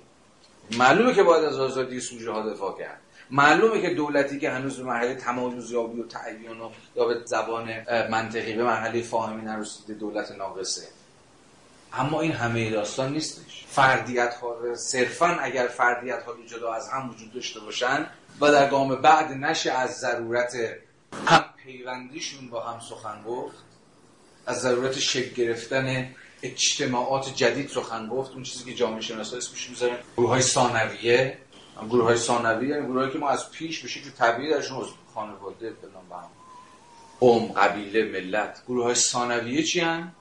[0.77, 2.99] معلومه که باید از آزادی سوژه ها دفاع کرد.
[3.31, 7.69] معلومه که دولتی که هنوز به مرحله تمایز یابی و تعیین و یا به زبان
[8.11, 10.87] منطقی به مرحله فاهمی نرسیده دولت ناقصه.
[11.93, 13.65] اما این همه داستان نیستش.
[13.67, 18.07] فردیت ها صرفا اگر فردیت ها جدا از هم وجود داشته باشن
[18.41, 20.55] و در گام بعد نشه از ضرورت
[21.27, 23.55] هم پیوندیشون با هم سخن گفت
[24.45, 28.31] از ضرورت شکل گرفتن اجتماعات جدید سخن گفت.
[28.31, 31.37] اون چیزی که جامعه شناسا اسمش می‌ذارن گروه های ثانویه.
[31.89, 35.73] گروه های ثانویه یعنی گروه که ما از پیش به شکل طبیعی درشون عضو خانواده
[35.81, 36.23] فلان
[37.19, 38.63] قوم قبیله ملت.
[38.67, 40.11] گروه های ثانویه چی هن؟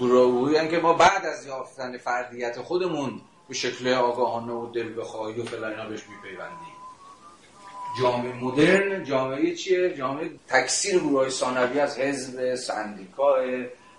[0.00, 5.44] گروه که ما بعد از یافتن فردیت خودمون به شکل آگاهانه و دل بخواهی و
[5.44, 6.72] فلان اینا بهش میپیوندیم
[8.00, 13.34] جامعه مدرن جامعه چیه؟ جامعه تکثیر گروه های ثانویه از حزب سندیکا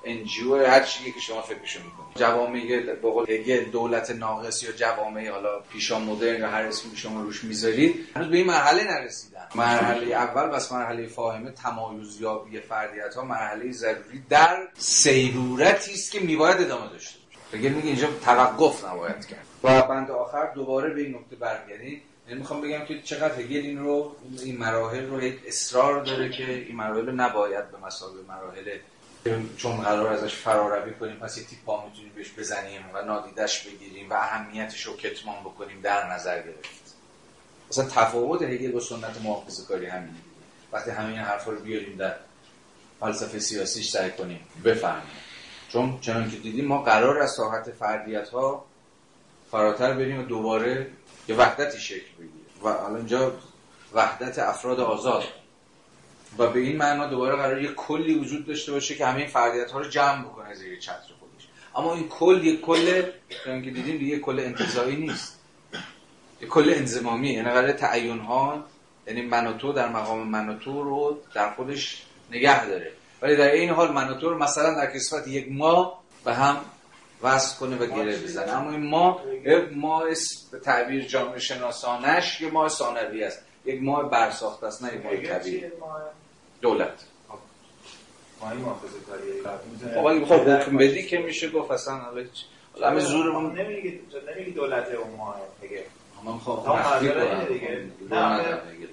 [0.05, 5.29] NGO هر چیزی که شما فکرشو می‌کنید جوامع به قول هگل دولت ناقص یا جوامع
[5.29, 9.47] حالا پیشا مدرن یا هر اسمی شما روش می‌ذارید هنوز به این مرحله نرسیدن.
[9.55, 16.61] مرحله اول بس مرحله فاهمه تمایزیابی فردیت ها مرحله ضروری در صیرورتی است که میباید
[16.61, 17.19] ادامه داشته
[17.51, 17.69] باشه.
[17.69, 19.45] میگه اینجا توقف نباید کرد.
[19.63, 23.79] و بند آخر دوباره به این نکته برگردید یعنی می‌خوام بگم که چقدر هگل این
[23.79, 28.77] رو این مراحل رو یک اصرار داره که این مراحل نباید به مسابقه مراحل
[29.57, 34.13] چون قرار ازش فراروی کنیم پس یه تیپا می‌تونیم بهش بزنیم و نادیدش بگیریم و
[34.13, 36.95] اهمیتش رو کتمان بکنیم در نظر گرفت.
[37.71, 40.17] مثلا تفاوت هگل با سنت محافظه کاری همینه.
[40.71, 42.15] وقتی همین حرفا رو بیاریم در
[42.99, 45.17] فلسفه سیاسیش سعی کنیم بفهمیم.
[45.69, 48.65] چون چنان که دیدیم ما قرار از ساحت فردیت ها
[49.51, 50.87] فراتر بریم و دوباره
[51.27, 53.33] یه وحدتی شکل بگیره و الان اینجا
[53.93, 55.23] وحدت افراد آزاد.
[56.37, 59.79] و به این معنا دوباره قرار یه کلی وجود داشته باشه که همه فردیت ها
[59.79, 61.47] رو جمع بکنه زیر چتر خودش.
[61.75, 63.01] اما این کل یک کل
[63.43, 65.39] که دیدیم دیگه کل انتزاعی نیست.
[66.41, 68.63] یک کل انزمامی یعنی قرار تعیین ها
[69.07, 72.91] یعنی من تو در مقام من تو رو در خودش نگه داره.
[73.21, 76.57] ولی در این حال من تو رو مثلا در کسفت یک ما به هم
[77.23, 78.51] وصل کنه و گره بزنه.
[78.51, 80.03] اما این ما یک ما
[80.51, 83.39] به تعبیر جامعه شناسانش یه ما ثانوی است.
[83.65, 85.63] یک ماه برساخته است نه یک ماه طبیعی
[86.63, 87.03] دولت.
[89.95, 92.25] خب اگه خب حکم بدی که میشه گفت اصلا حالا
[92.81, 93.99] همه زورمون نمیگی
[94.35, 95.83] نمیگی دولت اون ماه دیگه.
[96.25, 97.87] من خب دیگه.
[98.09, 98.37] نه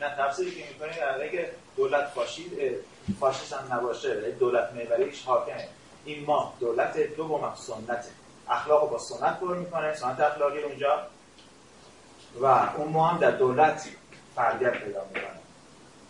[0.00, 2.52] نه تفسیری که می‌کنی اگه دولت فاشید
[3.20, 4.30] فاشیست هم نباشه.
[4.30, 5.68] دولت محوریش حاکمه.
[6.04, 8.04] این ما دولت دو با سنت.
[8.48, 9.94] اخلاق با سنت پر می‌کنه.
[9.94, 11.06] سنت اخلاقی اونجا
[12.40, 13.88] و اون ما هم در دولت
[14.36, 15.39] فردیت پیدا می‌کنه.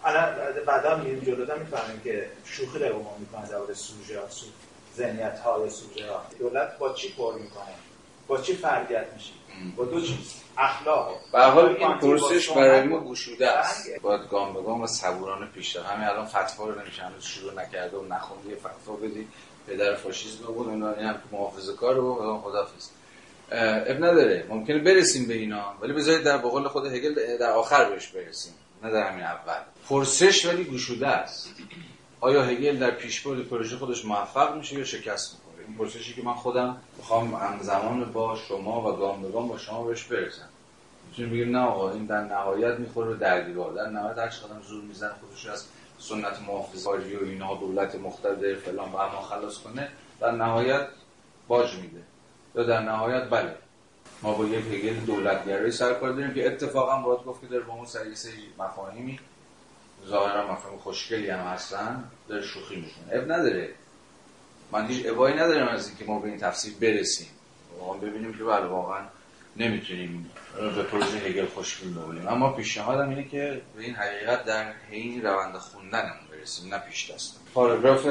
[0.05, 0.35] الان
[0.67, 4.27] بعدا میریم جلوتر می‌فهمیم که شوخی داره ما می‌کنه در سوژه ها
[4.97, 6.23] ذهنیت های سوژه ها.
[6.39, 7.75] دولت با چی پر می‌کنه؟
[8.29, 9.33] با چی فردیت میشه؟
[9.77, 11.21] با دو چیز اخلاق.
[11.33, 14.01] به حال این پرسش برای ما گشوده است.
[14.03, 17.97] باید گام به گام و صبورانه پیش همین الان فتوا رو نمیشه هنوز شروع نکرده
[17.97, 19.29] و نخوندی فتوا بدی
[19.67, 22.89] پدر فاشیسم بود اون هم محافظه کار رو خدافظ.
[23.51, 24.47] اب نداره.
[24.49, 28.53] ممکنه برسیم به اینا ولی بذارید در بقول خود هگل در آخر بهش برسیم.
[28.83, 29.59] نه در همین اول.
[29.89, 31.49] پرسش ولی گشوده است.
[32.21, 36.35] آیا هگل در پیشبرد پروژه خودش موفق میشه یا شکست می‌کنه این پرسشی که من
[36.35, 40.49] خودم می‌خوام همزمان با شما و گام به گام با شما بهش برسم.
[41.09, 44.85] می‌تونیم بگیم نه آقا این در نهایت می‌خوره در دیوار در نهایت هر چقدر زور
[44.85, 45.65] میزن خودش از
[45.99, 49.89] سنت محافظه‌کاری و اینا دولت مقتدر فلان و اما خلاص کنه
[50.21, 50.87] در نهایت
[51.49, 52.03] باج میده.
[52.55, 53.55] یا در نهایت بله.
[54.23, 57.73] ما با یک هگل دولتگرایی سر کار داریم که اتفاقا باید گفت که در با
[57.73, 58.15] اون سری
[58.59, 59.21] مفاهیمی
[60.09, 63.21] ظاهرا مفاهیم خوشگلی هم هستن در شوخی می‌کنه.
[63.21, 63.69] اب نداره.
[64.73, 67.27] من هیچ ابایی ندارم از اینکه ما به این تفسیر برسیم.
[67.81, 69.01] واقعا ببینیم که بله واقعا
[69.57, 75.23] نمی‌تونیم به پروژه هگل خوشبین ببینیم اما پیشنهادم اینه که به این حقیقت در حین
[75.23, 78.07] روند خوندنمون برسیم نه پیش دستم پاراگراف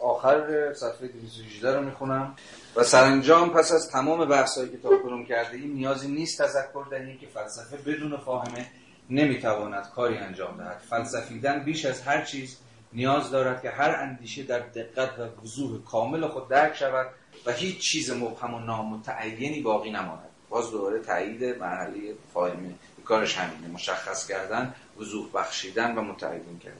[0.00, 2.34] آخر صفحه 218 رو می‌خونم.
[2.76, 7.18] و سرانجام پس از تمام بحثایی که تا کنون کرده این نیازی نیست تذکر دهیم
[7.18, 8.66] که فلسفه بدون فاهمه
[9.10, 10.82] نمی‌تواند کاری انجام دهد.
[10.90, 12.56] فلسفیدن بیش از هر چیز
[12.92, 17.06] نیاز دارد که هر اندیشه در دقت و وضوح کامل خود درک شود
[17.46, 20.28] و هیچ چیز مبهم و نامتعینی باقی نماند.
[20.48, 22.74] باز دوباره تایید مرحله فاهمه.
[23.04, 23.74] کارش همینه.
[23.74, 26.76] مشخص کردن وضوح بخشیدن و متعین کردن.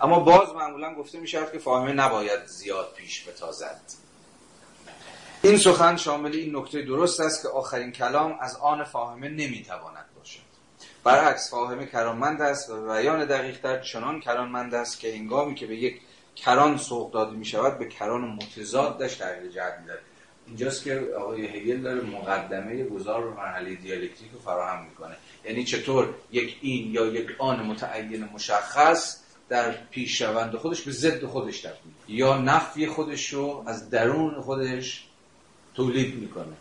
[0.00, 3.80] اما باز معمولا گفته می شود که فاهمه نباید زیاد پیش بتازد.
[5.44, 10.40] این سخن شامل این نکته درست است که آخرین کلام از آن فاهمه نمی‌تواند باشد.
[11.04, 16.00] برعکس فاهمه کرانمند است و بیان دقیقتر چنان کرانمند است که انگامی که به یک
[16.36, 19.98] کران سوق داده می شود به کران متضادش تغییر جهت می‌دهد.
[20.46, 25.16] اینجاست که آقای هگل داره مقدمه گذار به مرحله دیالکتیک رو فراهم می‌کنه.
[25.44, 31.60] یعنی چطور یک این یا یک آن متعین مشخص در پیشروند خودش به ضد خودش
[31.60, 35.06] تبدیل یا نفی خودش رو از درون خودش
[35.74, 36.52] تولید می‌کنه.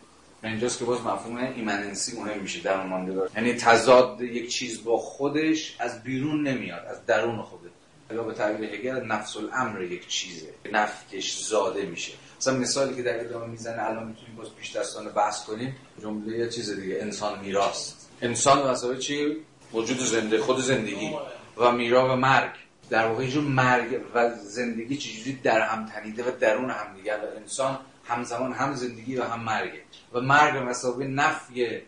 [0.44, 5.76] اینجاست که باز مفهوم ایمننسی مهم میشه در ماندگار یعنی تضاد یک چیز با خودش
[5.80, 7.70] از بیرون نمیاد از درون خوده
[8.14, 10.48] یا به تعبیر هگل نفس الامر یک چیزه.
[10.72, 12.12] نفکش زاده میشه.
[12.40, 15.76] مثلا مثالی که در ادامه می‌زنه الان می‌تونیم باز پیش دستانه بحث کنیم.
[16.02, 17.94] جمله یه چیز دیگه انسان میراث.
[18.22, 19.38] انسان مسئله چی؟
[19.74, 21.12] وجود زنده خود زندگی.
[21.58, 22.52] و میرا و مرگ.
[22.90, 27.16] در واقع یه مرگ و زندگی چجوری در هم تنیده و درون هم دیگه.
[27.16, 27.80] و انسان
[28.12, 29.82] همزمان هم زندگی و هم مرگه
[30.14, 31.82] و مرگ مسابقه نفی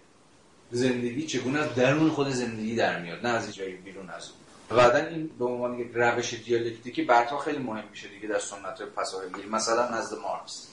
[0.71, 4.43] زندگی چگونه از درون خود زندگی در میاد نه از جایی بیرون از اون.
[4.79, 9.45] بعدا این به عنوان یک روش دیالکتیکی بعدها خیلی مهم میشه دیگه در سنت پساهگی
[9.51, 10.67] مثلا نزد مارکس.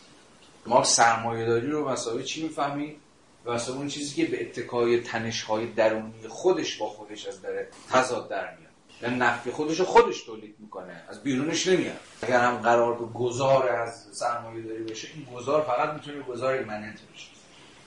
[0.66, 2.96] مارکس سرمایه‌داری رو به مثابه چی می‌فهمی؟
[3.44, 8.28] و اصلا اون چیزی که به اتکای تنش‌های درونی خودش با خودش از در تضاد
[8.28, 8.69] در میاد.
[9.02, 11.02] یعنی نفی خودش خودش تولید می‌کنه.
[11.08, 12.00] از بیرونش نمیاد.
[12.22, 16.98] اگر هم قرار به گذار از سرمایه داری بشه این گذار فقط می‌تونه گذار immanent
[17.14, 17.26] بشه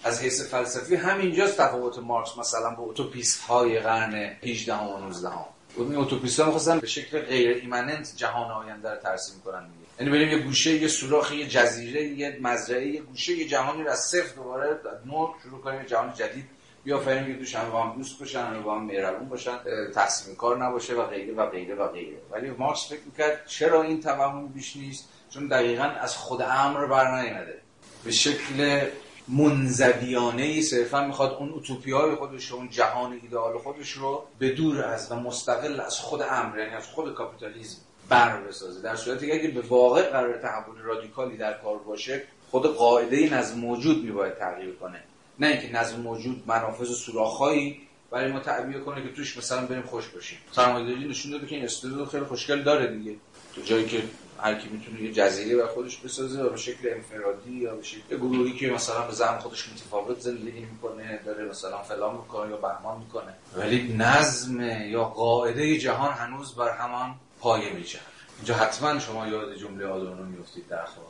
[0.03, 4.14] از حیث فلسفی همینجاست تفاوت مارکس مثلا با اوتوپیست های قرن
[4.44, 5.45] 18 و 19 هم
[5.77, 9.69] این اوتوپیست ها می‌خواستن به شکل غیر immanent جهان آینده رو ترسیم کنن
[9.99, 13.91] یعنی بریم یه گوشه یه سوراخ یه جزیره یه مزرعه یه گوشه یه جهانی رو
[13.91, 16.45] از صفر دوباره نو شروع کنیم جهان جدید
[16.84, 19.57] بیافریم که دوش همه با هم دوست باشن با هم مهربون باشن
[19.95, 22.18] تقسیم کار نباشه و غیره و غیره و غیره.
[22.31, 27.22] ولی مارکس فکر می‌کرد چرا این توهم بیش نیست؟ چون دقیقا از خود امر بر
[27.22, 27.61] نیامده
[28.03, 28.81] به شکل
[29.27, 34.84] منزویانه ای صرفا می‌خواد اون اوتوپی های خودش اون جهان ایدئال خودش رو به دور
[34.84, 37.77] از و مستقل از خود امر یعنی از خود کاپیتالیسم
[38.10, 38.81] بر بسازه.
[38.81, 43.60] در صورتی که اگه به واقع قرار تحول رادیکالی در کار باشه خود قاعده نظم
[43.60, 45.03] موجود میباید تغییر کنه.
[45.39, 47.81] نه اینکه نظم موجود منافذ و سوراخ‌هایی
[48.11, 50.38] برای ما تعبیه کنه که توش مثلا بریم خوش باشیم.
[50.51, 53.15] سرمایه‌داری نشون داده که این استودیو خیلی خوشگل داره دیگه.
[53.55, 54.03] تو جایی که
[54.39, 58.53] هر کی می‌تونه یه جزیره بر خودش بسازه به شکل انفرادی یا به شکل گروهی
[58.53, 63.34] که مثلا به زعم خودش متفاوت زندگی می‌کنه داره مثلا فلان می‌کنه یا بهمان می‌کنه.
[63.57, 67.99] ولی نظم یا قاعده جهان هنوز بر همان پایه میشه
[68.38, 71.07] اینجا حتما شما یاد جمله آدورنو میفتید در اخلاق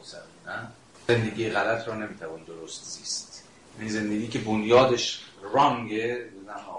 [0.47, 0.67] نه؟
[1.07, 3.32] زندگی غلط رو نمی‌توان درست زیست.
[3.79, 5.21] این زندگی که بنیادش
[5.53, 6.29] رانگه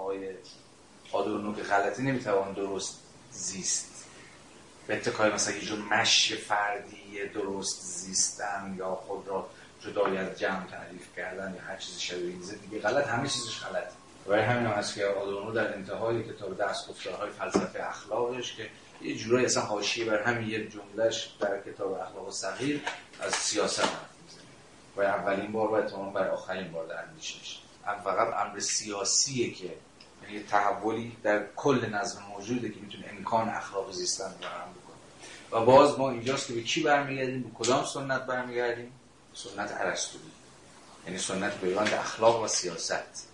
[0.05, 0.29] آقای
[1.11, 2.99] آدورنو که غلطی نمی‌توان درست
[3.31, 4.05] زیست.
[4.87, 9.49] به اتکای مثلا یه جور مشی فردی درست زیستن یا خود را
[9.81, 12.79] جدای از جمع تعریف کردن یا هر چیزی شبیه این زندگی.
[12.79, 13.91] غلط همه چیزش غلط
[14.27, 18.69] برای همین هم هست که آدورنو در انتهای کتاب دست های فلسفه اخلاقش که
[19.01, 22.81] یه جورایی اصلا حاشیه بر همین یه جملهش در کتاب اخلاق صغیر
[23.19, 24.14] از سیاست حرف
[24.97, 27.59] و اولین بار و اتمام بر آخرین بار در اندیشش.
[28.03, 29.73] فقط امر سیاسیه که
[30.23, 35.61] یعنی تحولی در کل نظم موجوده که می‌تونه امکان اخلاق زیستن رو هم بکنه.
[35.61, 38.91] و باز ما اینجاست که به کی برمیگردیم؟ به کدام سنت برمیگردیم؟
[39.33, 40.31] سنت ارسطویی
[41.05, 43.27] یعنی سنت پیوند اخلاق و سیاست.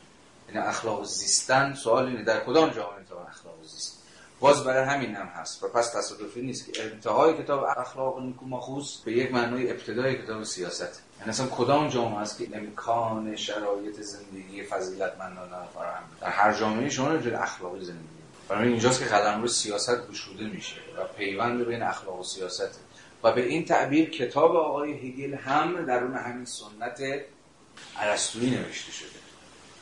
[0.48, 3.98] یعنی اخلاق زیستن سوال اینه در کدام جامعه می‌توان اخلاق زیست؟
[4.40, 5.64] باز برای همین هم هست.
[5.64, 10.44] و پس تصادفی نیست که انتهای کتاب اخلاق نیکو مخوص به یک معنای ابتدای کتاب
[10.44, 11.02] سیاست.
[11.22, 17.10] یعنی اصلا کدام جامعه است که امکان شرایط زندگی فضیلتمندانه فراهم در هر جامعه شما
[17.10, 18.08] نمی‌تونید اخلاقی زندگی
[18.50, 22.80] برای اینجاست که قدم رو سیاست گشوده میشه و پیوند بین اخلاق و سیاست.
[23.24, 27.02] و به این تعبیر کتاب آقای هگل هم درون همین سنت
[27.98, 29.20] ارسطویی نوشته شده.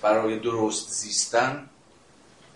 [0.01, 1.69] برای درست زیستن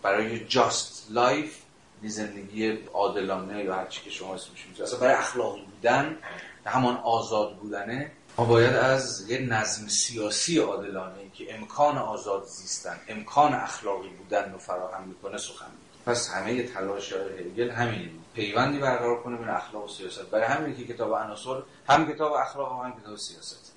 [0.01, 1.57] برای just life
[2.03, 6.18] زندگی عادلانه یا هر چی که شما اسمش می‌ذارید اصلا برای اخلاقی بودن
[6.65, 13.53] همان آزاد بودنه ما باید از یه نظم سیاسی عادلانه که امکان آزاد زیستن امکان
[13.53, 15.72] اخلاقی بودن رو فراهم می‌کنه سخن
[16.05, 20.22] پس همه تلاش هگل همین پیوندی برقرار کنه بین اخلاق و سیاست.
[20.22, 23.72] برای همین که کتاب عناصر هم کتاب اخلاق و هم کتاب سیاست.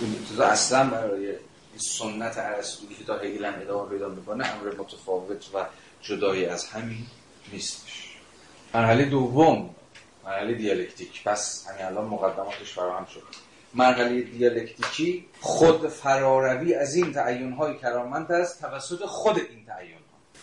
[0.00, 1.34] این اصلا برای
[1.76, 5.66] سنت ارسطویی که تا هگل هم ادامه پیدا می‌کنه امر متفاوت و
[6.02, 7.06] جدایی از همین
[7.52, 8.16] نیستش.
[8.74, 9.74] مرحله دوم
[10.24, 11.24] مرحله دیالکتیک.
[11.24, 13.53] پس همین الان مقدماتش فراهم شد.
[13.74, 19.94] مرحله دیالکتیکی خود فراروی از این تعین های کرامت است توسط خود این تعین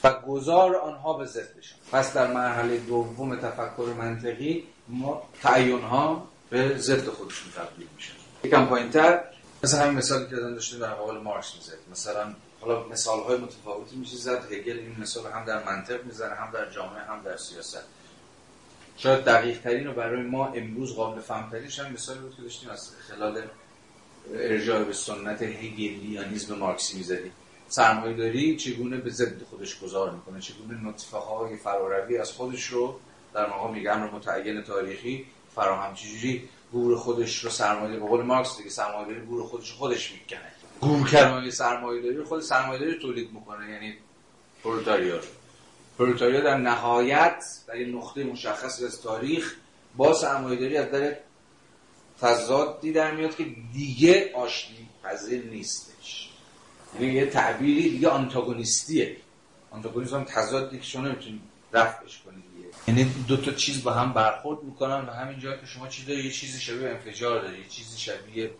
[0.03, 6.77] و گذار آنها به ضدشان پس در مرحله دوم تفکر منطقی ما تعیون ها به
[6.77, 8.13] ضد خودشون تبدیل میشن.
[8.43, 9.23] یکم پایینتر
[9.63, 14.17] مثل همین مثالی که داشتیم در قبال مارکس می‌زد مثلا حالا مثال های متفاوتی میشه
[14.17, 17.83] زد هگل این مثال هم در منطق می‌زنه هم در جامعه هم در سیاست.
[19.03, 22.69] شاید دقیق ترین و برای ما امروز قابل فهم ترینش هم مثالی بود که داشتیم
[22.69, 23.41] از خلال
[24.33, 27.31] ارجاع به سنت هگلیانیسم مارکسی می‌زدیم.
[27.67, 32.99] سرمایه داری چگونه به ضد خودش گذار می‌کنه؟ چگونه نطفه های فراروی از خودش رو
[33.33, 35.25] در مقام یک امر متعین تاریخی
[35.55, 39.77] فراهم؟ چجوری گور خودش رو سرمایه به قول مارکس دیگه سرمایه داری گور خودش رو
[39.77, 40.51] خودش می‌کنه.
[40.81, 43.69] گور کردن سرمایه داری خود سرمایه داری تولید می‌کنه.
[43.71, 43.95] یعنی
[44.63, 45.23] پرولتاریا رو
[46.01, 49.55] پرولتاریا در نهایت در این نقطه مشخص از تاریخ
[49.97, 51.15] با سرمایه داری از در
[52.21, 56.29] تضادی در میاد که دیگه آشتی پذیر نیستش.
[56.99, 59.17] یعنی یه تعبیری دیگه آنتاگونیستیه.
[59.71, 61.41] آنتاگونیسم هم تضادی که شما نمی‌تونید
[61.73, 62.43] رفعش کنید
[62.87, 66.23] یعنی دو تا چیز با هم برخورد می‌کنن و همین جا که شما چی داری
[66.23, 68.51] یه چیزی شبیه انفجار داری یه چیزی شبیه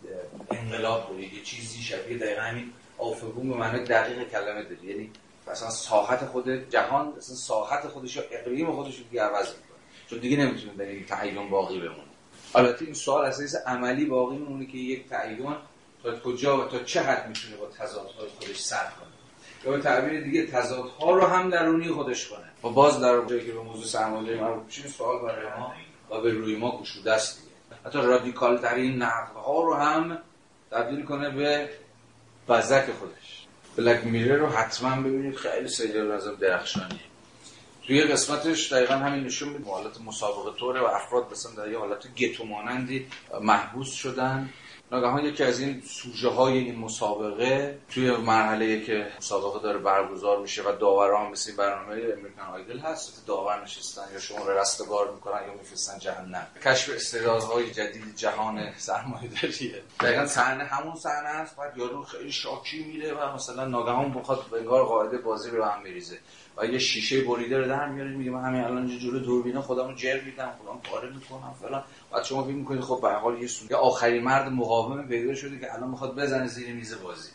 [0.50, 4.86] انقلاب داری یه چیزی شبیه دقیقا همین آفبوم به معنی دقیق کلمه داری.
[4.86, 5.10] یعنی
[5.50, 9.78] مثلا ساحت خود جهان مثلا ساحت خودش یا اقلیم خودش رو دیگه عوض می‌کنه.
[10.10, 12.02] چون دیگه نمی‌تونه در این تعین باقی بمونه.
[12.54, 15.54] البته این سوال اساس عملی باقی میمونه که یک تعین
[16.02, 19.12] تا کجا و تا چه حد می‌تونه با تضادهای خودش سر کنه.
[19.64, 22.44] یا به تعبیر دیگه تضادها رو هم درونی خودش کنه.
[22.64, 25.72] و باز در جایی که به موضوع سرمایه‌داری مربوط میشه سوال برای ما
[26.10, 27.52] و به روی ما گشوده است دیگه.
[27.84, 30.18] حتی رادیکال ترین ها رو هم
[30.70, 31.70] تبدیل کنه به
[32.48, 33.41] بزک خودش.
[33.76, 35.36] بلک میره رو حتما ببینید.
[35.36, 37.00] خیلی سریال از درخشانیه.
[37.86, 39.70] توی قسمتش دقیقا همین نشون میده.
[39.70, 43.06] حالت مسابقه طوره و افراد مثلا در یه حالت گتو مانندی
[43.40, 44.50] محبوس شدن.
[44.92, 50.62] ناگهان یکی از این سوژه های این مسابقه توی مرحله که مسابقه داره برگزار میشه
[50.62, 55.46] و داوران مثل این برنامه امریکن آیدل هست داور نشستن یا شما رو رستگار می‌کنن
[55.46, 56.46] یا میفرستن جهنم.
[56.64, 59.82] کشف استعدادهای جدید جهان سرمایه داریه.
[60.00, 64.84] دقیقا صحنه همون صحنه است بعد یارو خیلی شاکی میره و مثلا ناگهان بخواد انگار
[64.84, 66.18] قاعده بازی رو هم میریزه
[66.56, 70.20] و یه شیشه بریده رو در میاره میگه من همین الان جلو دوربینه خودمو جر
[70.20, 71.84] میدم خودم پاره می‌کنم فلان.
[72.12, 75.74] بعد شما فکر می‌کنید خب به حال یه سوی آخری مرد مقاوم پیدا شده که
[75.74, 77.28] الان می‌خواد بزنه زیر میز بازی.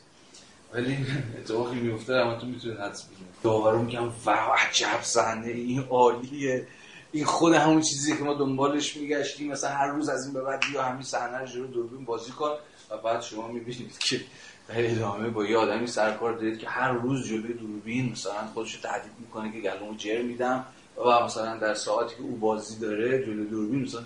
[0.74, 0.98] ولی
[1.38, 3.28] اتفاقی میفته اما تو می‌تونید حدس بزنید.
[3.44, 6.68] داورا میگم واو عجب صحنه این عالیه.
[7.12, 10.64] این خود همون چیزی که ما دنبالش میگشتیم مثلا هر روز از این به بعد
[10.74, 12.52] یا همین صحنه رو جلو دوربین بازی کن.
[12.90, 14.22] و بعد شما می‌بینید که
[14.68, 18.82] در ادامه با یه آدمی سرکار دارید که هر روز جلوی دوربین مثلا خودش رو
[18.82, 20.66] تهدید می‌کنه که گلومو جر میدم
[20.98, 24.06] و مثلا در ساعتی که او بازی داره جلوی دوربین مثلا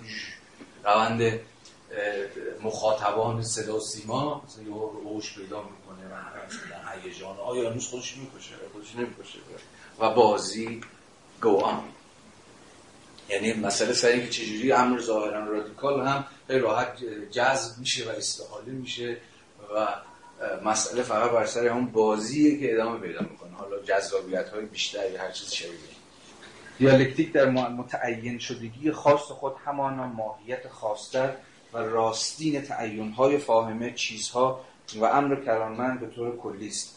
[0.83, 1.39] روند
[2.61, 4.69] مخاطبان صدا سیما مثلا یه
[5.03, 7.38] روش پیدا می‌کنه و مثلا هیجان.
[7.38, 9.39] آیا هنوز خودش می‌کشه خودش نمی‌کشه.
[9.99, 10.81] و بازی
[11.41, 11.83] گو آن.
[13.29, 19.17] یعنی مسئله سر که چجوری امر ظاهرا رادیکال هم راحت جذب میشه و استحاله میشه
[19.75, 19.88] و
[20.65, 23.51] مسئله فقط بر سر همون بازیه که ادامه پیدا می‌کنه.
[23.55, 25.72] حالا جذابیت های بیشتر یا هر چیز شبیه
[26.81, 31.34] دیالکتیک در متعین شدگی خاص خود همانا ماهیت خاصتر
[31.73, 34.65] و راستین تعین های فاهمه چیزها
[34.95, 36.95] و امر کرانمند به طور کلی است.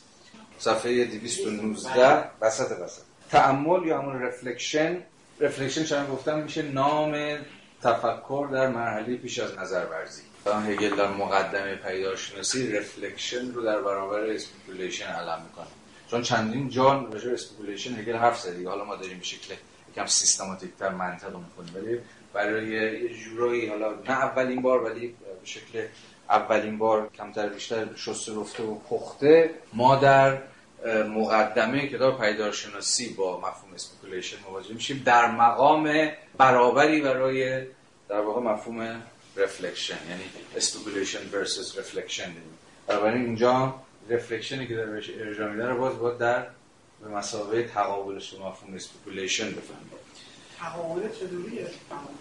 [0.59, 3.03] صفحه 219 وسط وسط.
[3.31, 4.99] تأمل یا همون reflection
[5.41, 7.39] reflection چند گفتم؟ میشه نام
[7.83, 10.23] تفکر در مرحله پیش از نظر ورزی.
[10.47, 15.67] هگل در مقدمه پدیدارشناسی reflection رو در برابر speculation علم می‌کنه.
[16.11, 19.55] چون چندین جا راجع speculation هگل حرف زدی حالا ما داریم به شکل
[19.93, 21.99] یکم سیستماتیک تر منطق می‌کنیم ولی
[22.33, 25.15] برای یه جورایی حالا نه اولین بار ولی به
[25.45, 25.87] شکل
[26.31, 30.39] اولین بار کمتر بیشتر شسته رفته و پخته ما در
[31.09, 35.03] مقدمه کتاب پدیدارشناسی با مفهوم speculation مواجه میشیم.
[35.07, 36.09] در مقام
[36.39, 37.67] برابری برای
[38.09, 39.03] در واقع مفهوم
[39.37, 40.25] reflection یعنی
[40.57, 42.33] speculation versus reflection
[42.87, 43.75] بنابراین اینجا
[44.09, 46.47] reflection ی که در بهش ارجاع میده رو باز باید در
[47.03, 49.91] به مثابه تقابلش و مفهوم speculation بفهمیم
[50.59, 51.67] تقابل چطوریه؟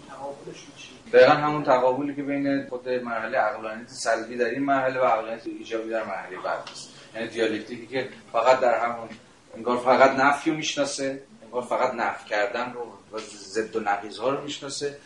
[0.08, 0.64] تقابلش
[1.12, 5.90] دقیقا همون تقابلی که بین خود مرحله عقلانیت سلبی در این مرحله و عقلانیت ایجابی
[5.90, 6.90] در مرحله بعد است.
[7.14, 9.08] یعنی دیالکتیکی که فقط در همون
[9.54, 12.80] انگار فقط نفی رو می‌شناسه انگار فقط نفی کردن رو
[13.12, 14.98] و ضد و نقیض ها رو می‌شناسه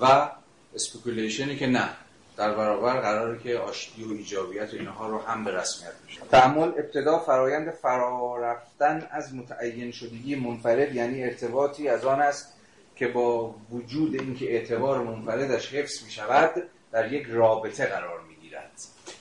[0.00, 0.30] و
[0.74, 1.88] speculation ی که نه.
[2.36, 6.20] در برابر قراره که آشتی و ایجابیت و اینها رو هم به رسمیت بشه.
[6.30, 12.52] تأمل ابتدا فرایند فرارفتن از متعین شدگی منفرد یعنی ارتباطی از آن است
[12.96, 16.50] که با وجود اینکه اعتبار منفردش حفظ می شود
[16.92, 18.70] در یک رابطه قرار می گیرد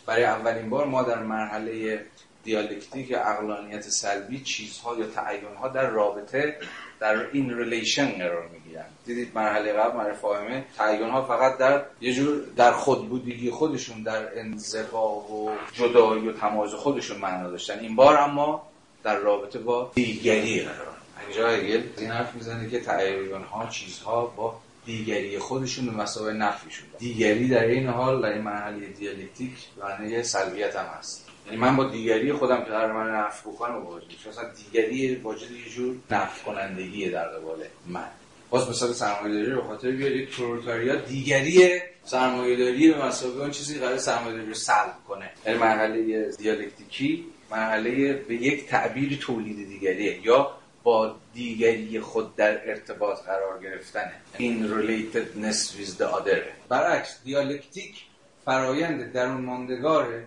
[0.06, 2.02] برای اولین بار ما در مرحله
[2.43, 6.57] دیالکتیک عقلانیت سلبی چیزها یا تعین‌ها در رابطه
[6.99, 8.85] در این relation قرار می‌گیرن.
[9.05, 10.65] دیدید مرحله قبل مرحله فاهمه.
[10.77, 17.18] تعینها فقط در یه جور در خودبودگی خودشون در انزوا و جدایی و تمایز خودشون
[17.18, 17.80] معنا داشتن.
[17.80, 18.68] این بار اما
[19.03, 20.95] در رابطه با دیگری قرار.
[21.27, 24.55] اینجا هگل این حرف می‌زنه که تعینها چیزها با
[24.85, 29.51] دیگری خودشون به مثابه نفیشون دیگری در این حال در این مرحله دیالکتیک
[29.81, 31.31] معنی سلبیت هم هست.
[31.45, 35.15] یعنی من با دیگری خودم که قرار من نفی بکنم مواجه میشم مثلا دیگری.
[35.15, 38.07] واجد یه جور نفی کنندگی در قبال من.
[38.49, 44.47] باز مثلا سرمایه‌داری رو خاطر بیارید پرولتاریا دیگری سرمایه‌داری به مسابقه اون چیزی قرار سرمایه‌داری
[44.47, 45.30] رو سلب کنه.
[45.45, 50.19] یعنی مرحله دیالکتیکی مرحله به یک تعبیر تولید دیگریه.
[50.23, 50.51] یا
[50.84, 54.13] با دیگری خود در ارتباط قرار گرفتنه.
[54.38, 56.41] این relatedness with the other.
[56.69, 58.03] برعکس دیالکتیک
[58.45, 60.23] فرایند درون ماندگار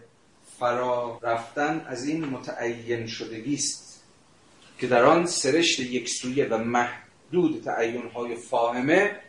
[0.65, 4.03] فرا رفتن از این متعین شدگی است
[4.78, 9.20] که در آن سرشت یکسویه و محدود تعین های فاهمه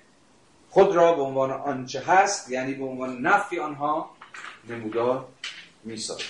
[0.70, 4.10] خود را به عنوان آنچه هست یعنی به عنوان نفی آنها
[4.70, 5.26] نمودار
[5.84, 6.22] می‌سازد.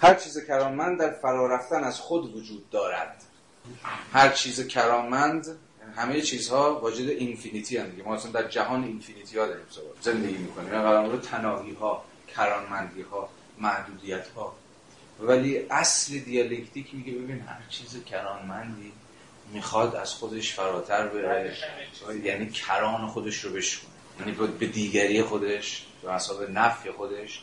[0.00, 3.24] هر چیز کرامند در فرا رفتن از خود وجود دارد.
[4.12, 5.58] هر چیز کرامند
[5.96, 8.02] همه چیزها واجد اینفینیتی هم دیگه.
[8.02, 9.64] ما اصلا در جهان اینفینیتی ها داریم
[10.00, 10.72] زندگی می‌کنیم.
[10.72, 13.28] یعنی قرار تناهی ها کرامندی ها
[13.60, 14.54] محدودیت ها
[15.20, 18.92] ولی اصل دیالکتیک میگه ببین هر چیز کرامندی
[19.52, 21.56] می‌خواد از خودش فراتر بره.
[22.24, 27.42] یعنی کران خودش رو بشونه یعنی به دیگری خودش به مسابقه نفی خودش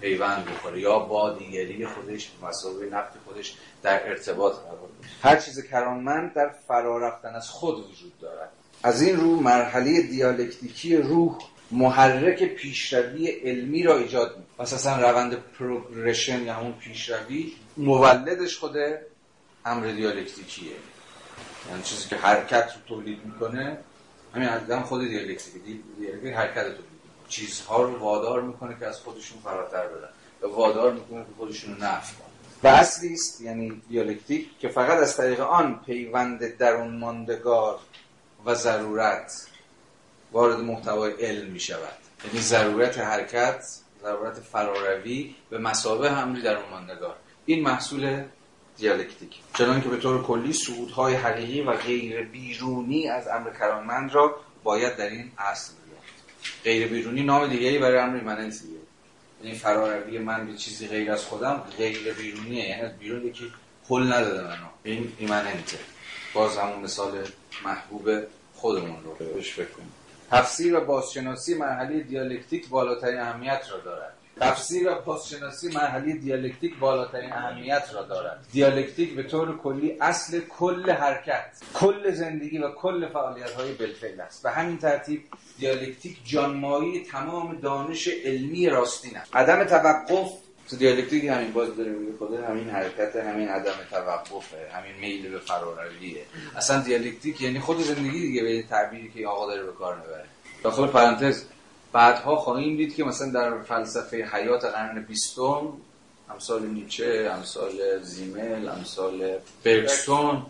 [0.00, 0.80] پیوند بخوره.
[0.80, 4.78] یا با دیگری خودش مسابقه نفی خودش در ارتباط قرار
[5.22, 8.50] هر چیز کرانمند در فرا رفتن از خود وجود دارد.
[8.82, 11.38] از این رو مرحله دیالکتیکی روح
[11.70, 18.76] محرک پیشروی علمی را ایجاد می پس اصلا روند پروگرشن یا همون پیشروی مولدش خود
[19.66, 20.72] امر دیالکتیکیه.
[21.70, 23.78] یعنی چیزی که حرکت رو تولید می‌کنه
[24.34, 27.28] همین هم خود دیالکتیکی دیالکتیک حرکت تولید می‌کنه.
[27.28, 30.08] چیزها رو وادار می‌کنه که از خودشون فراتر برن
[30.42, 32.14] و وادار می‌کنه که خودشون رو نفع
[32.62, 37.78] و اصلی است یعنی دیالکتیک که فقط از طریق آن پیوند درون ماندگار
[38.46, 39.46] و ضرورت
[40.32, 43.64] وارد محتوای علم می شود یعنی ضرورت حرکت
[44.04, 47.16] ضرورت فراروی به مسابه همری در ماندگار.
[47.46, 48.24] این محصول
[48.76, 49.30] دیالکتیک.
[49.58, 54.96] چنان که به طور کلی صعودهای حقیقی و غیر بیرونی از امر کرانمند را باید
[54.96, 56.62] در این اصل بیافت.
[56.64, 58.78] غیر بیرونی نام دیگری برای امر immanence دیگه
[59.42, 62.68] یعنی فراروی من به چیزی غیر از خودم غیر بیرونیه.
[62.68, 63.52] یعنی از بیرون یکی
[63.88, 64.68] هل نداده منو.
[64.84, 65.78] این immanent ـه.
[66.34, 67.26] باز همون مثال
[67.64, 68.10] محبوب
[68.54, 69.14] خودمون رو.
[69.14, 69.92] بهش فکر کنیم
[70.34, 74.12] تفسیر و بازشناسی مرحله دیالکتیک بالاترین اهمیت را دارد.
[74.40, 78.46] تفسیر و بازشناسی مرحله دیالکتیک بالاترین اهمیت را دارد.
[78.52, 84.42] دیالکتیک به طور کلی اصل کل حرکت کل زندگی و کل فعالیت های بالفعل است.
[84.42, 85.24] به همین ترتیب
[85.58, 89.36] دیالکتیک جان‌مایه‌ی تمام دانش علمی راستین است.
[89.36, 94.96] عدم توقف تو دیالکتیک همین باز داره میگه خود همین حرکت همین عدم توقفه همین
[95.00, 96.22] میل به فرارویه
[96.56, 100.24] اصلا دیالکتیک یعنی خود زندگی دیگه به تعبیری که آقا داره به کار نبره
[100.62, 101.44] داخل پرانتز
[101.92, 105.72] بعدها خواهیم دید که مثلا در فلسفه حیات قرن بیستم
[106.30, 110.42] امثال نیچه امثال زیمل امثال برگستون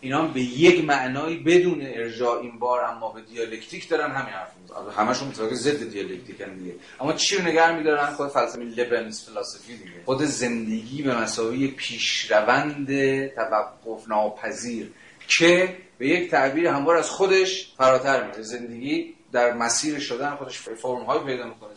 [0.00, 5.06] اینا به یک معنایی بدون ارجاع این بار اما به دیالکتیک دارن همین حرف می‌زنن.
[5.06, 6.74] همشون متفاوت ضد دیالکتیک هم دیگه.
[7.00, 9.90] اما چی رو نگه میدارن؟ خود فلسفه لبنز فلسفی دیگه.
[10.04, 12.86] خود زندگی به مساوی پیشروند
[13.26, 14.90] توقف ناپذیر
[15.28, 18.42] که به یک تعبیر هموار از خودش فراتر میره.
[18.42, 21.70] زندگی در مسیر شدن خودش فرم های پیدا می‌کنه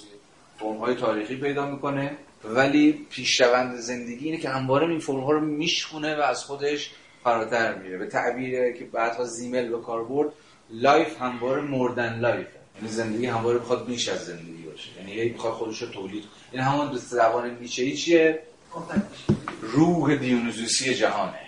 [0.59, 2.17] فرم های تاریخی پیدا می‌کنه.
[2.43, 6.91] ولی پیشروند زندگی اینه که همواره این فرم ها رو میشخونه و از خودش
[7.23, 7.97] فراتر میره.
[7.97, 10.33] به تعبیری که بعدها زیمل به کار برد
[10.69, 14.89] life همواره more than life یعنی زندگی همواره بخواد بیش از زندگی باشه.
[14.97, 18.39] یعنی یه می‌خواد خودش رو تولید این همون به زبان نیچه چیه؟
[19.61, 21.39] روح دیونوزوسی جهانه.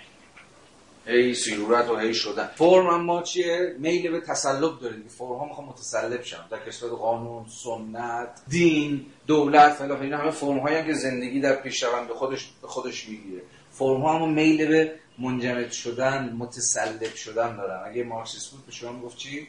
[1.07, 2.49] هی سیرورت و هی شدن.
[2.55, 6.89] فرم اما چیه؟ میل به تسلب داره دیگه فرم ها می‌خوان متسلب شن در کسبت
[6.91, 12.67] قانون سنت دین دولت فلاح اینا همه فرم هایی که زندگی در پیشروند خودش به
[12.67, 13.41] خودش می‌گیره.
[13.71, 17.89] فرم ها اما میل به منجمد شدن متسلب شدن دارن.
[17.91, 19.47] اگه مارکسیسم بود به شما می‌گفت چی؟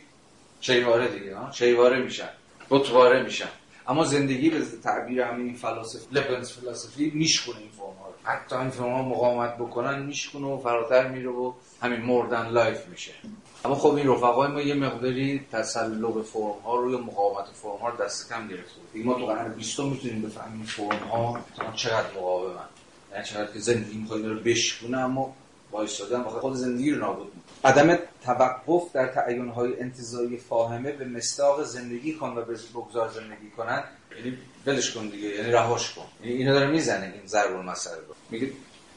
[0.60, 2.28] شیواره دیگه ها؟ شیواره میشن
[2.70, 3.48] بطواره میشن.
[3.88, 9.02] اما زندگی به تعبیر همین فلسفه Lebensphilosophie میشکنه این فرم ها حتی این فرم ها
[9.02, 11.52] مقاومت بکنن میشکنه و فراتر میره و
[11.82, 13.12] همین more than life میشه.
[13.64, 18.28] اما خب این رفقای ما یه مقداری تصلب فرم ها روی مقاومت فرم ها دست
[18.28, 19.06] کم گرفته بود.
[19.06, 21.40] ما تو قرن 20 می‌تونیم بفهمیم فرم ها
[21.74, 22.54] چقدر مقاومن.
[23.12, 25.36] یعنی چقدر که زندگی می‌خواد رو بشکونه اما
[25.72, 27.32] وایستادن بخاطر خود زندگی رو نابود
[27.64, 32.42] عدم توقف در تعیین های انتزاعی فاهمه به مصداق زندگی کن و
[32.74, 33.84] بگذار زندگی کنن
[34.16, 36.04] یعنی ولش کن دیگه یعنی رهاش کن.
[36.22, 38.14] یعنی اینو داره می‌زنه این ضرور مسئله رو.
[38.30, 38.50] میگه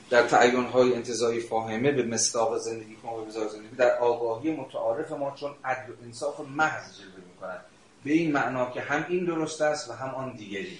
[0.09, 5.11] در تعیین های انتظایی فاهمه به مستاق زندگی کن و بگذار زندگی در آگاهی متعارف
[5.11, 7.59] ما چون عدل و انصاف محض جلوه می‌کنن.
[8.03, 10.79] به این معنا که هم این درست است و هم آن دیگری.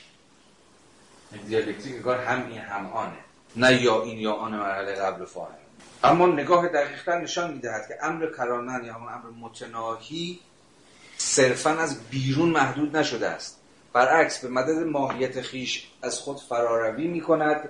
[1.32, 3.18] یعنی دیالکتیک کار هم این هم آنه.
[3.56, 5.69] نه یا این یا آن مرحله قبل فاهمه.
[6.04, 10.40] اما نگاه دقیقتر نشان می‌دهد که امر کرانن یا امر متناهی
[11.18, 13.60] صرفا از بیرون محدود نشده است.
[13.94, 17.70] برعکس به مدد ماهیت خیش از خود فراروی می کند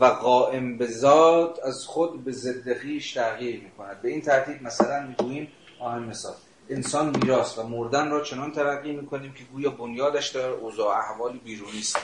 [0.00, 4.62] و قائم به ذات از خود به ضد خیش تغییر می کند به این ترتیب
[4.62, 5.48] مثلا می‌گوییم
[5.80, 6.34] آهن مثال
[6.70, 11.78] انسان میراث و مردن را چنان ترقی می‌کنیم که گویا بنیادش در اوضاع احوال بیرونی
[11.78, 11.98] است.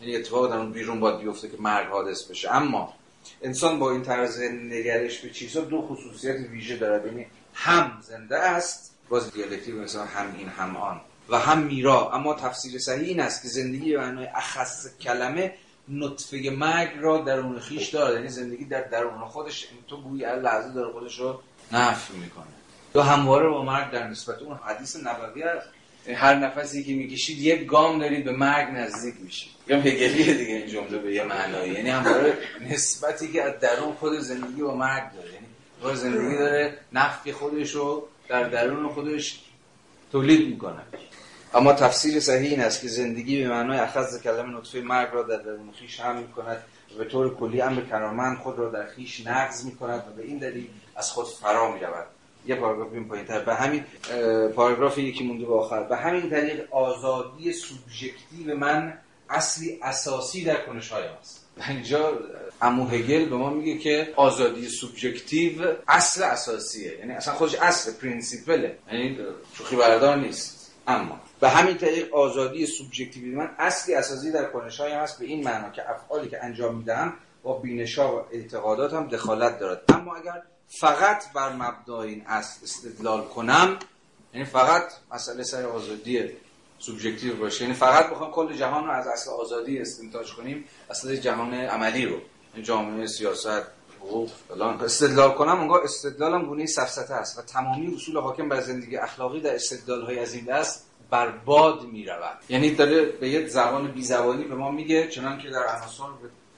[0.00, 2.54] یعنی اتفاق در اون بیرون باید بیفته که مرگ حادث بشه.
[2.54, 2.94] اما
[3.42, 7.06] انسان با این طرز نگرش به چیزها دو خصوصیت ویژه دارد.
[7.06, 11.00] یعنی هم زنده است باز دیالکتیک مثلا هم این هم آن.
[11.28, 12.12] و هم میرا.
[12.12, 15.54] اما تفسیر صحیح این است که زندگی به معنای اخص کلمه
[15.88, 18.14] نطفه مرگ را درون خیش دارد.
[18.14, 21.40] یعنی زندگی در درون خودش تو گویی لحظه داره خودش رو
[21.72, 22.44] نفی می‌کنه.
[22.92, 25.68] تو همواره با مرگ در نسبت اون حدیث نبوی است
[26.12, 29.50] هر نفسی که می‌کشید یک گام دارید به مرگ نزدیک میشید.
[29.68, 31.72] یا هگلیه دیگه این جمله به یه معنایی.
[31.72, 32.38] یعنی همواره
[32.70, 35.28] نسبتی که از درون خود زندگی با مرگ داره.
[35.32, 39.40] یعنی زندگی داره نفی خودش رو در درون خودش
[40.12, 40.82] تولید می‌کنه.
[41.54, 45.36] اما تفسیر صحیح این است که زندگی به معنای اخذ کلمه نطفه مرگ را در
[45.36, 46.62] درون خیش هم می‌کند
[46.94, 50.38] و به طور کلی امر کرامن خود را در خیش نقض می‌کند و به این
[50.38, 52.06] دلیل از خود فرا می‌رود.
[52.46, 53.84] یه پاراگراف این پایین تر به همین
[54.56, 55.82] پاراگراف یکی مونده به آخر.
[55.82, 58.98] به همین طریق آزادی سوبژکتیو من
[59.30, 62.18] اصلی اساسی در کنش های است اینجا
[62.62, 66.98] امو هگل به ما میگه که آزادی سوبژکتیو اصل اساسیه.
[66.98, 69.18] یعنی اصلا خودش اصل principle ـه یعنی
[69.54, 70.72] شوخی بردار نیست.
[70.86, 75.44] اما به همین طریق آزادی سوبژکتیو من اصلی اساسی در کنش های هست به این
[75.44, 77.12] معنا که افعالی که انجام می‌دهم
[77.42, 79.82] با بینشا و اعتقادات هم دخالت دارد.
[79.88, 80.42] اما اگر
[80.80, 83.78] فقط بر مبنای این اصل استدلال کنم
[84.34, 86.30] یعنی فقط مسئله سر آزادی
[86.78, 87.62] سوبژکتیو باشه.
[87.62, 92.16] یعنی فقط بخوام کل جهان رو از اصل آزادی استنتاج کنیم اصل جهان عملی رو
[92.52, 93.62] یعنی جامعه سیاست
[94.00, 94.80] حقوق فلان.
[94.80, 99.54] استدلال کنم اونگاه استدلالم گونه سفسطه است و تمامی اصول حاکم بر زندگی اخلاقی در
[99.54, 104.44] استدلال های از این دست برباد می رود یعنی داره به یه زبان بی زبانی
[104.44, 106.04] به ما میگه چنان که در عناصر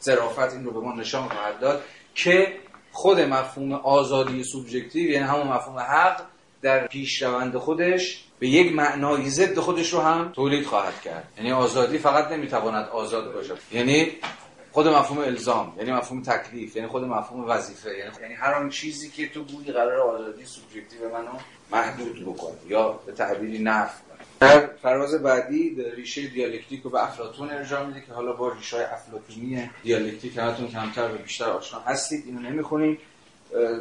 [0.02, 1.84] ظرافت این رو به ما نشان خواهد داد
[2.14, 2.58] که
[2.96, 6.22] خود مفهوم آزادی سوبژکتیو یعنی همون مفهوم حق
[6.62, 11.28] در پیشروند خودش به یک معنای ضد خودش رو هم تولید خواهد کرد.
[11.36, 13.58] یعنی آزادی فقط نمی‌تواند آزاد باشد.
[13.72, 14.12] یعنی
[14.72, 19.10] خود مفهوم الزام یعنی مفهوم تکلیف یعنی خود مفهوم وظیفه یعنی, یعنی هر آن چیزی
[19.10, 21.38] که تو بودی قرار آزادی سوبژکتیو منو
[21.72, 24.05] محدود بکنه یا به تعبیری نفی
[24.40, 29.70] در فراز بعدی ریشه دیالکتیک رو به افلاطون ارجاع میده که حالا با ریشه افلاطونی
[29.82, 32.98] دیالکتیک همتون کمتر و بیشتر آشنا هستید اینو نمی‌خونیم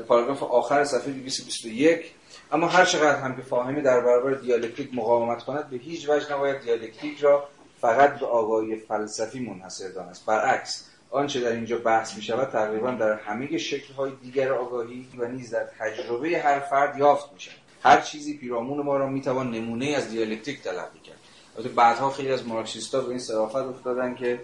[0.08, 2.12] پاراگراف آخر صفحه 221
[2.52, 6.62] اما هر چقدر هم که فاهمه در برابر دیالکتیک مقاومت کند به هیچ وجه نباید
[6.62, 7.48] دیالکتیک را
[7.82, 10.26] فقط به آگاهی فلسفی منحصر دانست.
[10.26, 15.28] برعکس آنچه در اینجا بحث می شود تقریبا در همه شکل های دیگر آگاهی و
[15.28, 19.86] نیز در تجربه هر فرد یافت می شود هر چیزی پیرامون ما را می‌توان نمونه
[19.86, 21.18] از دیالکتیک تلقی کرد.
[21.58, 24.42] البته بعدها خیلی از مارکسیستا به این صرافت افتادن که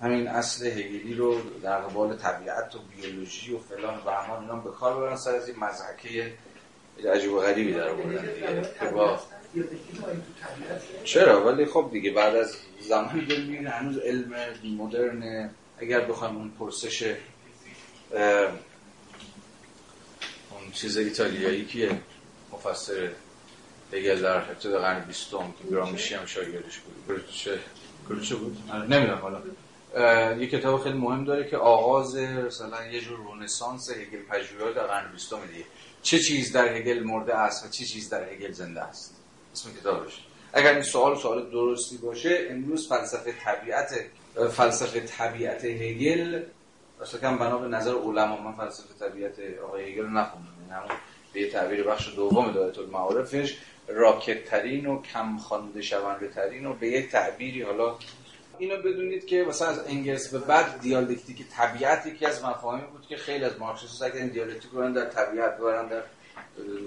[0.00, 4.70] همین اصل هگلی رو در قبال طبیعت و بیولوژی و فلان و همان اینا به
[4.70, 6.32] کار ببرن سر از این مضحکه
[7.14, 8.62] عجیب و غریبی در آوردن دیگه.
[11.04, 14.34] چرا؟ ولی خب دیگه بعد از زمانی می‌بینه هنوز علم
[14.78, 17.14] مدرن اگر بخوایم اون پرسش
[20.50, 21.90] اون چیز ایتالیایی کیه؟
[22.66, 23.10] مفسر
[23.92, 27.22] هگل در ابتدا قرن بیستم که گرامشی هم شاگردش بود.
[28.08, 29.42] گروچه بود؟ نمی‌دونم حالا.
[30.40, 35.12] یه کتاب خیلی مهم داره که آغاز مثلا یه جور رونسانس هگل پژوهی در قرن
[35.12, 35.64] بیستم دیگه.
[36.02, 39.16] چه چیز در هگل مرده است و چه چیز در هگل زنده است؟
[39.52, 40.20] اسم کتابش.
[40.52, 43.94] اگر این سوال سوال درستی باشه امروز فلسفه طبیعت
[44.50, 46.42] فلسفه طبیعت هگل
[47.02, 49.34] اصلا کم بنا به نظر علما من فلسفه طبیعت
[49.64, 50.52] آقای هگل نخوندم.
[50.70, 50.88] یعنی
[51.32, 53.56] به تعبیر بخش دوم دایره المعارفش
[53.88, 57.96] راکدترین و کم خوانده شونده ترین و به یک تعبیری حالا
[58.58, 63.16] اینو بدونید که مثلا از انگلس به بعد دیالکتیک طبیعت یکی از مفاهیمی بود که
[63.16, 66.02] خیلی از مارکسیست‌ها این دیالکتیک رو در طبیعت ببرن در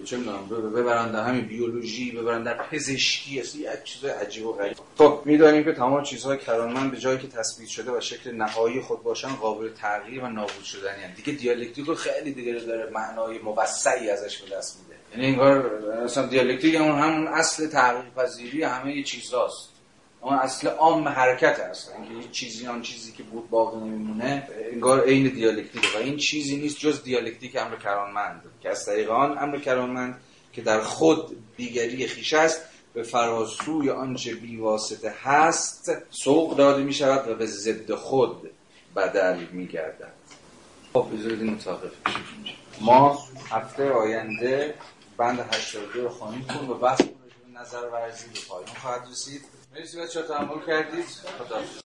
[0.06, 4.78] چه می‌دونم ببرن در همین بیولوژی ببرن در پزشکی اصلا یک چیز عجیب و غریب.
[4.98, 9.04] خب می‌دانیم که تمام چیزهای کرانمند به جایی که تثبیت شده و شکل نهایی خود
[9.04, 11.14] باشن قابل تغییر و نابود شدنی هم.
[11.16, 14.96] دیگه دیالکتیک رو خیلی دیگه داره معنای موسعی ازش به دست میده.
[15.12, 15.66] یعنی انگار
[16.04, 19.75] اصلا دیالکتیک همون همون اصل تغییر پذیری همه چیزاست
[20.26, 25.28] اون اصل عام حرکت هست اینکه چیزی آن چیزی که بود باقی نمیمونه انگار عین
[25.28, 28.42] دیالکتیک و این چیزی نیست جز دیالکتیک امر کرانمند.
[28.62, 30.22] که از طریق آن امر کرانمند
[30.54, 32.62] که در خود دیگری خیش است
[32.94, 38.50] به فراسوی آنچه بیواسطه هست سوق داده می شود و به ضد خود
[38.96, 40.14] بدل می گردد
[40.94, 41.92] خب بذارید متوقف
[42.82, 43.20] ما
[43.50, 44.74] هفته آینده
[45.18, 47.02] بند 82 رو خواهیم کن و بحث
[47.56, 49.42] نظر ورزی به پایان خواهد رسید.
[49.76, 51.06] مرسی بچه تحمل کردید.
[51.06, 51.85] خدا